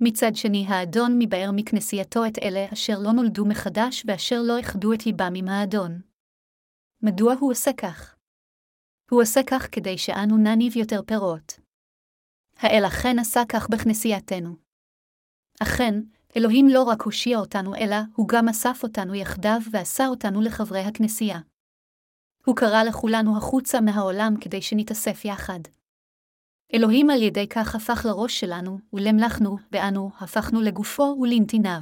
מצד 0.00 0.34
שני 0.34 0.66
האדון 0.68 1.16
מבאר 1.18 1.50
מכנסייתו 1.52 2.26
את 2.26 2.38
אלה 2.42 2.66
אשר 2.72 2.98
לא 2.98 3.12
נולדו 3.12 3.44
מחדש 3.44 4.04
ואשר 4.06 4.42
לא 4.42 4.56
איחדו 4.56 4.92
את 4.92 5.06
ליבם 5.06 5.32
עם 5.36 5.48
האדון. 5.48 6.00
מדוע 7.02 7.34
הוא 7.34 7.50
עושה 7.50 7.70
כך? 7.72 8.13
הוא 9.10 9.22
עושה 9.22 9.40
כך 9.46 9.68
כדי 9.72 9.98
שאנו 9.98 10.36
נניב 10.36 10.76
יותר 10.76 11.02
פירות. 11.02 11.60
האל 12.56 12.82
אכן 12.86 13.18
עשה 13.18 13.40
כך 13.48 13.68
בכנסייתנו. 13.70 14.56
אכן, 15.62 15.94
אלוהים 16.36 16.66
לא 16.68 16.82
רק 16.82 17.02
הושיע 17.02 17.38
אותנו, 17.38 17.74
אלא 17.76 17.96
הוא 18.14 18.28
גם 18.28 18.48
אסף 18.48 18.80
אותנו 18.82 19.14
יחדיו 19.14 19.60
ועשה 19.70 20.06
אותנו 20.06 20.40
לחברי 20.40 20.80
הכנסייה. 20.80 21.38
הוא 22.46 22.56
קרא 22.56 22.82
לכולנו 22.82 23.36
החוצה 23.36 23.80
מהעולם 23.80 24.34
כדי 24.40 24.62
שנתאסף 24.62 25.24
יחד. 25.24 25.60
אלוהים 26.74 27.10
על 27.10 27.22
ידי 27.22 27.48
כך 27.48 27.74
הפך 27.74 28.06
לראש 28.08 28.40
שלנו, 28.40 28.78
ולמלכנו, 28.92 29.56
ואנו 29.72 30.10
הפכנו 30.20 30.60
לגופו 30.60 31.16
ולנתיניו. 31.20 31.80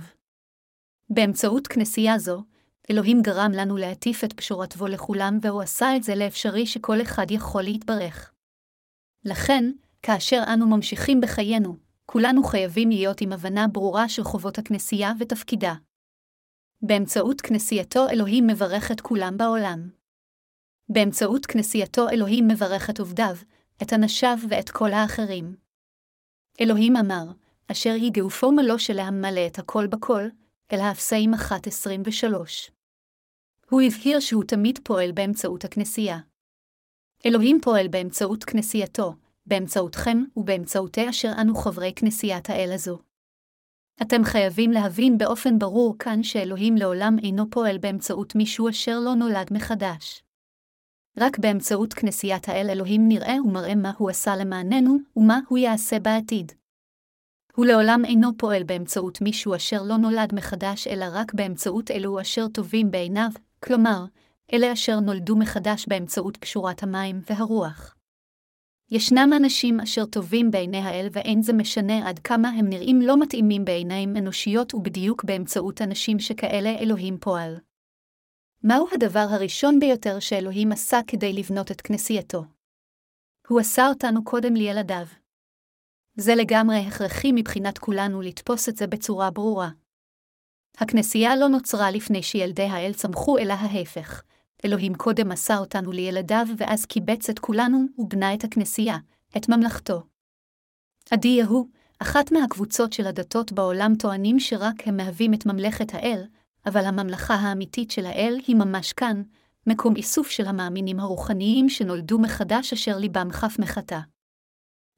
באמצעות 1.11 1.67
כנסייה 1.67 2.19
זו, 2.19 2.43
אלוהים 2.91 3.23
גרם 3.23 3.53
לנו 3.55 3.77
להטיף 3.77 4.25
את 4.25 4.33
פשורתו 4.33 4.87
לכולם, 4.87 5.39
והוא 5.43 5.63
עשה 5.63 5.97
את 5.97 6.03
זה 6.03 6.15
לאפשרי 6.15 6.67
שכל 6.67 7.03
אחד 7.03 7.31
יכול 7.31 7.63
להתברך. 7.63 8.33
לכן, 9.25 9.65
כאשר 10.03 10.43
אנו 10.55 10.67
ממשיכים 10.67 11.21
בחיינו, 11.21 11.77
כולנו 12.07 12.43
חייבים 12.43 12.91
להיות 12.91 13.21
עם 13.21 13.33
הבנה 13.33 13.69
ברורה 13.69 14.09
של 14.09 14.25
חובות 14.25 14.59
הכנסייה 14.59 15.13
ותפקידה. 15.19 15.75
באמצעות 16.83 17.41
כנסייתו 17.41 18.09
אלוהים 18.09 18.47
מברך 18.47 18.91
את 18.91 19.01
כולם 19.01 19.37
בעולם. 19.37 19.91
באמצעות 20.89 21.47
כנסייתו 21.47 22.09
אלוהים 22.09 22.49
מברך 22.49 22.91
את 22.91 23.01
עובדיו, 23.01 23.37
את 23.83 23.93
אנשיו 23.93 24.39
ואת 24.49 24.71
כל 24.71 24.93
האחרים. 24.93 25.57
אלוהים 26.61 26.97
אמר, 26.97 27.25
אשר 27.71 27.91
היא 27.91 28.13
גאופו 28.13 28.53
מלוא 28.53 28.79
שלהם 28.79 29.21
מלא 29.21 29.47
את 29.47 29.59
הכל 29.59 29.87
בכל, 29.87 30.23
אל 30.73 30.81
האפסאים 30.81 31.35
1.23. 31.35 32.71
הוא 33.71 33.83
הבהיר 33.83 34.21
שהוא 34.21 34.45
תמיד 34.45 34.79
פועל 34.85 35.13
באמצעות 35.13 35.65
הכנסייה. 35.65 36.19
אלוהים 37.27 37.59
פועל 37.63 37.89
באמצעות 37.89 38.45
כנסייתו, 38.45 39.15
באמצעותכם 39.47 40.19
ובאמצעותי 40.37 41.11
אשר 41.11 41.33
אנו 41.41 41.55
חברי 41.55 41.93
כנסיית 41.97 42.51
האל 42.51 42.71
הזו. 42.75 42.99
אתם 44.03 44.25
חייבים 44.25 44.71
להבין 44.71 45.19
באופן 45.19 45.59
ברור 45.59 45.97
כאן 45.99 46.23
שאלוהים 46.23 46.77
לעולם 46.77 47.17
אינו 47.23 47.51
פועל 47.51 47.79
באמצעות 47.79 48.35
מישהו 48.35 48.69
אשר 48.69 48.99
לא 49.05 49.15
נולד 49.15 49.53
מחדש. 49.53 50.23
רק 51.19 51.39
באמצעות 51.39 51.95
כנסיית 51.95 52.49
האל 52.49 52.71
אלוהים 52.71 53.09
נראה 53.09 53.35
ומראה 53.45 53.75
מה 53.75 53.93
הוא 53.99 54.11
עשה 54.11 54.37
למעננו, 54.37 54.99
ומה 55.17 55.41
הוא 55.49 55.59
יעשה 55.59 56.01
בעתיד. 56.01 56.53
הוא 57.57 57.67
לעולם 57.67 58.05
אינו 58.05 58.29
פועל 58.39 58.63
באמצעות 58.63 59.21
מישהו 59.21 59.57
אשר 59.57 59.83
לא 59.83 59.97
נולד 59.97 60.35
מחדש, 60.35 60.87
אלא 60.87 61.05
רק 61.13 61.35
באמצעות 61.35 61.91
אלו 61.91 62.21
אשר 62.21 62.49
טובים 62.49 62.91
בעיניו, 62.91 63.31
כלומר, 63.65 64.05
אלה 64.53 64.73
אשר 64.73 65.01
נולדו 65.01 65.37
מחדש 65.37 65.87
באמצעות 65.89 66.37
קשורת 66.37 66.83
המים 66.83 67.21
והרוח. 67.31 67.97
ישנם 68.91 69.31
אנשים 69.37 69.81
אשר 69.81 70.07
טובים 70.07 70.51
בעיני 70.51 70.79
האל 70.79 71.09
ואין 71.13 71.43
זה 71.43 71.53
משנה 71.53 72.09
עד 72.09 72.19
כמה 72.19 72.49
הם 72.49 72.69
נראים 72.69 73.01
לא 73.01 73.21
מתאימים 73.21 73.65
בעיניים 73.65 74.17
אנושיות 74.17 74.75
ובדיוק 74.75 75.25
באמצעות 75.25 75.83
אנשים 75.83 76.19
שכאלה 76.19 76.79
אלוהים 76.79 77.19
פועל. 77.19 77.57
מהו 78.65 78.87
הדבר 78.95 79.27
הראשון 79.31 79.79
ביותר 79.81 80.21
שאלוהים 80.21 80.73
עשה 80.73 80.99
כדי 81.07 81.33
לבנות 81.33 81.71
את 81.71 81.81
כנסייתו? 81.81 82.45
הוא 83.49 83.61
עשה 83.61 83.89
אותנו 83.89 84.25
קודם 84.25 84.55
לילדיו. 84.55 85.22
זה 86.17 86.35
לגמרי 86.35 86.79
הכרחי 86.79 87.33
מבחינת 87.33 87.79
כולנו 87.79 88.23
לתפוס 88.23 88.69
את 88.69 88.77
זה 88.77 88.87
בצורה 88.87 89.31
ברורה. 89.31 89.71
הכנסייה 90.79 91.37
לא 91.37 91.49
נוצרה 91.49 91.91
לפני 91.91 92.23
שילדי 92.23 92.63
האל 92.63 92.93
צמחו, 92.93 93.39
אלא 93.39 93.53
ההפך. 93.53 94.23
אלוהים 94.65 94.95
קודם 94.95 95.33
עשה 95.33 95.59
אותנו 95.59 95.93
לילדיו, 95.93 96.47
ואז 96.59 96.87
קיבץ 96.87 97.31
את 97.31 97.39
כולנו 97.39 97.87
ובנה 97.99 98.35
את 98.35 98.45
הכנסייה, 98.45 98.97
את 99.37 99.49
ממלכתו. 99.49 100.03
עדי 101.11 101.29
יהו, 101.29 101.69
אחת 101.99 102.33
מהקבוצות 102.33 102.93
של 102.93 103.07
הדתות 103.07 103.53
בעולם 103.53 103.95
טוענים 103.99 104.41
שרק 104.41 104.89
הם 104.89 104.97
מהווים 104.97 105.35
את 105.35 105.47
ממלכת 105.47 105.95
האל, 105.95 106.25
אבל 106.67 106.85
הממלכה 106.85 107.35
האמיתית 107.35 107.91
של 107.91 108.07
האל 108.07 108.39
היא 108.47 108.57
ממש 108.57 108.93
כאן, 108.93 109.23
מקום 109.67 109.97
איסוף 109.97 110.31
של 110.31 110.47
המאמינים 110.47 111.01
הרוחניים 111.01 111.69
שנולדו 111.69 112.19
מחדש 112.19 112.73
אשר 112.73 112.99
ליבם 112.99 113.29
חף 113.33 113.57
מחטא. 113.59 113.99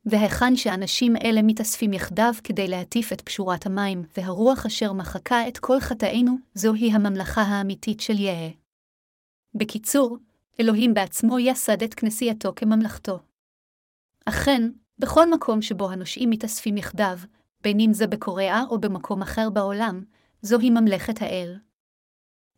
והיכן 0.07 0.57
שאנשים 0.57 1.17
אלה 1.17 1.43
מתאספים 1.43 1.93
יחדיו 1.93 2.33
כדי 2.45 2.69
להטיף 2.69 3.13
את 3.13 3.21
פשורת 3.21 3.67
המים, 3.67 4.03
והרוח 4.17 4.67
אשר 4.67 4.93
מחקה 4.93 5.49
את 5.49 5.59
כל 5.59 5.81
חטאינו, 5.81 6.37
זוהי 6.55 6.93
הממלכה 6.93 7.43
האמיתית 7.43 8.01
של 8.01 8.19
יהא. 8.19 8.51
בקיצור, 9.55 10.19
אלוהים 10.61 10.95
בעצמו 10.95 11.39
יסד 11.39 11.83
את 11.83 11.95
כנסייתו 11.95 12.53
כממלכתו. 12.57 13.19
אכן, 14.25 14.71
בכל 14.99 15.31
מקום 15.31 15.63
שבו 15.63 15.91
הנושאים 15.91 16.31
מתאספים 16.31 16.77
יחדיו, 16.77 17.19
בין 17.63 17.81
אם 17.81 17.93
זה 17.93 18.07
בקוריאה 18.07 18.63
או 18.71 18.81
במקום 18.81 19.23
אחר 19.23 19.51
בעולם, 19.51 20.05
זוהי 20.43 20.71
ממלכת 20.71 21.23
האל. 21.23 21.57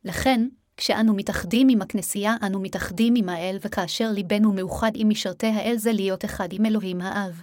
לכן, 0.04 0.48
כשאנו 0.76 1.14
מתאחדים 1.14 1.68
עם 1.70 1.82
הכנסייה, 1.82 2.36
אנו 2.46 2.60
מתאחדים 2.60 3.14
עם 3.16 3.28
האל, 3.28 3.58
וכאשר 3.60 4.10
ליבנו 4.12 4.52
מאוחד 4.52 4.90
עם 4.94 5.08
משרתי 5.08 5.46
האל 5.46 5.76
זה 5.76 5.92
להיות 5.92 6.24
אחד 6.24 6.48
עם 6.52 6.66
אלוהים 6.66 7.00
האב. 7.00 7.42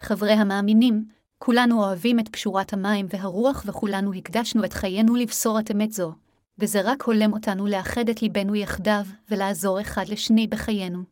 חברי 0.00 0.32
המאמינים, 0.32 1.08
כולנו 1.38 1.84
אוהבים 1.84 2.20
את 2.20 2.28
פשורת 2.28 2.72
המים 2.72 3.06
והרוח 3.10 3.64
וכולנו 3.66 4.12
הקדשנו 4.12 4.64
את 4.64 4.72
חיינו 4.72 5.16
לבשורת 5.16 5.70
אמת 5.70 5.92
זו, 5.92 6.12
וזה 6.58 6.80
רק 6.84 7.02
הולם 7.02 7.32
אותנו 7.32 7.66
לאחד 7.66 8.08
את 8.08 8.22
ליבנו 8.22 8.54
יחדיו 8.54 9.04
ולעזור 9.30 9.80
אחד 9.80 10.04
לשני 10.08 10.46
בחיינו. 10.46 11.02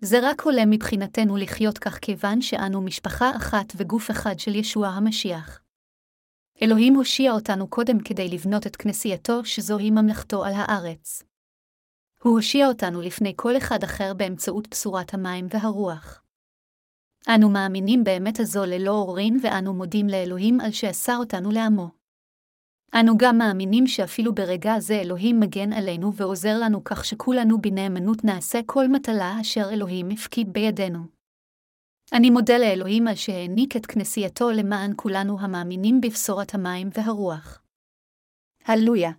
זה 0.00 0.18
רק 0.22 0.40
הולם 0.40 0.70
מבחינתנו 0.70 1.36
לחיות 1.36 1.78
כך 1.78 1.98
כיוון 1.98 2.40
שאנו 2.40 2.82
משפחה 2.82 3.36
אחת 3.36 3.72
וגוף 3.76 4.10
אחד 4.10 4.38
של 4.38 4.54
ישוע 4.54 4.88
המשיח. 4.88 5.61
אלוהים 6.62 6.94
הושיע 6.94 7.32
אותנו 7.32 7.68
קודם 7.68 8.00
כדי 8.00 8.28
לבנות 8.28 8.66
את 8.66 8.76
כנסייתו, 8.76 9.44
שזוהי 9.44 9.90
ממלכתו 9.90 10.44
על 10.44 10.52
הארץ. 10.56 11.22
הוא 12.22 12.32
הושיע 12.32 12.68
אותנו 12.68 13.00
לפני 13.00 13.32
כל 13.36 13.56
אחד 13.56 13.84
אחר 13.84 14.14
באמצעות 14.14 14.68
בשורת 14.70 15.14
המים 15.14 15.46
והרוח. 15.50 16.22
אנו 17.28 17.50
מאמינים 17.50 18.04
באמת 18.04 18.40
הזו 18.40 18.64
ללא 18.64 18.90
עוררין 18.90 19.38
ואנו 19.42 19.74
מודים 19.74 20.06
לאלוהים 20.08 20.60
על 20.60 20.70
שאסר 20.70 21.16
אותנו 21.16 21.50
לעמו. 21.50 21.88
אנו 22.94 23.18
גם 23.18 23.38
מאמינים 23.38 23.86
שאפילו 23.86 24.34
ברגע 24.34 24.78
זה 24.78 24.94
אלוהים 24.94 25.40
מגן 25.40 25.72
עלינו 25.72 26.14
ועוזר 26.14 26.58
לנו 26.62 26.84
כך 26.84 27.04
שכולנו 27.04 27.60
בנאמנות 27.60 28.24
נעשה 28.24 28.60
כל 28.66 28.88
מטלה 28.88 29.40
אשר 29.40 29.70
אלוהים 29.72 30.10
הפקיד 30.10 30.52
בידינו. 30.52 31.21
אני 32.12 32.30
מודה 32.30 32.58
לאלוהים 32.58 33.08
על 33.08 33.14
שהעניק 33.14 33.76
את 33.76 33.86
כנסייתו 33.86 34.50
למען 34.50 34.92
כולנו 34.96 35.40
המאמינים 35.40 36.00
בבשורת 36.00 36.54
המים 36.54 36.88
והרוח. 36.94 37.62
הללויה. 38.64 39.10